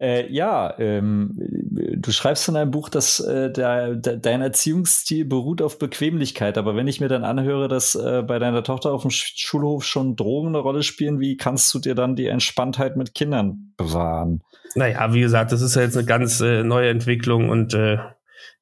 Äh, 0.00 0.30
ja, 0.32 0.78
ähm, 0.78 1.32
du 1.36 2.12
schreibst 2.12 2.48
in 2.48 2.56
einem 2.56 2.70
Buch, 2.70 2.88
dass 2.88 3.20
äh, 3.20 3.50
der, 3.50 3.94
de, 3.94 4.18
dein 4.18 4.42
Erziehungsstil 4.42 5.24
beruht 5.24 5.62
auf 5.62 5.78
Bequemlichkeit. 5.78 6.58
Aber 6.58 6.76
wenn 6.76 6.88
ich 6.88 7.00
mir 7.00 7.08
dann 7.08 7.24
anhöre, 7.24 7.68
dass 7.68 7.94
äh, 7.94 8.22
bei 8.22 8.38
deiner 8.38 8.62
Tochter 8.62 8.92
auf 8.92 9.02
dem 9.02 9.10
Schulhof 9.10 9.84
schon 9.84 10.16
Drogen 10.16 10.48
eine 10.48 10.58
Rolle 10.58 10.82
spielen, 10.82 11.20
wie 11.20 11.36
kannst 11.36 11.72
du 11.72 11.78
dir 11.78 11.94
dann 11.94 12.16
die 12.16 12.26
Entspanntheit 12.26 12.96
mit 12.96 13.14
Kindern 13.14 13.72
bewahren? 13.76 14.42
Naja, 14.74 15.12
wie 15.12 15.20
gesagt, 15.20 15.52
das 15.52 15.62
ist 15.62 15.76
ja 15.76 15.82
jetzt 15.82 15.96
eine 15.96 16.06
ganz 16.06 16.40
äh, 16.40 16.62
neue 16.62 16.90
Entwicklung 16.90 17.48
und 17.48 17.72
äh, 17.72 17.98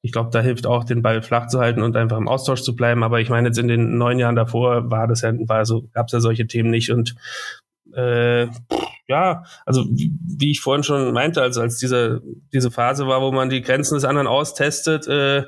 ich 0.01 0.11
glaube, 0.11 0.29
da 0.31 0.39
hilft 0.39 0.67
auch, 0.67 0.83
den 0.83 1.01
Ball 1.01 1.21
flach 1.23 1.47
zu 1.47 1.59
halten 1.59 1.81
und 1.81 1.97
einfach 1.97 2.17
im 2.17 2.27
Austausch 2.27 2.61
zu 2.61 2.75
bleiben. 2.75 3.03
Aber 3.03 3.19
ich 3.19 3.29
meine, 3.29 3.47
jetzt 3.47 3.57
in 3.57 3.67
den 3.67 3.97
neun 3.97 4.19
Jahren 4.19 4.35
davor 4.35 4.91
war 4.91 5.07
das 5.07 5.21
ja, 5.21 5.33
war 5.47 5.65
so, 5.65 5.87
gab 5.93 6.07
es 6.07 6.13
ja 6.13 6.19
solche 6.19 6.45
Themen 6.45 6.69
nicht. 6.69 6.91
Und 6.91 7.15
äh, 7.95 8.47
ja, 9.07 9.43
also 9.65 9.85
wie, 9.91 10.11
wie 10.21 10.51
ich 10.51 10.61
vorhin 10.61 10.83
schon 10.83 11.13
meinte, 11.13 11.41
also 11.41 11.61
als 11.61 11.77
diese, 11.77 12.21
diese 12.53 12.71
Phase 12.71 13.07
war, 13.07 13.21
wo 13.21 13.31
man 13.31 13.49
die 13.49 13.61
Grenzen 13.61 13.95
des 13.95 14.03
anderen 14.03 14.27
austestet, 14.27 15.07
äh, 15.07 15.45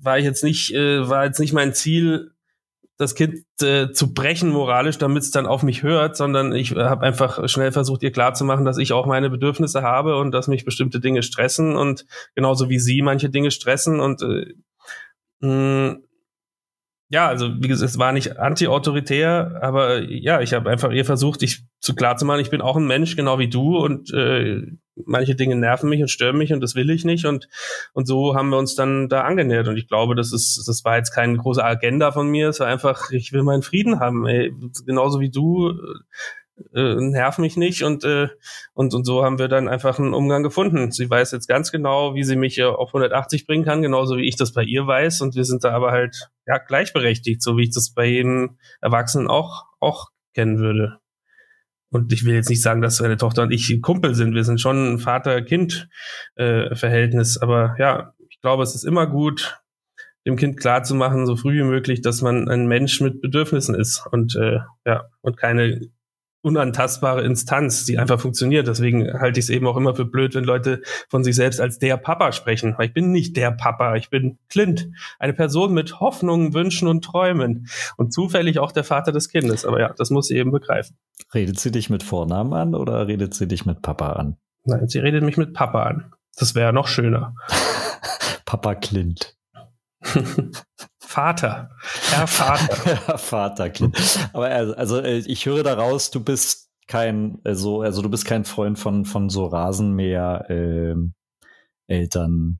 war 0.00 0.18
ich 0.18 0.24
jetzt 0.24 0.44
nicht, 0.44 0.74
äh, 0.74 1.08
war 1.08 1.24
jetzt 1.24 1.40
nicht 1.40 1.52
mein 1.52 1.72
Ziel, 1.74 2.32
das 2.96 3.14
Kind 3.16 3.44
äh, 3.60 3.90
zu 3.90 4.14
brechen 4.14 4.50
moralisch, 4.50 4.98
damit 4.98 5.24
es 5.24 5.30
dann 5.32 5.46
auf 5.46 5.64
mich 5.64 5.82
hört, 5.82 6.16
sondern 6.16 6.52
ich 6.52 6.72
äh, 6.72 6.84
habe 6.84 7.04
einfach 7.04 7.48
schnell 7.48 7.72
versucht, 7.72 8.02
ihr 8.04 8.12
klarzumachen, 8.12 8.64
dass 8.64 8.78
ich 8.78 8.92
auch 8.92 9.06
meine 9.06 9.30
Bedürfnisse 9.30 9.82
habe 9.82 10.16
und 10.16 10.30
dass 10.30 10.46
mich 10.46 10.64
bestimmte 10.64 11.00
Dinge 11.00 11.22
stressen 11.24 11.74
und 11.74 12.06
genauso 12.36 12.68
wie 12.68 12.78
sie 12.78 13.02
manche 13.02 13.30
Dinge 13.30 13.50
stressen 13.50 13.98
und 13.98 14.22
äh, 14.22 14.54
ja, 17.10 17.28
also 17.28 17.50
wie 17.60 17.68
gesagt, 17.68 17.90
es 17.90 17.98
war 17.98 18.12
nicht 18.12 18.38
anti-autoritär, 18.38 19.58
aber 19.62 20.02
ja, 20.02 20.40
ich 20.40 20.54
habe 20.54 20.70
einfach 20.70 20.90
ihr 20.90 21.04
versucht, 21.04 21.42
ich 21.42 21.64
zu 21.80 21.94
klar 21.94 22.16
zu 22.16 22.24
machen, 22.24 22.40
ich 22.40 22.50
bin 22.50 22.62
auch 22.62 22.76
ein 22.76 22.86
Mensch, 22.86 23.14
genau 23.14 23.38
wie 23.38 23.48
du 23.48 23.78
und 23.78 24.12
äh, 24.12 24.62
manche 25.04 25.34
Dinge 25.34 25.56
nerven 25.56 25.90
mich 25.90 26.00
und 26.00 26.08
stören 26.08 26.38
mich 26.38 26.52
und 26.52 26.60
das 26.60 26.74
will 26.74 26.88
ich 26.88 27.04
nicht 27.04 27.26
und 27.26 27.48
und 27.92 28.06
so 28.06 28.34
haben 28.34 28.48
wir 28.48 28.58
uns 28.58 28.74
dann 28.74 29.08
da 29.08 29.22
angenähert 29.22 29.68
und 29.68 29.76
ich 29.76 29.86
glaube, 29.86 30.14
das 30.14 30.32
ist 30.32 30.64
das 30.66 30.84
war 30.84 30.96
jetzt 30.96 31.12
keine 31.12 31.36
große 31.36 31.62
Agenda 31.62 32.10
von 32.10 32.28
mir, 32.28 32.48
es 32.48 32.60
war 32.60 32.68
einfach, 32.68 33.10
ich 33.10 33.32
will 33.32 33.42
meinen 33.42 33.62
Frieden 33.62 34.00
haben, 34.00 34.26
ey, 34.26 34.52
genauso 34.86 35.20
wie 35.20 35.30
du 35.30 35.74
äh, 36.74 36.94
nerv 36.94 37.38
mich 37.38 37.56
nicht 37.56 37.82
und, 37.82 38.04
äh, 38.04 38.28
und, 38.72 38.94
und 38.94 39.04
so 39.04 39.24
haben 39.24 39.38
wir 39.38 39.48
dann 39.48 39.68
einfach 39.68 39.98
einen 39.98 40.14
Umgang 40.14 40.42
gefunden. 40.42 40.92
Sie 40.92 41.10
weiß 41.10 41.32
jetzt 41.32 41.48
ganz 41.48 41.72
genau, 41.72 42.14
wie 42.14 42.24
sie 42.24 42.36
mich 42.36 42.62
auf 42.62 42.90
180 42.90 43.46
bringen 43.46 43.64
kann, 43.64 43.82
genauso 43.82 44.16
wie 44.16 44.28
ich 44.28 44.36
das 44.36 44.52
bei 44.52 44.62
ihr 44.62 44.86
weiß 44.86 45.20
und 45.20 45.34
wir 45.34 45.44
sind 45.44 45.64
da 45.64 45.72
aber 45.72 45.90
halt 45.90 46.30
ja 46.46 46.58
gleichberechtigt, 46.58 47.42
so 47.42 47.56
wie 47.56 47.64
ich 47.64 47.74
das 47.74 47.92
bei 47.92 48.06
jedem 48.06 48.58
Erwachsenen 48.80 49.28
auch, 49.28 49.64
auch 49.80 50.10
kennen 50.34 50.58
würde. 50.58 50.98
Und 51.90 52.12
ich 52.12 52.24
will 52.24 52.34
jetzt 52.34 52.50
nicht 52.50 52.62
sagen, 52.62 52.82
dass 52.82 53.00
meine 53.00 53.16
Tochter 53.16 53.42
und 53.42 53.52
ich 53.52 53.80
Kumpel 53.80 54.16
sind. 54.16 54.34
Wir 54.34 54.42
sind 54.42 54.60
schon 54.60 54.94
ein 54.94 54.98
Vater-Kind-Verhältnis. 54.98 57.36
Äh, 57.36 57.40
aber 57.40 57.76
ja, 57.78 58.14
ich 58.28 58.40
glaube, 58.40 58.64
es 58.64 58.74
ist 58.74 58.82
immer 58.82 59.06
gut, 59.06 59.62
dem 60.26 60.34
Kind 60.36 60.58
klarzumachen, 60.58 61.26
so 61.26 61.36
früh 61.36 61.58
wie 61.58 61.62
möglich, 61.62 62.02
dass 62.02 62.20
man 62.22 62.48
ein 62.48 62.66
Mensch 62.66 63.00
mit 63.00 63.20
Bedürfnissen 63.20 63.76
ist 63.76 64.04
und 64.10 64.34
äh, 64.36 64.60
ja 64.86 65.04
und 65.20 65.36
keine 65.36 65.82
unantastbare 66.44 67.24
Instanz, 67.24 67.86
die 67.86 67.98
einfach 67.98 68.20
funktioniert. 68.20 68.68
Deswegen 68.68 69.12
halte 69.18 69.40
ich 69.40 69.46
es 69.46 69.50
eben 69.50 69.66
auch 69.66 69.76
immer 69.76 69.94
für 69.94 70.04
blöd, 70.04 70.34
wenn 70.34 70.44
Leute 70.44 70.82
von 71.08 71.24
sich 71.24 71.34
selbst 71.34 71.60
als 71.60 71.78
der 71.78 71.96
Papa 71.96 72.32
sprechen. 72.32 72.74
Weil 72.76 72.88
ich 72.88 72.92
bin 72.92 73.10
nicht 73.10 73.36
der 73.36 73.50
Papa, 73.50 73.96
ich 73.96 74.10
bin 74.10 74.38
Clint, 74.48 74.90
eine 75.18 75.32
Person 75.32 75.72
mit 75.72 76.00
Hoffnungen, 76.00 76.52
Wünschen 76.52 76.86
und 76.86 77.02
Träumen 77.02 77.68
und 77.96 78.12
zufällig 78.12 78.58
auch 78.58 78.72
der 78.72 78.84
Vater 78.84 79.10
des 79.10 79.30
Kindes. 79.30 79.64
Aber 79.64 79.80
ja, 79.80 79.94
das 79.96 80.10
muss 80.10 80.28
sie 80.28 80.36
eben 80.36 80.52
begreifen. 80.52 80.96
Redet 81.32 81.58
sie 81.58 81.72
dich 81.72 81.88
mit 81.88 82.02
Vornamen 82.02 82.52
an 82.52 82.74
oder 82.74 83.06
redet 83.06 83.32
sie 83.32 83.48
dich 83.48 83.64
mit 83.64 83.80
Papa 83.80 84.12
an? 84.12 84.36
Nein, 84.64 84.88
sie 84.88 84.98
redet 84.98 85.24
mich 85.24 85.38
mit 85.38 85.54
Papa 85.54 85.84
an. 85.84 86.12
Das 86.36 86.54
wäre 86.54 86.72
noch 86.72 86.88
schöner. 86.88 87.34
Papa 88.44 88.74
Clint. 88.74 89.36
Vater. 91.14 91.70
Herr 92.10 92.26
Vater. 92.26 92.84
Herr 93.06 93.18
Vater, 93.18 93.70
Aber 94.32 94.48
also 94.48 94.98
äh, 94.98 95.18
ich 95.18 95.46
höre 95.46 95.62
daraus, 95.62 96.10
du 96.10 96.18
bist 96.18 96.72
kein, 96.88 97.38
also, 97.44 97.82
also 97.82 98.02
du 98.02 98.10
bist 98.10 98.24
kein 98.24 98.44
Freund 98.44 98.80
von, 98.80 99.04
von 99.04 99.28
so 99.28 99.46
Rasenmäher 99.46 100.46
ähm, 100.48 101.14
Eltern 101.86 102.58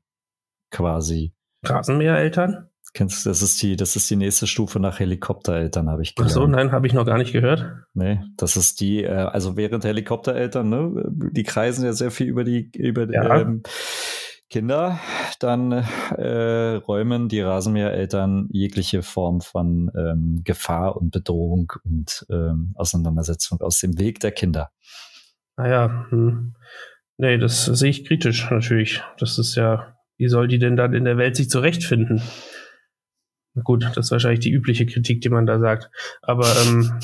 quasi. 0.71 1.33
Rasenmäher-Eltern? 1.65 2.69
Kennst 2.93 3.25
du, 3.25 3.29
das 3.29 3.41
ist 3.41 3.61
die, 3.61 3.75
das 3.75 3.97
ist 3.97 4.09
die 4.09 4.15
nächste 4.15 4.47
Stufe 4.47 4.79
nach 4.79 5.01
Helikoptereltern, 5.01 5.89
habe 5.89 6.03
ich 6.03 6.15
gelernt. 6.15 6.31
Ach 6.31 6.33
so, 6.33 6.47
nein, 6.47 6.71
habe 6.71 6.87
ich 6.87 6.93
noch 6.93 7.05
gar 7.05 7.17
nicht 7.17 7.33
gehört. 7.33 7.65
Nee, 7.93 8.21
das 8.37 8.55
ist 8.55 8.79
die, 8.79 9.03
äh, 9.03 9.09
also 9.09 9.57
während 9.57 9.83
Helikoptereltern, 9.83 10.69
ne, 10.69 11.03
die 11.09 11.43
kreisen 11.43 11.83
ja 11.83 11.91
sehr 11.91 12.09
viel 12.09 12.27
über 12.27 12.45
die, 12.45 12.71
über 12.73 13.11
ja. 13.11 13.41
ähm, 13.41 13.63
Kinder, 14.49 14.99
dann 15.39 15.71
äh, 15.71 16.75
räumen 16.75 17.29
die 17.29 17.41
Rasenmähereltern 17.41 18.47
jegliche 18.51 19.01
Form 19.01 19.41
von 19.41 19.91
ähm, 19.97 20.41
Gefahr 20.43 20.97
und 20.97 21.11
Bedrohung 21.11 21.73
und 21.83 22.25
ähm, 22.29 22.73
Auseinandersetzung 22.75 23.61
aus 23.61 23.79
dem 23.79 23.97
Weg 23.97 24.19
der 24.19 24.31
Kinder. 24.31 24.69
Naja, 25.57 26.05
hm. 26.09 26.55
nee, 27.17 27.37
das 27.37 27.65
sehe 27.65 27.89
ich 27.89 28.05
kritisch 28.05 28.49
natürlich. 28.51 29.01
Das 29.17 29.39
ist 29.39 29.55
ja, 29.55 29.97
wie 30.17 30.27
soll 30.27 30.47
die 30.47 30.59
denn 30.59 30.75
dann 30.75 30.93
in 30.93 31.05
der 31.05 31.17
Welt 31.17 31.35
sich 31.35 31.49
zurechtfinden? 31.49 32.21
Gut, 33.63 33.83
das 33.83 34.07
ist 34.07 34.11
wahrscheinlich 34.11 34.41
die 34.41 34.51
übliche 34.51 34.85
Kritik, 34.85 35.21
die 35.21 35.29
man 35.29 35.45
da 35.45 35.59
sagt. 35.59 35.89
Aber 36.21 36.45
ähm, 36.65 36.99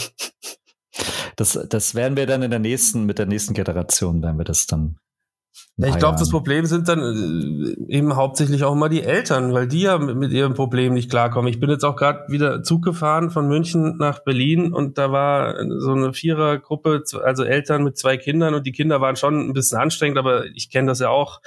das, 1.38 1.54
das 1.70 1.96
werden 1.96 2.18
wir 2.18 2.28
dann 2.28 2.44
in 2.44 2.52
der 2.52 2.60
nächsten, 2.60 3.06
mit 3.06 3.20
der 3.20 3.26
nächsten 3.26 3.54
Generation, 3.54 4.22
werden 4.22 4.38
wir 4.38 4.44
das 4.44 4.68
dann 4.68 4.98
ich 5.78 5.98
glaube, 5.98 6.20
das 6.20 6.30
Problem 6.30 6.66
sind 6.66 6.88
dann 6.88 7.00
äh, 7.00 7.96
eben 7.96 8.16
hauptsächlich 8.16 8.64
auch 8.64 8.74
immer 8.74 8.90
die 8.90 9.04
Eltern, 9.04 9.54
weil 9.54 9.68
die 9.68 9.82
ja 9.82 9.98
mit, 9.98 10.16
mit 10.16 10.32
ihrem 10.32 10.54
Problem 10.54 10.94
nicht 10.94 11.10
klarkommen. 11.10 11.50
Ich 11.50 11.60
bin 11.60 11.70
jetzt 11.70 11.84
auch 11.84 11.96
gerade 11.96 12.26
wieder 12.28 12.62
Zug 12.62 12.84
gefahren 12.84 13.32
von 13.32 13.48
München 13.48 13.98
nach 13.98 14.20
Berlin 14.20 14.74
und 14.74 14.98
da 14.98 15.12
war 15.12 15.56
so 15.80 15.94
eine 15.94 16.14
Vierergruppe, 16.14 17.04
also 17.24 17.44
Eltern 17.44 17.84
mit 17.84 17.98
zwei 17.98 18.18
Kindern 18.18 18.54
und 18.54 18.68
die 18.68 18.74
Kinder 18.74 19.02
waren 19.02 19.16
schon 19.16 19.50
ein 19.50 19.54
bisschen 19.54 19.80
anstrengend, 19.80 20.20
aber 20.20 20.46
ich 20.54 20.70
kenne 20.70 20.88
das 20.88 21.00
ja 21.00 21.10
auch 21.10 21.42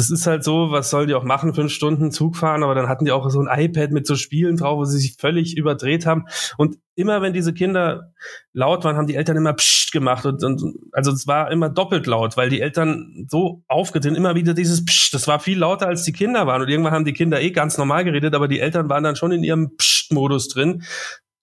das 0.00 0.08
ist 0.08 0.26
halt 0.26 0.44
so, 0.44 0.70
was 0.70 0.88
sollen 0.88 1.08
die 1.08 1.14
auch 1.14 1.24
machen, 1.24 1.52
fünf 1.52 1.70
Stunden 1.70 2.10
Zug 2.10 2.34
fahren, 2.34 2.62
aber 2.62 2.74
dann 2.74 2.88
hatten 2.88 3.04
die 3.04 3.12
auch 3.12 3.28
so 3.28 3.38
ein 3.38 3.64
iPad 3.64 3.90
mit 3.90 4.06
so 4.06 4.16
Spielen 4.16 4.56
drauf, 4.56 4.78
wo 4.78 4.84
sie 4.86 4.98
sich 4.98 5.16
völlig 5.18 5.58
überdreht 5.58 6.06
haben. 6.06 6.24
Und 6.56 6.78
immer 6.94 7.20
wenn 7.20 7.34
diese 7.34 7.52
Kinder 7.52 8.14
laut 8.54 8.82
waren, 8.82 8.96
haben 8.96 9.08
die 9.08 9.16
Eltern 9.16 9.36
immer 9.36 9.52
Psst 9.52 9.92
gemacht 9.92 10.24
und, 10.24 10.42
und 10.42 10.62
also 10.92 11.12
es 11.12 11.26
war 11.26 11.52
immer 11.52 11.68
doppelt 11.68 12.06
laut, 12.06 12.38
weil 12.38 12.48
die 12.48 12.62
Eltern 12.62 13.26
so 13.28 13.62
aufgedreht, 13.68 14.16
immer 14.16 14.34
wieder 14.34 14.54
dieses 14.54 14.82
Psst, 14.86 15.12
das 15.12 15.28
war 15.28 15.38
viel 15.38 15.58
lauter 15.58 15.86
als 15.86 16.04
die 16.04 16.12
Kinder 16.12 16.46
waren 16.46 16.62
und 16.62 16.68
irgendwann 16.68 16.94
haben 16.94 17.04
die 17.04 17.12
Kinder 17.12 17.42
eh 17.42 17.50
ganz 17.50 17.76
normal 17.76 18.04
geredet, 18.04 18.34
aber 18.34 18.48
die 18.48 18.60
Eltern 18.60 18.88
waren 18.88 19.04
dann 19.04 19.16
schon 19.16 19.32
in 19.32 19.44
ihrem 19.44 19.76
Psst-Modus 19.76 20.48
drin. 20.48 20.82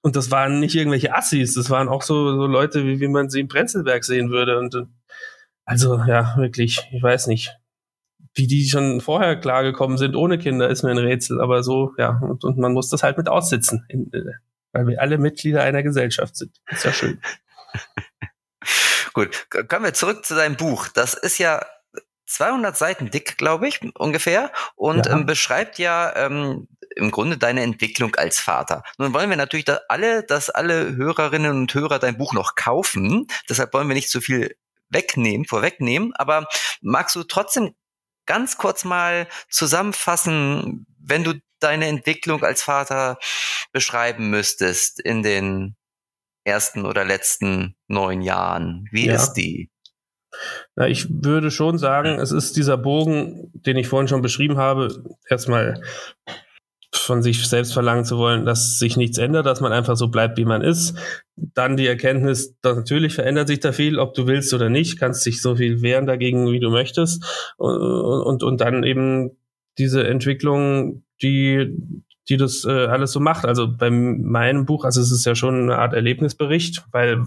Und 0.02 0.16
das 0.16 0.32
waren 0.32 0.60
nicht 0.60 0.74
irgendwelche 0.74 1.16
Assis, 1.16 1.54
das 1.54 1.70
waren 1.70 1.90
auch 1.90 2.02
so, 2.02 2.36
so 2.36 2.48
Leute, 2.48 2.86
wie, 2.86 3.00
wie 3.00 3.08
man 3.08 3.30
sie 3.30 3.42
im 3.42 3.50
Prenzlberg 3.50 4.04
sehen 4.04 4.32
würde. 4.32 4.58
Und 4.58 4.88
also 5.66 5.98
ja, 6.08 6.36
wirklich, 6.38 6.88
ich 6.92 7.04
weiß 7.04 7.28
nicht 7.28 7.56
wie 8.38 8.48
die 8.48 8.68
schon 8.68 9.02
vorher 9.02 9.36
klargekommen 9.36 9.98
sind 9.98 10.16
ohne 10.16 10.38
Kinder, 10.38 10.70
ist 10.70 10.84
mir 10.84 10.92
ein 10.92 10.98
Rätsel. 10.98 11.42
Aber 11.42 11.64
so, 11.64 11.94
ja, 11.98 12.20
und, 12.22 12.44
und 12.44 12.58
man 12.58 12.74
muss 12.74 12.90
das 12.90 13.04
halt 13.04 13.18
mit 13.18 13.28
aussitzen, 13.28 13.86
in, 13.90 14.12
äh, 14.14 14.34
weil 14.72 14.88
wir 14.88 15.02
alle 15.02 15.18
Mitglieder 15.18 15.64
einer 15.64 15.84
Gesellschaft 15.84 16.36
sind. 16.36 16.56
Ist 16.70 16.86
ja 16.86 16.94
schön. 16.94 17.20
Gut, 19.14 19.48
kommen 19.68 19.86
wir 19.86 19.94
zurück 19.94 20.26
zu 20.26 20.36
deinem 20.36 20.56
Buch. 20.56 20.88
Das 20.90 21.14
ist 21.16 21.40
ja 21.40 21.66
200 22.28 22.78
Seiten 22.78 23.10
dick, 23.10 23.38
glaube 23.38 23.68
ich, 23.68 23.80
ungefähr, 23.96 24.52
und 24.76 25.06
ja. 25.06 25.14
ähm, 25.14 25.26
beschreibt 25.26 25.80
ja 25.80 26.16
ähm, 26.16 26.68
im 26.96 27.12
Grunde 27.12 27.38
deine 27.38 27.62
Entwicklung 27.62 28.16
als 28.16 28.40
Vater. 28.40 28.84
Nun 28.98 29.14
wollen 29.14 29.30
wir 29.30 29.38
natürlich 29.38 29.66
dass 29.66 29.80
alle, 29.88 30.24
dass 30.24 30.50
alle 30.50 30.96
Hörerinnen 30.96 31.52
und 31.52 31.74
Hörer 31.74 32.00
dein 32.00 32.18
Buch 32.18 32.34
noch 32.34 32.56
kaufen. 32.56 33.28
Deshalb 33.50 33.74
wollen 33.74 33.88
wir 33.88 33.96
nicht 33.96 34.10
zu 34.10 34.22
viel 34.22 34.56
wegnehmen, 34.90 35.46
vorwegnehmen. 35.46 36.14
Aber 36.16 36.48
magst 36.82 37.16
du 37.16 37.24
trotzdem 37.24 37.76
ganz 38.28 38.58
kurz 38.58 38.86
mal 38.86 39.28
zusammenfassen, 39.50 40.86
wenn 41.00 41.24
du 41.24 41.34
deine 41.60 41.88
Entwicklung 41.88 42.44
als 42.44 42.62
Vater 42.62 43.18
beschreiben 43.72 44.30
müsstest 44.30 45.00
in 45.00 45.24
den 45.24 45.76
ersten 46.44 46.86
oder 46.86 47.04
letzten 47.04 47.76
neun 47.88 48.22
Jahren? 48.22 48.86
Wie 48.92 49.08
ja. 49.08 49.16
ist 49.16 49.34
die? 49.34 49.72
Na, 50.76 50.88
ich 50.88 51.08
würde 51.10 51.50
schon 51.50 51.80
sagen, 51.80 52.20
es 52.20 52.32
ist 52.32 52.58
dieser 52.58 52.78
Bogen, 52.78 53.52
den 53.54 53.78
ich 53.78 53.88
vorhin 53.88 54.08
schon 54.08 54.22
beschrieben 54.22 54.58
habe, 54.58 55.04
erstmal 55.28 55.82
von 56.98 57.22
sich 57.22 57.48
selbst 57.48 57.74
verlangen 57.74 58.06
zu 58.06 58.18
wollen, 58.18 58.46
dass 58.46 58.80
sich 58.80 58.98
nichts 58.98 59.18
ändert, 59.18 59.46
dass 59.46 59.62
man 59.62 59.72
einfach 59.72 59.96
so 59.96 60.08
bleibt, 60.08 60.38
wie 60.38 60.46
man 60.46 60.62
ist. 60.62 60.98
Dann 61.36 61.78
die 61.78 61.88
Erkenntnis, 61.88 62.56
dass 62.62 62.78
natürlich 62.78 63.14
verändert 63.16 63.48
sich 63.48 63.60
da 63.60 63.72
viel, 63.72 64.00
ob 64.00 64.14
du 64.14 64.28
willst 64.28 64.54
oder 64.54 64.70
nicht, 64.70 65.00
kannst 65.00 65.26
dich 65.26 65.42
so 65.42 65.56
viel 65.56 65.82
wehren 65.82 66.06
dagegen, 66.06 66.52
wie 66.52 66.60
du 66.60 66.70
möchtest. 66.70 67.24
Und, 67.58 67.78
und, 67.78 68.44
und 68.44 68.62
dann 68.62 68.84
eben 68.84 69.32
diese 69.78 70.08
Entwicklung, 70.08 71.04
die, 71.22 71.76
die 72.30 72.38
das 72.38 72.66
äh, 72.66 72.88
alles 72.88 73.12
so 73.12 73.20
macht. 73.20 73.46
Also 73.46 73.68
bei 73.68 73.90
meinem 73.90 74.66
Buch, 74.66 74.86
also 74.86 75.02
es 75.02 75.12
ist 75.12 75.26
ja 75.26 75.36
schon 75.36 75.64
eine 75.64 75.78
Art 75.78 75.94
Erlebnisbericht, 75.94 76.86
weil 76.92 77.24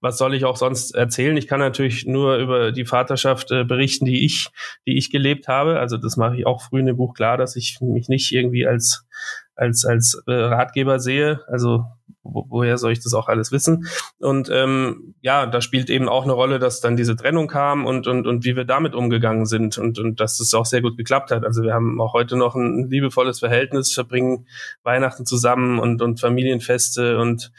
was 0.00 0.18
soll 0.18 0.34
ich 0.34 0.44
auch 0.44 0.56
sonst 0.56 0.94
erzählen? 0.94 1.36
Ich 1.36 1.46
kann 1.46 1.60
natürlich 1.60 2.06
nur 2.06 2.36
über 2.36 2.72
die 2.72 2.84
Vaterschaft 2.84 3.50
äh, 3.50 3.64
berichten, 3.64 4.04
die 4.04 4.24
ich, 4.24 4.48
die 4.86 4.96
ich 4.96 5.10
gelebt 5.10 5.48
habe. 5.48 5.78
Also 5.78 5.96
das 5.96 6.16
mache 6.16 6.36
ich 6.36 6.46
auch 6.46 6.62
früh 6.62 6.80
in 6.80 6.86
dem 6.86 6.96
Buch 6.96 7.14
klar, 7.14 7.36
dass 7.36 7.56
ich 7.56 7.78
mich 7.80 8.08
nicht 8.08 8.32
irgendwie 8.32 8.66
als 8.66 9.06
als 9.54 9.84
als 9.84 10.20
äh, 10.26 10.32
Ratgeber 10.32 10.98
sehe. 10.98 11.40
Also 11.46 11.84
wo, 12.22 12.46
woher 12.48 12.78
soll 12.78 12.92
ich 12.92 13.02
das 13.02 13.14
auch 13.14 13.28
alles 13.28 13.52
wissen? 13.52 13.86
Und 14.18 14.48
ähm, 14.50 15.14
ja, 15.20 15.46
da 15.46 15.60
spielt 15.60 15.90
eben 15.90 16.08
auch 16.08 16.24
eine 16.24 16.32
Rolle, 16.32 16.58
dass 16.58 16.80
dann 16.80 16.96
diese 16.96 17.16
Trennung 17.16 17.48
kam 17.48 17.84
und 17.84 18.06
und 18.06 18.26
und 18.26 18.44
wie 18.44 18.56
wir 18.56 18.64
damit 18.64 18.94
umgegangen 18.94 19.46
sind 19.46 19.78
und 19.78 19.98
und 19.98 20.20
dass 20.20 20.38
das 20.38 20.54
auch 20.54 20.66
sehr 20.66 20.82
gut 20.82 20.96
geklappt 20.96 21.30
hat. 21.30 21.44
Also 21.44 21.62
wir 21.62 21.74
haben 21.74 22.00
auch 22.00 22.12
heute 22.12 22.36
noch 22.36 22.54
ein 22.54 22.88
liebevolles 22.90 23.40
Verhältnis, 23.40 23.92
verbringen 23.92 24.46
Weihnachten 24.82 25.26
zusammen 25.26 25.78
und 25.78 26.02
und 26.02 26.20
Familienfeste 26.20 27.18
und 27.18 27.52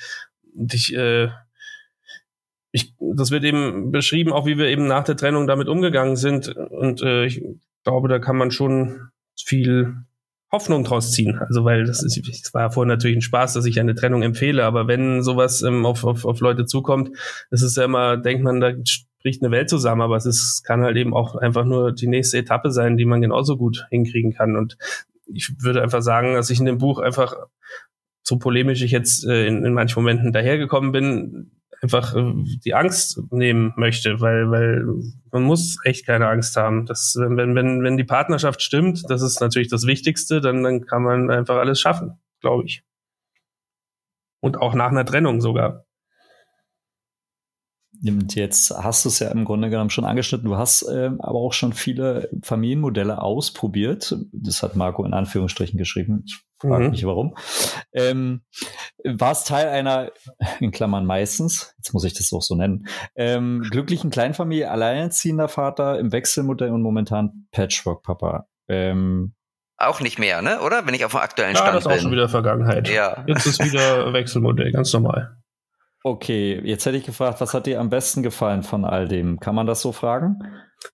und 0.55 0.73
ich 0.73 0.95
äh, 0.95 1.29
ich, 2.73 2.93
das 2.99 3.31
wird 3.31 3.43
eben 3.43 3.91
beschrieben, 3.91 4.33
auch 4.33 4.47
wie 4.47 4.57
wir 4.57 4.67
eben 4.67 4.87
nach 4.87 5.03
der 5.03 5.15
Trennung 5.15 5.47
damit 5.47 5.67
umgegangen 5.67 6.15
sind. 6.15 6.49
Und 6.49 7.01
äh, 7.03 7.25
ich 7.25 7.41
glaube, 7.83 8.09
da 8.09 8.17
kann 8.17 8.35
man 8.35 8.51
schon 8.51 9.09
viel 9.37 9.95
Hoffnung 10.51 10.83
draus 10.83 11.11
ziehen. 11.11 11.37
Also 11.39 11.63
weil 11.65 11.85
das 11.85 12.03
ist, 12.03 12.19
das 12.27 12.53
war 12.53 12.71
vorhin 12.71 12.89
natürlich 12.89 13.17
ein 13.17 13.21
Spaß, 13.21 13.53
dass 13.53 13.65
ich 13.65 13.79
eine 13.79 13.93
Trennung 13.93 14.23
empfehle, 14.23 14.65
aber 14.65 14.87
wenn 14.87 15.21
sowas 15.21 15.61
ähm, 15.61 15.85
auf, 15.85 16.03
auf, 16.03 16.25
auf 16.25 16.39
Leute 16.39 16.65
zukommt, 16.65 17.11
das 17.51 17.61
ist 17.61 17.77
ja 17.77 17.85
immer, 17.85 18.17
denkt 18.17 18.43
man, 18.43 18.59
da 18.59 18.73
spricht 18.85 19.43
eine 19.43 19.51
Welt 19.51 19.69
zusammen, 19.69 20.01
aber 20.01 20.15
es 20.15 20.25
ist, 20.25 20.63
kann 20.63 20.81
halt 20.81 20.97
eben 20.97 21.13
auch 21.13 21.35
einfach 21.35 21.65
nur 21.65 21.91
die 21.91 22.07
nächste 22.07 22.39
Etappe 22.39 22.71
sein, 22.71 22.97
die 22.97 23.05
man 23.05 23.21
genauso 23.21 23.55
gut 23.55 23.85
hinkriegen 23.91 24.33
kann. 24.33 24.55
Und 24.55 24.77
ich 25.27 25.51
würde 25.59 25.83
einfach 25.83 26.01
sagen, 26.01 26.33
dass 26.33 26.49
ich 26.49 26.59
in 26.59 26.65
dem 26.65 26.79
Buch 26.79 26.99
einfach 26.99 27.35
so 28.23 28.37
polemisch 28.37 28.81
ich 28.81 28.91
jetzt 28.91 29.25
äh, 29.25 29.45
in, 29.45 29.63
in 29.63 29.73
manchen 29.73 30.01
Momenten 30.01 30.33
dahergekommen 30.33 30.91
bin, 30.91 31.51
einfach 31.83 32.15
äh, 32.15 32.33
die 32.63 32.73
Angst 32.73 33.21
nehmen 33.29 33.73
möchte, 33.75 34.21
weil, 34.21 34.49
weil 34.49 34.85
man 35.31 35.43
muss 35.43 35.77
echt 35.83 36.05
keine 36.05 36.29
Angst 36.29 36.55
haben. 36.55 36.85
Das, 36.85 37.15
wenn, 37.19 37.55
wenn, 37.55 37.83
wenn 37.83 37.97
die 37.97 38.05
Partnerschaft 38.05 38.61
stimmt, 38.61 39.03
das 39.09 39.21
ist 39.21 39.41
natürlich 39.41 39.67
das 39.67 39.85
Wichtigste, 39.85 40.39
dann, 40.41 40.63
dann 40.63 40.85
kann 40.85 41.03
man 41.03 41.29
einfach 41.29 41.57
alles 41.57 41.79
schaffen, 41.79 42.19
glaube 42.39 42.65
ich. 42.65 42.83
Und 44.39 44.57
auch 44.57 44.73
nach 44.73 44.89
einer 44.89 45.05
Trennung 45.05 45.41
sogar. 45.41 45.85
Und 48.05 48.35
jetzt 48.35 48.71
hast 48.71 49.05
du 49.05 49.09
es 49.09 49.19
ja 49.19 49.29
im 49.29 49.45
Grunde 49.45 49.69
genommen 49.69 49.89
schon 49.89 50.03
angeschnitten. 50.03 50.45
Du 50.45 50.57
hast 50.57 50.83
äh, 50.83 51.11
aber 51.19 51.39
auch 51.39 51.53
schon 51.53 51.71
viele 51.71 52.29
Familienmodelle 52.41 53.21
ausprobiert. 53.21 54.17
Das 54.33 54.63
hat 54.63 54.75
Marco 54.75 55.05
in 55.05 55.13
Anführungsstrichen 55.13 55.77
geschrieben. 55.77 56.23
Ich 56.25 56.43
frage 56.69 56.85
mhm. 56.85 56.89
mich 56.91 57.05
warum. 57.05 57.35
Ähm, 57.93 58.41
war 59.03 59.31
es 59.31 59.43
Teil 59.43 59.67
einer, 59.67 60.11
in 60.59 60.71
Klammern 60.71 61.05
meistens, 61.05 61.73
jetzt 61.77 61.93
muss 61.93 62.03
ich 62.03 62.13
das 62.13 62.31
auch 62.33 62.41
so 62.41 62.55
nennen, 62.55 62.87
ähm, 63.15 63.65
glücklichen 63.69 64.09
Kleinfamilie, 64.09 64.69
alleinerziehender 64.69 65.47
Vater 65.47 65.99
im 65.99 66.11
Wechselmodell 66.11 66.71
und 66.71 66.81
momentan 66.81 67.47
Patchwork-Papa. 67.51 68.47
Ähm, 68.67 69.33
auch 69.77 69.99
nicht 69.99 70.19
mehr, 70.19 70.41
ne? 70.41 70.61
Oder? 70.61 70.85
Wenn 70.85 70.93
ich 70.93 71.03
auf 71.03 71.11
dem 71.11 71.19
aktuellen 71.19 71.55
Stand 71.55 71.71
bin. 71.71 71.75
Ja, 71.75 71.79
das 71.79 71.85
ist 71.85 71.99
auch 71.99 72.01
schon 72.03 72.11
wieder 72.11 72.29
Vergangenheit. 72.29 72.87
Ja. 72.89 73.23
Jetzt 73.27 73.45
ist 73.45 73.63
wieder 73.63 74.13
Wechselmodell, 74.13 74.71
ganz 74.71 74.93
normal. 74.93 75.37
Okay, 76.03 76.61
jetzt 76.63 76.85
hätte 76.85 76.97
ich 76.97 77.05
gefragt, 77.05 77.39
was 77.39 77.53
hat 77.53 77.65
dir 77.65 77.79
am 77.79 77.89
besten 77.89 78.23
gefallen 78.23 78.63
von 78.63 78.83
all 78.85 79.07
dem? 79.07 79.39
Kann 79.39 79.55
man 79.55 79.65
das 79.65 79.81
so 79.81 79.91
fragen? 79.91 80.39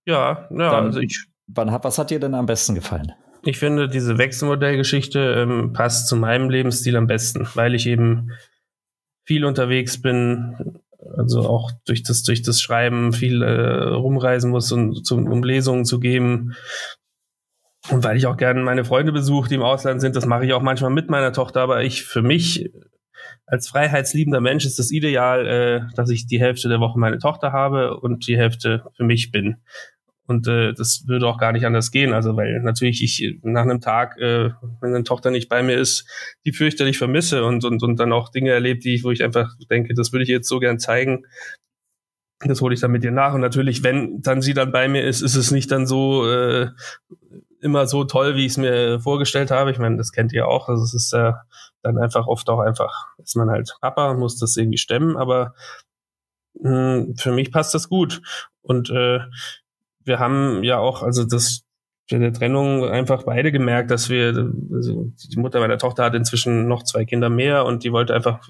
Ja, 0.05 0.47
ja, 0.51 0.71
Dann, 0.71 0.85
also 0.85 0.99
ich. 0.99 1.25
Wann, 1.47 1.75
was 1.81 1.97
hat 1.97 2.11
dir 2.11 2.19
denn 2.19 2.35
am 2.35 2.45
besten 2.45 2.75
gefallen? 2.75 3.11
Ich 3.43 3.57
finde, 3.57 3.87
diese 3.87 4.17
Wechselmodellgeschichte 4.17 5.19
ähm, 5.37 5.73
passt 5.73 6.07
zu 6.07 6.15
meinem 6.15 6.49
Lebensstil 6.49 6.95
am 6.97 7.07
besten, 7.07 7.47
weil 7.55 7.73
ich 7.73 7.87
eben 7.87 8.31
viel 9.25 9.45
unterwegs 9.45 10.01
bin, 10.01 10.81
also 11.15 11.47
auch 11.47 11.71
durch 11.85 12.03
das, 12.03 12.23
durch 12.23 12.41
das 12.41 12.61
Schreiben 12.61 13.13
viel 13.13 13.41
äh, 13.41 13.83
rumreisen 13.93 14.51
muss, 14.51 14.71
und, 14.71 15.05
zum, 15.05 15.27
um 15.27 15.43
Lesungen 15.43 15.85
zu 15.85 15.99
geben. 15.99 16.55
Und 17.89 18.03
weil 18.03 18.17
ich 18.17 18.27
auch 18.27 18.37
gerne 18.37 18.61
meine 18.61 18.83
Freunde 18.83 19.11
besuche, 19.11 19.47
die 19.49 19.55
im 19.55 19.63
Ausland 19.63 20.01
sind, 20.01 20.15
das 20.15 20.25
mache 20.25 20.45
ich 20.45 20.53
auch 20.53 20.61
manchmal 20.61 20.91
mit 20.91 21.09
meiner 21.09 21.31
Tochter, 21.31 21.61
aber 21.61 21.83
ich 21.83 22.03
für 22.03 22.21
mich 22.21 22.69
als 23.45 23.67
freiheitsliebender 23.69 24.41
Mensch 24.41 24.65
ist 24.65 24.79
das 24.79 24.91
ideal, 24.91 25.47
äh, 25.47 25.81
dass 25.95 26.09
ich 26.09 26.27
die 26.27 26.39
Hälfte 26.39 26.69
der 26.69 26.79
Woche 26.79 26.99
meine 26.99 27.17
Tochter 27.17 27.51
habe 27.51 27.97
und 27.97 28.27
die 28.27 28.37
Hälfte 28.37 28.83
für 28.95 29.03
mich 29.03 29.31
bin. 29.31 29.57
Und 30.29 30.47
äh, 30.47 30.73
das 30.73 31.05
würde 31.07 31.25
auch 31.25 31.39
gar 31.39 31.51
nicht 31.51 31.65
anders 31.65 31.89
gehen. 31.89 32.13
Also 32.13 32.37
weil 32.37 32.61
natürlich 32.61 33.01
ich 33.01 33.39
nach 33.41 33.63
einem 33.63 33.81
Tag, 33.81 34.15
äh, 34.19 34.51
wenn 34.79 34.93
eine 34.93 35.03
Tochter 35.03 35.31
nicht 35.31 35.49
bei 35.49 35.63
mir 35.63 35.75
ist, 35.75 36.07
die 36.45 36.53
fürchterlich 36.53 36.99
vermisse 36.99 37.43
und, 37.43 37.65
und, 37.65 37.81
und 37.81 37.99
dann 37.99 38.13
auch 38.13 38.29
Dinge 38.29 38.51
erlebt, 38.51 38.85
die 38.85 38.93
ich, 38.93 39.03
wo 39.03 39.09
ich 39.09 39.23
einfach 39.23 39.55
denke, 39.71 39.95
das 39.95 40.13
würde 40.13 40.21
ich 40.21 40.29
jetzt 40.29 40.47
so 40.47 40.59
gern 40.59 40.77
zeigen. 40.77 41.25
Das 42.41 42.61
hole 42.61 42.75
ich 42.75 42.79
dann 42.79 42.91
mit 42.91 43.03
ihr 43.03 43.09
nach. 43.09 43.33
Und 43.33 43.41
natürlich, 43.41 43.81
wenn 43.81 44.21
dann 44.21 44.43
sie 44.43 44.53
dann 44.53 44.71
bei 44.71 44.87
mir 44.87 45.03
ist, 45.03 45.21
ist 45.21 45.35
es 45.35 45.49
nicht 45.49 45.71
dann 45.71 45.87
so 45.87 46.29
äh, 46.29 46.67
immer 47.59 47.87
so 47.87 48.03
toll, 48.03 48.35
wie 48.35 48.45
ich 48.45 48.51
es 48.51 48.57
mir 48.57 48.99
vorgestellt 48.99 49.49
habe. 49.49 49.71
Ich 49.71 49.79
meine, 49.79 49.97
das 49.97 50.11
kennt 50.11 50.31
ihr 50.31 50.47
auch. 50.47 50.69
Also 50.69 50.83
es 50.83 50.93
ist 50.93 51.11
äh, 51.11 51.33
dann 51.81 51.97
einfach 51.97 52.27
oft 52.27 52.47
auch 52.49 52.59
einfach, 52.59 53.07
ist 53.17 53.35
man 53.35 53.49
halt 53.49 53.75
Papa 53.81 54.13
muss 54.13 54.37
das 54.37 54.57
irgendwie 54.57 54.77
stemmen, 54.77 55.17
aber 55.17 55.55
mh, 56.61 56.69
hm, 56.69 57.15
für 57.15 57.31
mich 57.31 57.51
passt 57.51 57.73
das 57.73 57.89
gut. 57.89 58.21
Und 58.61 58.91
äh, 58.91 59.21
wir 60.09 60.19
haben 60.19 60.63
ja 60.63 60.77
auch, 60.79 61.03
also 61.03 61.23
das 61.23 61.63
für 62.09 62.17
der 62.17 62.33
Trennung 62.33 62.83
einfach 62.85 63.23
beide 63.23 63.51
gemerkt, 63.51 63.91
dass 63.91 64.09
wir, 64.09 64.29
also 64.73 65.13
die 65.31 65.39
Mutter 65.39 65.59
meiner 65.59 65.77
Tochter 65.77 66.03
hat 66.03 66.15
inzwischen 66.15 66.67
noch 66.67 66.81
zwei 66.81 67.05
Kinder 67.05 67.29
mehr 67.29 67.65
und 67.65 67.83
die 67.83 67.91
wollte 67.91 68.15
einfach 68.15 68.49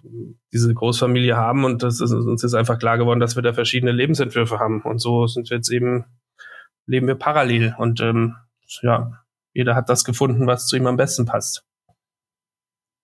diese 0.53 0.73
Großfamilie 0.73 1.35
haben 1.35 1.65
und 1.65 1.83
das 1.83 1.99
ist, 1.99 2.13
uns 2.13 2.43
ist 2.43 2.53
einfach 2.53 2.79
klar 2.79 2.97
geworden, 2.97 3.19
dass 3.19 3.35
wir 3.35 3.43
da 3.43 3.51
verschiedene 3.51 3.91
Lebensentwürfe 3.91 4.59
haben 4.59 4.81
und 4.81 4.99
so 4.99 5.27
sind 5.27 5.49
wir 5.49 5.57
jetzt 5.57 5.69
eben, 5.69 6.05
leben 6.85 7.07
wir 7.07 7.15
parallel 7.15 7.75
und 7.77 7.99
ähm, 7.99 8.35
ja, 8.81 9.11
jeder 9.53 9.75
hat 9.75 9.89
das 9.89 10.05
gefunden, 10.05 10.47
was 10.47 10.67
zu 10.67 10.77
ihm 10.77 10.87
am 10.87 10.95
besten 10.95 11.25
passt. 11.25 11.65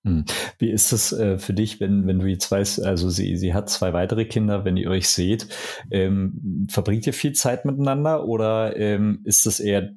Hm. 0.06 0.24
Wie 0.60 0.70
ist 0.70 0.92
es 0.92 1.12
äh, 1.12 1.40
für 1.40 1.54
dich, 1.54 1.80
wenn, 1.80 2.06
wenn 2.06 2.20
du 2.20 2.28
jetzt 2.28 2.52
weißt, 2.52 2.86
also 2.86 3.10
sie, 3.10 3.36
sie 3.38 3.56
hat 3.56 3.70
zwei 3.70 3.92
weitere 3.92 4.26
Kinder, 4.26 4.64
wenn 4.64 4.78
ihr 4.78 4.90
euch 4.92 5.10
seht, 5.10 5.48
ähm, 5.90 6.68
verbringt 6.70 7.08
ihr 7.08 7.14
viel 7.14 7.34
Zeit 7.34 7.66
miteinander 7.66 8.26
oder 8.26 8.78
ähm, 8.78 9.22
ist 9.24 9.48
es 9.48 9.60
eher 9.60 9.94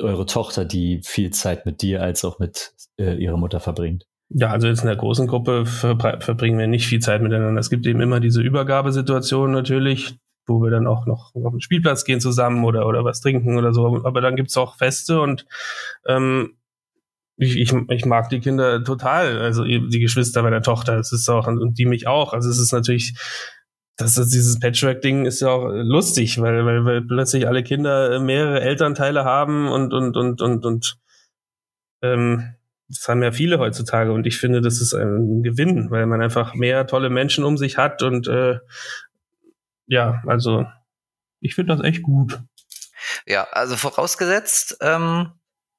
eure 0.00 0.26
Tochter, 0.26 0.64
die 0.64 1.00
viel 1.04 1.30
Zeit 1.30 1.66
mit 1.66 1.82
dir 1.82 2.00
als 2.00 2.24
auch 2.24 2.38
mit 2.38 2.74
äh, 2.96 3.16
ihrer 3.16 3.36
Mutter 3.36 3.58
verbringt? 3.58 4.06
Ja, 4.30 4.50
also 4.50 4.68
jetzt 4.68 4.82
in 4.82 4.86
der 4.86 4.96
großen 4.96 5.26
Gruppe 5.26 5.66
verbringen 5.66 6.58
wir 6.58 6.66
nicht 6.68 6.86
viel 6.86 7.00
Zeit 7.00 7.20
miteinander. 7.20 7.58
Es 7.58 7.70
gibt 7.70 7.86
eben 7.86 8.00
immer 8.00 8.20
diese 8.20 8.42
Übergabesituation 8.42 9.50
natürlich, 9.50 10.16
wo 10.46 10.62
wir 10.62 10.70
dann 10.70 10.86
auch 10.86 11.06
noch 11.06 11.34
auf 11.34 11.52
den 11.52 11.60
Spielplatz 11.60 12.04
gehen 12.04 12.20
zusammen 12.20 12.64
oder, 12.64 12.86
oder 12.86 13.04
was 13.04 13.20
trinken 13.20 13.58
oder 13.58 13.72
so. 13.72 14.04
Aber 14.04 14.20
dann 14.20 14.36
gibt's 14.36 14.56
auch 14.56 14.76
Feste 14.76 15.20
und 15.20 15.46
ähm, 16.06 16.57
ich, 17.38 17.56
ich, 17.56 17.72
ich 17.72 18.04
mag 18.04 18.28
die 18.30 18.40
Kinder 18.40 18.82
total, 18.82 19.38
also 19.38 19.64
die 19.64 20.00
Geschwister 20.00 20.42
meiner 20.42 20.60
Tochter, 20.60 20.98
es 20.98 21.12
ist 21.12 21.28
auch, 21.28 21.46
und 21.46 21.78
die 21.78 21.86
mich 21.86 22.08
auch. 22.08 22.32
Also 22.32 22.50
es 22.50 22.58
ist 22.58 22.72
natürlich, 22.72 23.14
das 23.96 24.18
ist 24.18 24.34
dieses 24.34 24.58
Patchwork-Ding 24.58 25.24
ist 25.24 25.40
ja 25.40 25.48
auch 25.48 25.68
lustig, 25.68 26.40
weil, 26.40 26.66
weil, 26.66 26.84
weil 26.84 27.02
plötzlich 27.02 27.46
alle 27.46 27.62
Kinder 27.62 28.18
mehrere 28.18 28.60
Elternteile 28.60 29.24
haben 29.24 29.68
und, 29.68 29.94
und, 29.94 30.16
und, 30.16 30.42
und, 30.42 30.64
und 30.64 30.98
ähm, 32.02 32.54
das 32.88 33.06
haben 33.06 33.22
ja 33.22 33.30
viele 33.30 33.58
heutzutage 33.58 34.12
und 34.12 34.26
ich 34.26 34.38
finde, 34.38 34.60
das 34.60 34.80
ist 34.80 34.94
ein 34.94 35.42
Gewinn, 35.42 35.90
weil 35.90 36.06
man 36.06 36.22
einfach 36.22 36.54
mehr 36.54 36.86
tolle 36.86 37.10
Menschen 37.10 37.44
um 37.44 37.56
sich 37.56 37.76
hat 37.76 38.02
und 38.02 38.26
äh, 38.26 38.58
ja, 39.86 40.22
also 40.26 40.66
ich 41.40 41.54
finde 41.54 41.76
das 41.76 41.84
echt 41.84 42.02
gut. 42.02 42.40
Ja, 43.26 43.44
also 43.52 43.76
vorausgesetzt, 43.76 44.78
ähm, 44.80 45.32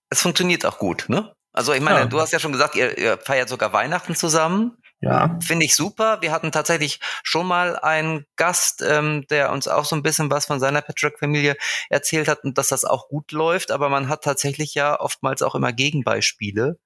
es 0.09 0.21
funktioniert 0.21 0.65
auch 0.65 0.77
gut, 0.77 1.09
ne? 1.09 1.33
Also 1.51 1.73
ich 1.73 1.81
meine, 1.81 1.99
Ja. 2.01 2.05
du 2.05 2.19
hast 2.19 2.31
ja 2.31 2.39
schon 2.39 2.51
gesagt, 2.51 2.75
ihr, 2.75 2.97
ihr 2.97 3.17
feiert 3.17 3.49
sogar 3.49 3.73
Weihnachten 3.73 4.15
zusammen. 4.15 4.77
Ja. 5.01 5.37
Finde 5.41 5.65
ich 5.65 5.75
super. 5.75 6.17
Wir 6.21 6.31
hatten 6.31 6.51
tatsächlich 6.51 6.99
schon 7.23 7.47
mal 7.47 7.77
einen 7.77 8.25
Gast, 8.35 8.83
ähm, 8.85 9.25
der 9.29 9.51
uns 9.51 9.67
auch 9.67 9.85
so 9.85 9.95
ein 9.95 10.03
bisschen 10.03 10.29
was 10.29 10.45
von 10.45 10.59
seiner 10.59 10.81
Patchwork-Familie 10.81 11.55
erzählt 11.89 12.27
hat 12.27 12.43
und 12.43 12.57
dass 12.57 12.67
das 12.67 12.83
auch 12.83 13.07
gut 13.07 13.31
läuft. 13.31 13.71
Aber 13.71 13.89
man 13.89 14.09
hat 14.09 14.23
tatsächlich 14.23 14.75
ja 14.75 14.99
oftmals 14.99 15.41
auch 15.41 15.55
immer 15.55 15.71
Gegenbeispiele, 15.73 16.77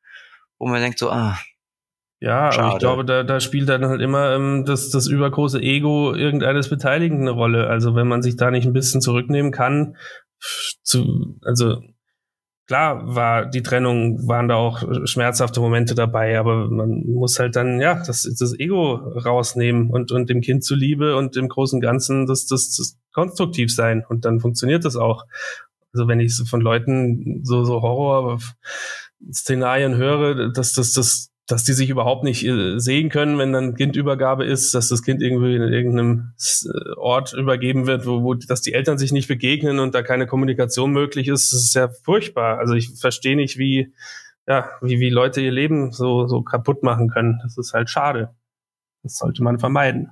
wo 0.60 0.68
man 0.68 0.80
denkt 0.82 1.00
so, 1.00 1.10
ah, 1.10 1.40
Ja, 2.20 2.52
aber 2.52 2.74
ich 2.74 2.80
glaube, 2.80 3.04
da, 3.04 3.24
da 3.24 3.40
spielt 3.40 3.68
dann 3.68 3.84
halt 3.86 4.00
immer 4.00 4.34
ähm, 4.36 4.64
das, 4.66 4.92
das 4.92 5.08
übergroße 5.08 5.60
Ego 5.60 6.14
irgendeines 6.14 6.70
Beteiligten 6.70 7.22
eine 7.22 7.32
Rolle. 7.32 7.68
Also 7.68 7.96
wenn 7.96 8.08
man 8.08 8.22
sich 8.22 8.38
da 8.38 8.52
nicht 8.52 8.66
ein 8.66 8.74
bisschen 8.74 9.02
zurücknehmen 9.02 9.52
kann, 9.52 9.98
zu, 10.84 11.38
also 11.44 11.82
klar 12.68 13.16
war 13.16 13.46
die 13.46 13.62
Trennung, 13.62 14.28
waren 14.28 14.48
da 14.48 14.56
auch 14.56 14.84
schmerzhafte 15.06 15.60
Momente 15.60 15.96
dabei, 15.96 16.40
aber 16.40 16.70
man 16.70 17.04
muss 17.06 17.40
halt 17.40 17.56
dann, 17.56 17.82
ja, 17.82 18.02
das, 18.06 18.24
das 18.24 18.58
Ego 18.58 18.94
rausnehmen 18.94 19.90
und, 19.90 20.12
und 20.12 20.30
dem 20.30 20.42
Kind 20.42 20.64
zuliebe 20.64 21.16
und 21.16 21.36
im 21.36 21.50
Großen 21.50 21.78
und 21.78 21.82
Ganzen 21.82 22.26
das, 22.26 22.46
das, 22.46 22.76
das 22.76 22.98
konstruktiv 23.12 23.74
sein 23.74 24.04
und 24.08 24.26
dann 24.26 24.40
funktioniert 24.40 24.86
das 24.86 24.96
auch. 24.96 25.26
Also 25.94 26.08
wenn 26.08 26.20
ich 26.20 26.36
so 26.36 26.46
von 26.46 26.62
Leuten 26.62 27.42
so, 27.44 27.66
so 27.66 27.82
Horror-Szenarien 27.82 29.96
höre, 29.96 30.52
dass 30.52 30.74
das, 30.74 30.94
das, 30.94 31.33
dass 31.54 31.64
die 31.64 31.74
sich 31.74 31.92
überhaupt 31.92 32.24
nicht 32.24 32.44
äh, 32.44 32.80
sehen 32.80 33.10
können, 33.10 33.38
wenn 33.38 33.54
dann 33.54 33.76
Kindübergabe 33.76 34.44
ist, 34.44 34.74
dass 34.74 34.90
das 34.90 35.04
Kind 35.04 35.22
irgendwie 35.22 35.56
in 35.56 35.62
irgendeinem 35.62 36.34
äh, 36.66 36.94
Ort 36.98 37.34
übergeben 37.34 37.86
wird, 37.86 38.08
wo, 38.08 38.24
wo 38.24 38.34
dass 38.34 38.62
die 38.62 38.74
Eltern 38.74 38.98
sich 38.98 39.12
nicht 39.12 39.28
begegnen 39.28 39.78
und 39.78 39.94
da 39.94 40.02
keine 40.02 40.26
Kommunikation 40.26 40.92
möglich 40.92 41.28
ist, 41.28 41.54
das 41.54 41.62
ist 41.62 41.76
ja 41.76 41.90
furchtbar. 41.90 42.58
Also 42.58 42.74
ich 42.74 43.00
verstehe 43.00 43.36
nicht, 43.36 43.60
wie 43.60 43.94
ja, 44.48 44.72
wie, 44.82 45.00
wie 45.00 45.12
Leute 45.12 45.42
ihr 45.42 45.52
Leben 45.52 45.92
so, 45.92 46.26
so 46.26 46.42
kaputt 46.42 46.82
machen 46.82 47.08
können. 47.10 47.40
Das 47.44 47.56
ist 47.56 47.74
halt 47.74 47.88
schade. 47.88 48.36
Das 49.04 49.18
sollte 49.18 49.44
man 49.44 49.60
vermeiden. 49.60 50.10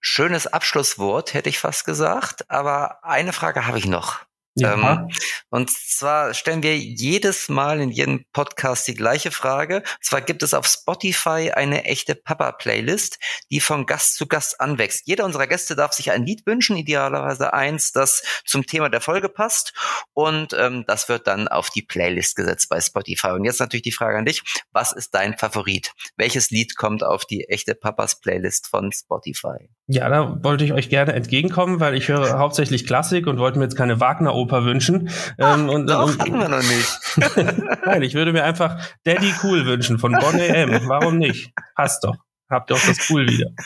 schönes 0.00 0.48
Abschlusswort, 0.48 1.34
hätte 1.34 1.50
ich 1.50 1.60
fast 1.60 1.84
gesagt. 1.84 2.50
Aber 2.50 3.04
eine 3.04 3.32
Frage 3.32 3.64
habe 3.68 3.78
ich 3.78 3.86
noch. 3.86 4.26
Ja, 4.54 4.74
Ähm, 4.74 5.08
Und 5.48 5.70
zwar 5.70 6.34
stellen 6.34 6.62
wir 6.62 6.76
jedes 6.76 7.48
Mal 7.48 7.80
in 7.80 7.90
jedem 7.90 8.24
Podcast 8.32 8.86
die 8.86 8.94
gleiche 8.94 9.30
Frage. 9.30 9.76
Und 9.76 10.04
zwar 10.04 10.20
gibt 10.20 10.42
es 10.42 10.52
auf 10.54 10.66
Spotify 10.66 11.52
eine 11.54 11.84
echte 11.84 12.14
Papa-Playlist, 12.14 13.18
die 13.50 13.60
von 13.60 13.86
Gast 13.86 14.16
zu 14.16 14.26
Gast 14.26 14.60
anwächst. 14.60 15.06
Jeder 15.06 15.24
unserer 15.24 15.46
Gäste 15.46 15.74
darf 15.74 15.92
sich 15.92 16.10
ein 16.10 16.26
Lied 16.26 16.46
wünschen, 16.46 16.76
idealerweise 16.76 17.52
eins, 17.54 17.92
das 17.92 18.22
zum 18.44 18.66
Thema 18.66 18.90
der 18.90 19.00
Folge 19.00 19.28
passt. 19.30 19.72
Und 20.12 20.52
ähm, 20.52 20.84
das 20.86 21.08
wird 21.08 21.26
dann 21.26 21.48
auf 21.48 21.70
die 21.70 21.82
Playlist 21.82 22.36
gesetzt 22.36 22.68
bei 22.68 22.80
Spotify. 22.80 23.28
Und 23.28 23.44
jetzt 23.44 23.60
natürlich 23.60 23.82
die 23.82 23.92
Frage 23.92 24.18
an 24.18 24.26
dich. 24.26 24.42
Was 24.72 24.92
ist 24.92 25.14
dein 25.14 25.38
Favorit? 25.38 25.92
Welches 26.16 26.50
Lied 26.50 26.76
kommt 26.76 27.02
auf 27.04 27.24
die 27.24 27.48
echte 27.48 27.74
Papas 27.74 28.20
Playlist 28.20 28.66
von 28.68 28.92
Spotify? 28.92 29.68
Ja, 29.92 30.08
da 30.08 30.42
wollte 30.42 30.64
ich 30.64 30.72
euch 30.72 30.88
gerne 30.88 31.12
entgegenkommen, 31.12 31.78
weil 31.78 31.94
ich 31.94 32.08
höre 32.08 32.38
hauptsächlich 32.38 32.86
Klassik 32.86 33.26
und 33.26 33.38
wollte 33.38 33.58
mir 33.58 33.64
jetzt 33.64 33.76
keine 33.76 34.00
Wagner-Oper 34.00 34.64
wünschen. 34.64 35.10
Ähm, 35.38 35.68
und, 35.68 35.86
Doch, 35.88 36.06
und, 36.06 36.18
hatten 36.18 36.38
wir 36.38 36.48
noch 36.48 36.62
nicht. 36.62 37.76
Nein, 37.86 38.02
ich 38.02 38.14
würde 38.14 38.32
mir 38.32 38.44
einfach 38.44 38.78
Daddy 39.04 39.32
Cool 39.42 39.66
wünschen 39.66 39.98
von 39.98 40.12
Bonnie 40.12 40.46
M. 40.46 40.80
Warum 40.88 41.18
nicht? 41.18 41.52
Passt 41.76 42.04
doch. 42.04 42.16
Habt 42.48 42.70
ihr 42.70 42.76
auch 42.76 42.86
das 42.86 43.10
Cool 43.10 43.28
wieder. 43.28 43.50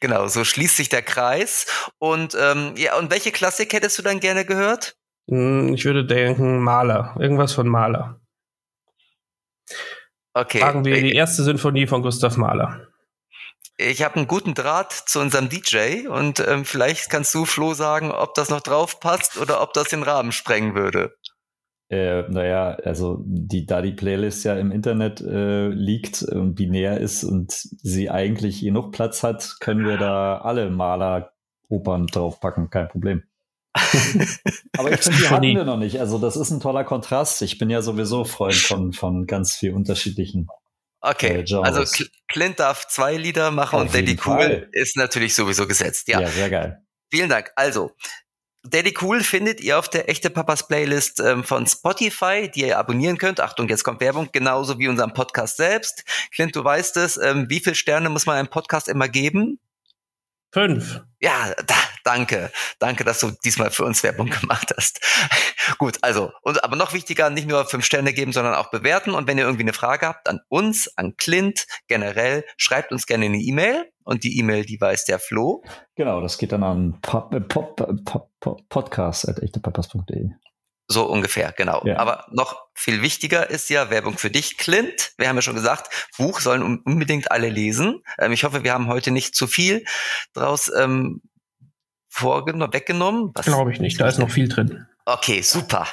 Genau, 0.00 0.28
so 0.28 0.44
schließt 0.44 0.76
sich 0.76 0.90
der 0.90 1.00
Kreis. 1.00 1.66
Und 1.98 2.36
ähm, 2.38 2.74
ja, 2.76 2.98
und 2.98 3.10
welche 3.10 3.32
Klassik 3.32 3.72
hättest 3.72 3.98
du 3.98 4.02
dann 4.02 4.20
gerne 4.20 4.44
gehört? 4.44 4.94
Hm, 5.28 5.72
Ich 5.72 5.86
würde 5.86 6.04
denken 6.04 6.60
Maler. 6.60 7.16
Irgendwas 7.18 7.54
von 7.54 7.66
Maler. 7.66 8.20
Okay. 10.34 10.58
Fragen 10.60 10.84
wir 10.84 10.94
die 11.00 11.08
ich 11.08 11.14
erste 11.14 11.42
Sinfonie 11.42 11.86
von 11.86 12.02
Gustav 12.02 12.36
Mahler. 12.36 12.89
Ich 13.80 14.02
habe 14.02 14.16
einen 14.16 14.26
guten 14.26 14.54
Draht 14.54 14.92
zu 14.92 15.20
unserem 15.20 15.48
DJ 15.48 16.08
und 16.08 16.40
ähm, 16.46 16.64
vielleicht 16.64 17.10
kannst 17.10 17.34
du, 17.34 17.44
Flo, 17.44 17.74
sagen, 17.74 18.10
ob 18.10 18.34
das 18.34 18.50
noch 18.50 18.60
drauf 18.60 19.00
passt 19.00 19.38
oder 19.38 19.62
ob 19.62 19.72
das 19.72 19.88
den 19.88 20.02
Rahmen 20.02 20.32
sprengen 20.32 20.74
würde. 20.74 21.14
Äh, 21.88 22.22
naja, 22.28 22.76
also 22.84 23.20
die, 23.24 23.66
da 23.66 23.82
die 23.82 23.92
Playlist 23.92 24.44
ja 24.44 24.54
im 24.54 24.70
Internet 24.70 25.20
äh, 25.20 25.68
liegt 25.68 26.22
und 26.22 26.54
binär 26.54 26.98
ist 26.98 27.24
und 27.24 27.50
sie 27.52 28.10
eigentlich 28.10 28.60
genug 28.60 28.92
Platz 28.92 29.24
hat, 29.24 29.56
können 29.58 29.84
wir 29.84 29.96
da 29.96 30.38
alle 30.38 30.70
Maler-Opern 30.70 32.06
draufpacken, 32.06 32.70
kein 32.70 32.88
Problem. 32.88 33.24
Aber 34.78 34.92
ich 34.92 35.00
finde, 35.00 35.18
die 35.18 35.28
hatten 35.28 35.42
wir 35.42 35.64
noch 35.64 35.78
nicht. 35.78 36.00
Also 36.00 36.18
das 36.18 36.36
ist 36.36 36.50
ein 36.50 36.60
toller 36.60 36.84
Kontrast. 36.84 37.42
Ich 37.42 37.58
bin 37.58 37.70
ja 37.70 37.82
sowieso 37.82 38.24
Freund 38.24 38.54
von, 38.54 38.92
von 38.92 39.26
ganz 39.26 39.54
viel 39.54 39.72
unterschiedlichen. 39.72 40.48
Okay, 41.00 41.44
Äh, 41.48 41.54
also 41.56 41.84
Cl 41.84 42.08
Clint 42.28 42.60
darf 42.60 42.86
zwei 42.88 43.16
Lieder 43.16 43.50
machen 43.50 43.76
Auf 43.76 43.82
und 43.82 43.94
Daddy 43.94 44.18
Cool 44.24 44.36
Fall. 44.38 44.68
ist 44.72 44.96
natürlich 44.96 45.34
sowieso 45.34 45.66
gesetzt. 45.66 46.08
Ja, 46.08 46.20
Ja, 46.20 46.28
sehr 46.28 46.50
geil. 46.50 46.84
Vielen 47.10 47.28
Dank. 47.28 47.50
Also, 47.56 47.96
Daddy 48.62 48.94
Cool 49.00 49.22
findet 49.22 49.60
ihr 49.62 49.78
auf 49.78 49.88
der 49.88 50.08
Echte 50.10 50.28
Papas 50.28 50.68
Playlist 50.68 51.18
ähm, 51.18 51.42
von 51.44 51.66
Spotify, 51.66 52.50
die 52.54 52.60
ihr 52.66 52.78
abonnieren 52.78 53.16
könnt. 53.16 53.40
Achtung, 53.40 53.68
jetzt 53.68 53.82
kommt 53.84 54.00
Werbung, 54.00 54.28
genauso 54.32 54.78
wie 54.78 54.86
unserem 54.88 55.14
Podcast 55.14 55.56
selbst. 55.56 56.04
Clint, 56.34 56.54
du 56.54 56.62
weißt 56.62 56.98
es, 56.98 57.16
ähm, 57.16 57.46
wie 57.48 57.60
viele 57.60 57.74
Sterne 57.74 58.10
muss 58.10 58.26
man 58.26 58.36
einem 58.36 58.48
Podcast 58.48 58.86
immer 58.88 59.08
geben? 59.08 59.58
Fünf. 60.52 61.00
Ja, 61.20 61.54
da, 61.66 61.74
danke. 62.04 62.50
Danke, 62.78 63.04
dass 63.04 63.20
du 63.20 63.30
diesmal 63.44 63.70
für 63.70 63.84
uns 63.84 64.02
Werbung 64.02 64.30
gemacht 64.30 64.72
hast. 64.76 65.00
Gut, 65.78 65.98
also, 66.02 66.32
und, 66.42 66.62
aber 66.64 66.76
noch 66.76 66.92
wichtiger, 66.92 67.30
nicht 67.30 67.48
nur 67.48 67.64
fünf 67.66 67.84
Sterne 67.84 68.12
geben, 68.12 68.32
sondern 68.32 68.54
auch 68.54 68.70
bewerten. 68.70 69.12
Und 69.12 69.26
wenn 69.26 69.38
ihr 69.38 69.44
irgendwie 69.44 69.64
eine 69.64 69.72
Frage 69.72 70.06
habt 70.06 70.28
an 70.28 70.40
uns, 70.48 70.90
an 70.96 71.16
Clint 71.16 71.66
generell, 71.88 72.44
schreibt 72.56 72.92
uns 72.92 73.06
gerne 73.06 73.26
eine 73.26 73.38
E-Mail. 73.38 73.90
Und 74.02 74.24
die 74.24 74.38
E-Mail, 74.38 74.64
die 74.64 74.80
weiß 74.80 75.04
der 75.04 75.18
Flo. 75.20 75.62
Genau, 75.94 76.20
das 76.20 76.36
geht 76.38 76.50
dann 76.52 76.64
an 76.64 76.98
pop, 77.00 77.32
äh, 77.32 77.40
pop, 77.40 77.80
äh, 77.80 77.92
pop, 78.04 78.30
pop, 78.40 78.68
podcast.echtepapas.de. 78.68 80.30
So 80.88 81.04
ungefähr, 81.06 81.52
genau. 81.52 81.82
Ja. 81.84 81.98
Aber 81.98 82.26
noch 82.32 82.62
viel 82.74 83.00
wichtiger 83.02 83.48
ist 83.48 83.70
ja 83.70 83.90
Werbung 83.90 84.18
für 84.18 84.30
dich, 84.30 84.56
Clint. 84.58 85.12
Wir 85.18 85.28
haben 85.28 85.36
ja 85.36 85.42
schon 85.42 85.54
gesagt, 85.54 86.08
Buch 86.18 86.40
sollen 86.40 86.64
un- 86.64 86.80
unbedingt 86.84 87.30
alle 87.30 87.48
lesen. 87.48 88.02
Ähm, 88.18 88.32
ich 88.32 88.42
hoffe, 88.42 88.64
wir 88.64 88.72
haben 88.72 88.88
heute 88.88 89.12
nicht 89.12 89.36
zu 89.36 89.46
viel 89.46 89.84
draus 90.32 90.68
ähm, 90.76 91.22
vorgenommen, 92.10 92.72
weggenommen. 92.72 93.32
Glaube 93.32 93.72
ich 93.72 93.80
nicht. 93.80 94.00
Da 94.00 94.08
ist 94.08 94.18
noch 94.18 94.30
viel 94.30 94.48
drin. 94.48 94.86
Okay, 95.06 95.40
super. 95.40 95.86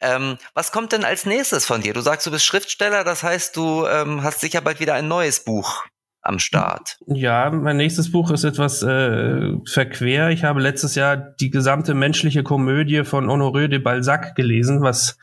Ähm, 0.00 0.38
was 0.54 0.70
kommt 0.70 0.92
denn 0.92 1.04
als 1.04 1.26
nächstes 1.26 1.66
von 1.66 1.80
dir? 1.80 1.94
Du 1.94 2.00
sagst, 2.00 2.26
du 2.26 2.30
bist 2.30 2.44
Schriftsteller, 2.44 3.02
das 3.02 3.22
heißt, 3.22 3.56
du 3.56 3.86
ähm, 3.86 4.22
hast 4.22 4.40
sicher 4.40 4.60
bald 4.60 4.78
wieder 4.78 4.94
ein 4.94 5.08
neues 5.08 5.44
Buch 5.44 5.84
am 6.22 6.38
Start. 6.38 6.98
Ja, 7.06 7.50
mein 7.50 7.76
nächstes 7.76 8.12
Buch 8.12 8.30
ist 8.30 8.44
etwas 8.44 8.82
äh, 8.82 9.54
verquer. 9.66 10.30
Ich 10.30 10.44
habe 10.44 10.60
letztes 10.60 10.94
Jahr 10.94 11.16
die 11.16 11.50
gesamte 11.50 11.94
menschliche 11.94 12.44
Komödie 12.44 13.04
von 13.04 13.26
Honoré 13.26 13.66
de 13.66 13.80
Balzac 13.80 14.36
gelesen, 14.36 14.82
was 14.82 15.18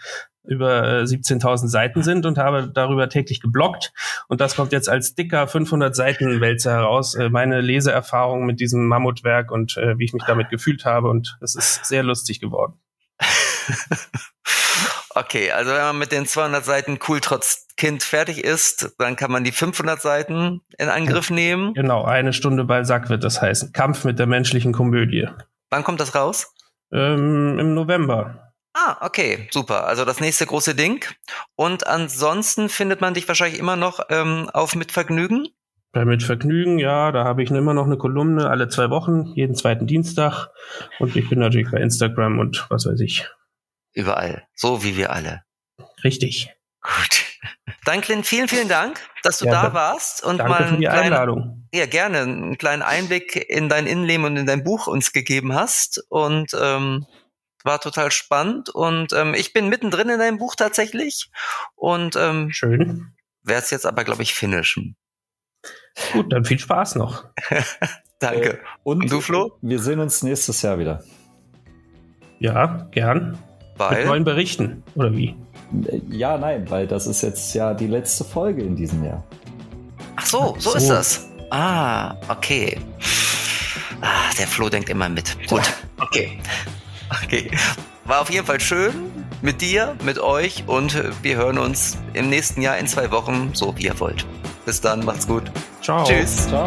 über 0.50 1.02
äh, 1.02 1.04
17.000 1.04 1.68
Seiten 1.68 2.04
sind 2.04 2.26
und 2.26 2.38
habe 2.38 2.70
darüber 2.74 3.10
täglich 3.10 3.42
gebloggt. 3.42 3.94
Und 4.28 4.42
das 4.42 4.56
kommt 4.56 4.72
jetzt 4.72 4.90
als 4.90 5.16
dicker 5.16 5.48
500 5.48 5.96
Seiten 5.96 6.42
Wälzer 6.42 6.72
heraus. 6.72 7.16
Äh, 7.16 7.30
meine 7.30 7.62
Leseerfahrung 7.62 8.46
mit 8.46 8.60
diesem 8.60 8.88
Mammutwerk 8.88 9.52
und 9.52 9.78
äh, 9.78 9.98
wie 9.98 10.06
ich 10.06 10.14
mich 10.14 10.24
damit 10.26 10.50
gefühlt 10.50 10.86
habe. 10.86 11.10
Und 11.10 11.38
es 11.42 11.56
ist 11.56 11.86
sehr 11.86 12.04
lustig 12.04 12.40
geworden. 12.40 12.74
Okay, 15.16 15.52
also 15.52 15.72
wenn 15.72 15.82
man 15.82 15.98
mit 15.98 16.12
den 16.12 16.26
200 16.26 16.64
Seiten 16.64 17.00
cool 17.08 17.20
trotz 17.20 17.68
Kind 17.76 18.04
fertig 18.04 18.44
ist, 18.44 18.96
dann 19.00 19.16
kann 19.16 19.32
man 19.32 19.44
die 19.44 19.52
500 19.52 20.02
Seiten 20.02 20.62
in 20.78 20.88
Angriff 20.88 21.30
nehmen. 21.30 21.74
Genau, 21.74 22.04
eine 22.04 22.32
Stunde 22.32 22.64
Balzac 22.64 23.10
wird 23.10 23.24
das 23.24 23.42
heißen. 23.42 23.74
Kampf 23.74 24.06
mit 24.06 24.20
der 24.20 24.28
menschlichen 24.28 24.72
Komödie. 24.72 25.28
Wann 25.70 25.84
kommt 25.84 26.00
das 26.00 26.16
raus? 26.16 26.54
Ähm, 26.92 27.58
Im 27.60 27.74
November. 27.74 28.49
Ah, 28.74 28.98
okay, 29.02 29.48
super. 29.52 29.86
Also 29.88 30.06
das 30.06 30.20
nächste 30.20 30.46
große 30.46 30.76
Ding. 30.76 31.06
Und 31.56 31.88
ansonsten 31.88 32.70
findet 32.70 33.02
man 33.02 33.14
dich 33.14 33.28
wahrscheinlich 33.28 33.60
immer 33.60 33.76
noch 33.76 34.00
ähm, 34.10 34.50
auf 34.54 34.76
mit 34.76 34.92
Vergnügen. 34.92 35.48
Bei 35.92 36.06
Mit 36.06 36.22
Vergnügen, 36.22 36.78
ja, 36.78 37.12
da 37.12 37.24
habe 37.24 37.42
ich 37.42 37.50
immer 37.50 37.74
noch 37.74 37.86
eine 37.86 37.98
Kolumne 37.98 38.48
alle 38.48 38.68
zwei 38.70 38.92
Wochen, 38.92 39.26
jeden 39.34 39.56
zweiten 39.56 39.88
Dienstag. 39.88 40.50
Und 41.00 41.16
ich 41.16 41.28
bin 41.30 41.40
natürlich 41.40 41.72
bei 41.72 41.80
Instagram 41.80 42.38
und 42.38 42.68
was 42.70 42.86
weiß 42.86 43.00
ich. 43.00 43.28
Überall. 43.94 44.48
So 44.54 44.84
wie 44.84 44.98
wir 44.98 45.12
alle. 45.12 45.42
Richtig. 46.04 46.54
Gut. 46.82 47.26
Dann, 47.86 48.02
Clint, 48.02 48.28
vielen, 48.28 48.48
vielen 48.48 48.70
Dank, 48.70 49.00
dass 49.24 49.40
du 49.40 49.46
Ja, 49.46 49.64
da 49.64 49.74
warst 49.74 50.24
und 50.24 50.38
Danke 50.38 50.52
mal 50.52 50.68
für 50.68 50.78
die 50.78 50.88
einen 50.88 51.00
kleinen, 51.00 51.14
Einladung. 51.14 51.68
ja, 51.74 51.88
gerne 51.88 52.20
einen 52.20 52.58
kleinen 52.60 52.84
Einblick 52.84 53.36
in 53.50 53.68
dein 53.68 53.88
Innenleben 53.88 54.26
und 54.26 54.38
in 54.38 54.46
dein 54.46 54.64
Buch 54.64 54.86
uns 54.86 55.12
gegeben 55.12 55.56
hast. 55.56 56.04
Und 56.10 56.52
ähm, 56.60 57.08
war 57.64 57.80
total 57.80 58.12
spannend. 58.12 58.70
Und 58.70 59.14
ähm, 59.14 59.34
ich 59.34 59.54
bin 59.54 59.70
mittendrin 59.70 60.10
in 60.10 60.20
deinem 60.20 60.38
Buch 60.38 60.56
tatsächlich 60.56 61.30
und 61.76 62.16
ähm, 62.16 62.52
Schön. 62.52 63.14
werde 63.44 63.64
es 63.64 63.72
jetzt 63.72 63.86
aber, 63.86 64.04
glaube 64.04 64.24
ich, 64.24 64.34
finishen. 64.34 64.96
Gut, 66.14 66.32
dann 66.32 66.46
viel 66.46 66.60
Spaß 66.60 66.96
noch. 66.96 67.26
Danke. 68.20 68.60
Und, 68.84 69.04
Und 69.04 69.12
du, 69.12 69.22
Flo? 69.22 69.58
Wir 69.62 69.80
sehen 69.80 70.00
uns 70.00 70.24
nächstes 70.24 70.62
Jahr 70.62 70.80
wieder. 70.80 71.04
Ja, 72.40 72.88
gern. 72.92 73.32
Mit 73.32 73.40
Weil. 73.80 74.06
neuen 74.06 74.24
Berichten. 74.24 74.84
Oder 74.96 75.14
wie? 75.14 75.36
Ja, 76.10 76.38
nein, 76.38 76.70
weil 76.70 76.88
das 76.88 77.08
ist 77.08 77.22
jetzt 77.22 77.54
ja 77.54 77.74
die 77.74 77.88
letzte 77.88 78.24
Folge 78.24 78.62
in 78.62 78.76
diesem 78.76 79.04
Jahr. 79.06 79.24
Ach 80.16 80.26
so, 80.26 80.56
so, 80.60 80.72
so. 80.72 80.78
ist 80.78 80.90
das. 80.90 81.30
Ah, 81.50 82.16
okay. 82.30 82.78
Ah, 84.02 84.34
der 84.38 84.48
Flo 84.48 84.70
denkt 84.70 84.90
immer 84.90 85.10
mit. 85.10 85.38
Gut, 85.48 85.64
okay. 86.00 86.40
Okay. 87.24 87.52
War 88.06 88.22
auf 88.22 88.30
jeden 88.30 88.46
Fall 88.46 88.60
schön 88.60 89.12
mit 89.42 89.62
dir, 89.62 89.96
mit 90.04 90.20
euch 90.20 90.64
und 90.68 91.24
wir 91.24 91.38
hören 91.38 91.58
uns 91.58 91.98
im 92.14 92.30
nächsten 92.30 92.62
Jahr 92.62 92.78
in 92.78 92.88
zwei 92.88 93.12
Wochen, 93.12 93.52
so 93.54 93.76
wie 93.78 93.84
ihr 93.84 94.00
wollt. 94.00 94.26
Bis 94.66 94.82
dann, 94.82 95.06
macht's 95.06 95.28
gut. 95.28 95.44
Ciao. 95.82 96.04
Tschüss. 96.04 96.48
Ciao. 96.48 96.66